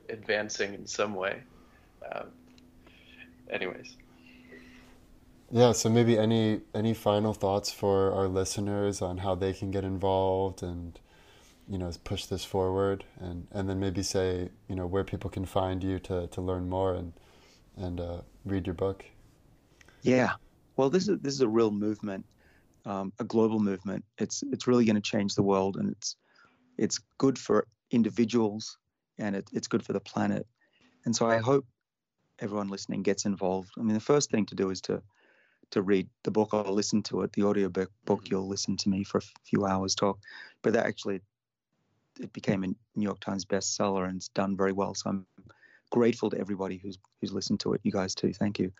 advancing 0.09 0.76
in 0.76 0.85
some 0.85 1.15
way. 1.15 1.41
Um, 2.11 2.27
anyways. 3.49 3.97
Yeah, 5.49 5.72
so 5.72 5.89
maybe 5.89 6.15
any 6.19 6.61
any 6.76 6.93
final 6.93 7.34
thoughts 7.34 7.72
for 7.72 8.14
our 8.14 8.27
listeners 8.27 9.01
on 9.01 9.18
how 9.18 9.34
they 9.34 9.51
can 9.51 9.72
get 9.72 9.84
involved 9.84 10.61
and 10.61 10.99
you 11.68 11.80
know 11.80 11.91
push 12.03 12.26
this 12.26 12.45
forward 12.45 13.03
and 13.19 13.47
and 13.51 13.68
then 13.68 13.80
maybe 13.80 14.03
say 14.03 14.49
you 14.69 14.76
know 14.76 14.85
where 14.85 15.03
people 15.03 15.30
can 15.30 15.45
find 15.45 15.84
you 15.84 15.97
to 15.99 16.27
to 16.27 16.39
learn 16.39 16.69
more 16.69 16.93
and 16.93 17.14
and 17.78 17.99
uh, 17.99 18.22
read 18.45 18.68
your 18.68 18.74
book. 18.74 19.06
Yeah, 20.02 20.34
well, 20.76 20.90
this 20.90 21.08
is 21.08 21.20
this 21.20 21.34
is 21.34 21.41
a 21.41 21.48
real 21.48 21.72
movement, 21.72 22.26
um, 22.86 23.12
a 23.20 23.24
global 23.24 23.60
movement. 23.60 24.06
It's 24.18 24.44
it's 24.52 24.68
really 24.68 24.86
going 24.86 24.95
to 24.95 25.02
change 25.02 25.36
the 25.36 25.44
world, 25.44 25.78
and 25.78 25.91
it's 25.91 26.16
it's 26.78 26.99
good 27.18 27.38
for 27.38 27.68
individuals, 27.91 28.78
and 29.18 29.36
it, 29.36 29.49
it's 29.54 29.68
good 29.68 29.84
for 29.84 29.94
the 29.94 29.99
planet. 29.99 30.45
And 31.06 31.16
so 31.16 31.28
I 31.28 31.38
hope 31.38 31.66
everyone 32.40 32.70
listening 32.70 33.02
gets 33.02 33.26
involved. 33.26 33.72
I 33.78 33.82
mean, 33.82 33.94
the 33.94 33.99
first 33.99 34.30
thing 34.30 34.45
to 34.48 34.56
do 34.56 34.70
is 34.70 34.82
to 34.82 35.02
to 35.72 35.82
read 35.82 36.08
the 36.24 36.32
book 36.32 36.54
or 36.54 36.64
listen 36.64 37.04
to 37.04 37.22
it. 37.22 37.34
The 37.34 37.44
audio 37.44 37.70
book, 37.70 37.91
book 38.06 38.24
mm-hmm. 38.24 38.34
you'll 38.36 38.48
listen 38.48 38.78
to 38.78 38.90
me 38.90 39.04
for 39.04 39.18
a 39.18 39.22
few 39.45 39.66
hours 39.66 39.95
talk, 39.95 40.20
but 40.62 40.74
that 40.74 40.86
actually 40.86 41.22
it 42.20 42.32
became 42.34 42.64
a 42.64 42.68
New 42.68 43.04
York 43.04 43.20
Times 43.20 43.45
bestseller 43.45 44.08
and 44.08 44.16
it's 44.16 44.30
done 44.30 44.56
very 44.56 44.72
well. 44.72 44.95
So 44.95 45.10
I'm 45.10 45.26
grateful 45.89 46.30
to 46.30 46.39
everybody 46.39 46.77
who's 46.77 46.97
who's 47.19 47.34
listened 47.34 47.59
to 47.61 47.73
it. 47.73 47.81
You 47.84 47.91
guys 47.91 48.15
too. 48.15 48.34
Thank 48.34 48.59
you. 48.59 48.72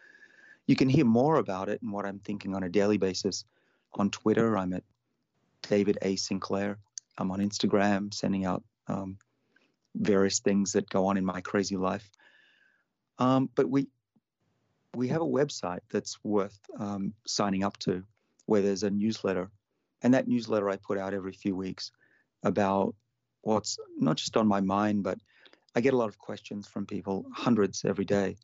You 0.68 0.76
can 0.76 0.90
hear 0.90 1.06
more 1.06 1.38
about 1.38 1.70
it 1.70 1.82
and 1.82 1.92
what 1.92 2.06
I'm 2.06 2.20
thinking 2.20 2.56
on 2.56 2.64
a 2.64 2.70
daily 2.70 2.98
basis 2.98 3.46
on 3.94 4.10
Twitter. 4.10 4.58
I'm 4.58 4.74
at 4.74 4.84
David 5.64 5.98
A. 6.02 6.16
Sinclair. 6.16 6.78
I'm 7.18 7.32
on 7.32 7.40
Instagram, 7.40 8.14
sending 8.14 8.46
out 8.46 8.64
um, 8.88 9.18
various 9.96 10.40
things 10.40 10.74
that 10.74 10.90
go 10.90 11.08
on 11.08 11.18
in 11.18 11.26
my 11.26 11.42
crazy 11.42 11.78
life. 11.78 12.10
Um, 13.18 13.50
but 13.56 13.70
we 13.70 13.88
we 14.96 15.08
have 15.10 15.22
a 15.22 15.26
website 15.26 15.82
that's 15.92 16.18
worth 16.24 16.60
um, 16.80 17.14
signing 17.26 17.64
up 17.64 17.78
to, 17.78 18.04
where 18.46 18.62
there's 18.62 18.84
a 18.84 18.90
newsletter, 18.90 19.50
and 20.02 20.14
that 20.14 20.28
newsletter 20.28 20.70
I 20.70 20.78
put 20.78 20.98
out 20.98 21.14
every 21.14 21.34
few 21.34 21.56
weeks 21.56 21.92
about 22.44 22.96
what's 23.42 23.78
not 23.98 24.18
just 24.18 24.38
on 24.38 24.48
my 24.48 24.62
mind, 24.62 25.04
but 25.04 25.18
I 25.78 25.80
get 25.80 25.94
a 25.94 25.98
lot 25.98 26.10
of 26.10 26.18
questions 26.18 26.68
from 26.68 26.88
people, 26.88 27.24
hundreds 27.32 27.86
every 27.86 28.04
day. 28.04 28.36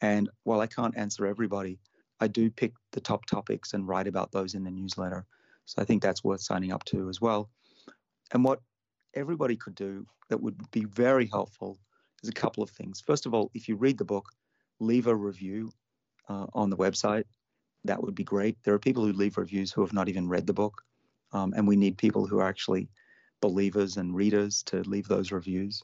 And 0.00 0.28
while 0.42 0.58
I 0.58 0.66
can't 0.66 0.98
answer 0.98 1.24
everybody, 1.26 1.78
I 2.18 2.26
do 2.26 2.50
pick 2.50 2.72
the 2.90 3.00
top 3.00 3.24
topics 3.26 3.72
and 3.72 3.86
write 3.86 4.08
about 4.08 4.32
those 4.32 4.54
in 4.54 4.64
the 4.64 4.70
newsletter. 4.72 5.24
So 5.64 5.80
I 5.80 5.84
think 5.84 6.02
that's 6.02 6.24
worth 6.24 6.40
signing 6.40 6.72
up 6.72 6.82
to 6.86 7.08
as 7.08 7.20
well. 7.20 7.50
And 8.32 8.42
what 8.42 8.58
everybody 9.14 9.54
could 9.54 9.76
do 9.76 10.04
that 10.28 10.42
would 10.42 10.58
be 10.72 10.84
very 10.86 11.26
helpful 11.26 11.78
is 12.24 12.28
a 12.28 12.32
couple 12.32 12.64
of 12.64 12.70
things. 12.70 13.00
First 13.00 13.26
of 13.26 13.32
all, 13.32 13.52
if 13.54 13.68
you 13.68 13.76
read 13.76 13.96
the 13.96 14.04
book, 14.04 14.30
leave 14.80 15.06
a 15.06 15.14
review 15.14 15.70
uh, 16.28 16.46
on 16.52 16.68
the 16.68 16.76
website. 16.76 17.26
That 17.84 18.02
would 18.02 18.16
be 18.16 18.24
great. 18.24 18.56
There 18.64 18.74
are 18.74 18.80
people 18.80 19.06
who 19.06 19.12
leave 19.12 19.38
reviews 19.38 19.70
who 19.70 19.82
have 19.82 19.92
not 19.92 20.08
even 20.08 20.28
read 20.28 20.48
the 20.48 20.52
book, 20.52 20.82
um, 21.30 21.54
and 21.56 21.68
we 21.68 21.76
need 21.76 21.96
people 21.96 22.26
who 22.26 22.40
are 22.40 22.48
actually 22.48 22.88
believers 23.42 23.98
and 23.98 24.14
readers 24.14 24.62
to 24.62 24.80
leave 24.88 25.08
those 25.08 25.32
reviews. 25.32 25.82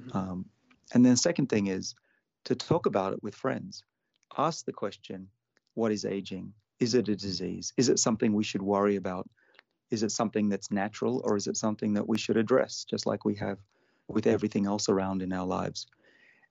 Mm-hmm. 0.00 0.16
Um, 0.16 0.46
and 0.94 1.04
then 1.04 1.16
second 1.16 1.48
thing 1.48 1.66
is 1.66 1.94
to 2.44 2.54
talk 2.54 2.86
about 2.86 3.12
it 3.12 3.22
with 3.22 3.34
friends. 3.34 3.84
Ask 4.38 4.64
the 4.64 4.72
question, 4.72 5.28
what 5.74 5.92
is 5.92 6.06
aging? 6.06 6.54
Is 6.78 6.94
it 6.94 7.08
a 7.08 7.16
disease? 7.16 7.74
Is 7.76 7.90
it 7.90 7.98
something 7.98 8.32
we 8.32 8.44
should 8.44 8.62
worry 8.62 8.96
about? 8.96 9.28
Is 9.90 10.02
it 10.02 10.12
something 10.12 10.48
that's 10.48 10.70
natural 10.70 11.20
or 11.24 11.36
is 11.36 11.46
it 11.48 11.56
something 11.56 11.92
that 11.94 12.08
we 12.08 12.16
should 12.16 12.38
address 12.38 12.86
just 12.88 13.06
like 13.06 13.24
we 13.24 13.34
have 13.34 13.58
with 14.08 14.26
everything 14.26 14.66
else 14.66 14.88
around 14.88 15.20
in 15.20 15.32
our 15.32 15.46
lives? 15.46 15.86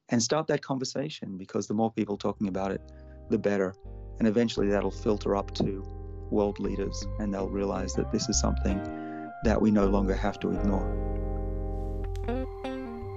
And 0.09 0.21
start 0.21 0.47
that 0.47 0.61
conversation 0.61 1.37
because 1.37 1.67
the 1.67 1.73
more 1.73 1.91
people 1.91 2.17
talking 2.17 2.49
about 2.49 2.71
it, 2.71 2.81
the 3.29 3.37
better. 3.37 3.73
And 4.19 4.27
eventually 4.27 4.67
that'll 4.67 4.91
filter 4.91 5.35
up 5.35 5.53
to 5.55 5.83
world 6.29 6.59
leaders 6.59 7.07
and 7.19 7.33
they'll 7.33 7.49
realize 7.49 7.93
that 7.93 8.11
this 8.11 8.27
is 8.27 8.39
something 8.39 9.08
that 9.43 9.61
we 9.61 9.71
no 9.71 9.87
longer 9.87 10.13
have 10.13 10.39
to 10.41 10.51
ignore. 10.51 10.87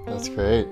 That's 0.06 0.28
great. 0.28 0.66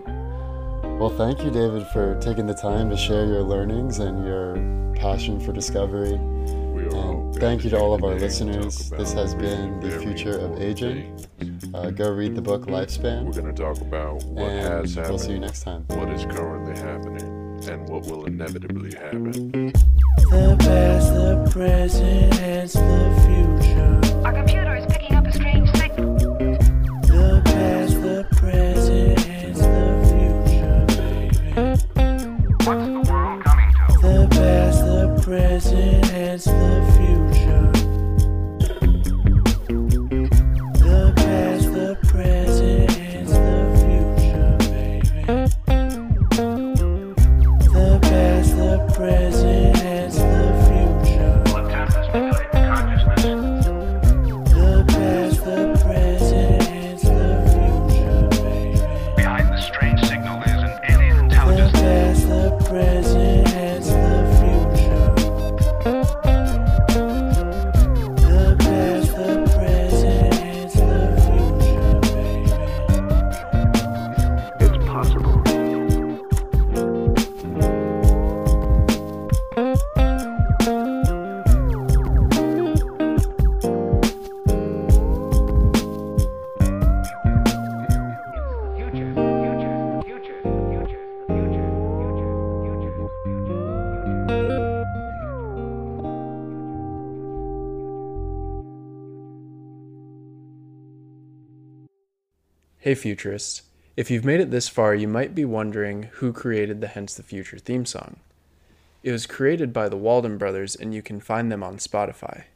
Well, 1.01 1.11
thank 1.17 1.43
you, 1.43 1.51
David, 1.51 1.87
for 1.89 2.19
taking 2.21 2.47
the 2.47 2.55
time 2.55 2.91
to 2.91 2.97
share 2.97 3.25
your 3.27 3.43
learnings 3.43 3.99
and 3.99 4.25
your 4.25 4.55
passion 4.97 5.41
for 5.41 5.53
discovery. 5.53 6.13
And 6.13 7.35
thank 7.37 7.65
you 7.65 7.71
to 7.71 7.79
all 7.79 7.95
of 7.95 8.05
our 8.05 8.15
listeners. 8.15 8.91
This 8.91 9.13
has 9.13 9.35
been 9.35 9.81
The 9.81 9.99
Future 9.99 10.39
of 10.39 10.61
Aging. 10.61 11.25
Uh, 11.73 11.91
go 11.91 12.11
read 12.13 12.35
the 12.35 12.43
book 12.43 12.67
Lifespan. 12.67 13.25
We're 13.25 13.33
going 13.33 13.55
to 13.55 13.63
talk 13.63 13.81
about 13.81 14.23
what 14.25 14.51
has 14.51 14.95
happened. 14.95 15.11
We'll 15.11 15.19
see 15.19 15.33
you 15.33 15.39
next 15.39 15.63
time. 15.63 15.85
What 15.89 16.11
is 16.11 16.25
currently 16.25 16.77
happening 16.81 17.41
and 17.69 17.89
what 17.89 18.05
will 18.07 18.25
inevitably 18.27 18.95
happen. 18.95 19.73
The 19.73 20.57
past, 20.59 21.15
the 21.15 21.49
present, 21.51 22.35
and 22.41 22.69
the 22.69 23.23
future. 23.27 23.60
Hey, 102.91 102.97
futurists. 102.97 103.63
If 103.97 104.11
you've 104.11 104.25
made 104.25 104.41
it 104.41 104.51
this 104.51 104.69
far, 104.69 104.97
you 104.97 105.07
might 105.07 105.33
be 105.33 105.45
wondering 105.45 106.09
who 106.15 106.33
created 106.33 106.81
the 106.81 106.89
Hence 106.89 107.15
the 107.15 107.23
Future 107.23 107.57
theme 107.57 107.87
song. 107.87 108.19
It 109.05 109.13
was 109.13 109.29
created 109.29 109.73
by 109.73 109.89
the 109.89 109.97
Walden 109.97 110.39
Brothers, 110.39 110.75
and 110.75 110.93
you 110.93 111.01
can 111.01 111.21
find 111.21 111.53
them 111.53 111.63
on 111.63 111.77
Spotify. 111.77 112.47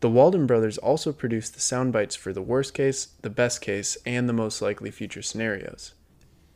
The 0.00 0.10
Walden 0.10 0.44
Brothers 0.44 0.76
also 0.76 1.12
produced 1.12 1.54
the 1.54 1.60
sound 1.60 1.92
bites 1.92 2.16
for 2.16 2.32
the 2.32 2.42
worst 2.42 2.74
case, 2.74 3.10
the 3.22 3.30
best 3.30 3.60
case, 3.60 3.96
and 4.04 4.28
the 4.28 4.32
most 4.32 4.60
likely 4.60 4.90
future 4.90 5.22
scenarios. 5.22 5.94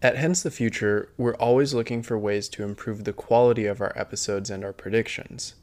At 0.03 0.16
Hence 0.16 0.43
the 0.43 0.51
Future, 0.51 1.09
we're 1.16 1.36
always 1.36 1.73
looking 1.73 2.03
for 2.03 2.19
ways 2.19 2.49
to 2.49 2.65
improve 2.65 3.05
the 3.05 3.12
quality 3.12 3.66
of 3.66 3.81
our 3.81 3.93
episodes 3.95 4.51
and 4.51 4.65
our 4.65 4.73
predictions. 4.73 5.55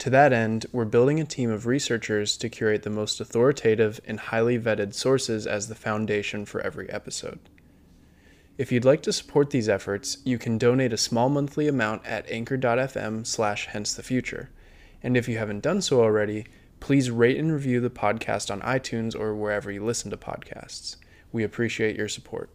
To 0.00 0.08
that 0.08 0.32
end, 0.32 0.64
we're 0.72 0.86
building 0.86 1.20
a 1.20 1.26
team 1.26 1.50
of 1.50 1.66
researchers 1.66 2.38
to 2.38 2.48
curate 2.48 2.84
the 2.84 2.88
most 2.88 3.20
authoritative 3.20 4.00
and 4.06 4.18
highly 4.18 4.58
vetted 4.58 4.94
sources 4.94 5.46
as 5.46 5.68
the 5.68 5.74
foundation 5.74 6.46
for 6.46 6.62
every 6.62 6.88
episode. 6.88 7.38
If 8.56 8.72
you'd 8.72 8.86
like 8.86 9.02
to 9.02 9.12
support 9.12 9.50
these 9.50 9.68
efforts, 9.68 10.16
you 10.24 10.38
can 10.38 10.56
donate 10.56 10.94
a 10.94 10.96
small 10.96 11.28
monthly 11.28 11.68
amount 11.68 12.06
at 12.06 12.30
anchor.fm 12.30 13.26
slash 13.26 13.66
hence 13.66 13.92
the 13.92 14.02
future. 14.02 14.48
And 15.02 15.18
if 15.18 15.28
you 15.28 15.36
haven't 15.36 15.62
done 15.62 15.82
so 15.82 16.00
already, 16.00 16.46
please 16.80 17.10
rate 17.10 17.36
and 17.36 17.52
review 17.52 17.82
the 17.82 17.90
podcast 17.90 18.50
on 18.50 18.62
iTunes 18.62 19.14
or 19.14 19.34
wherever 19.34 19.70
you 19.70 19.84
listen 19.84 20.10
to 20.12 20.16
podcasts. 20.16 20.96
We 21.30 21.44
appreciate 21.44 21.96
your 21.96 22.08
support. 22.08 22.48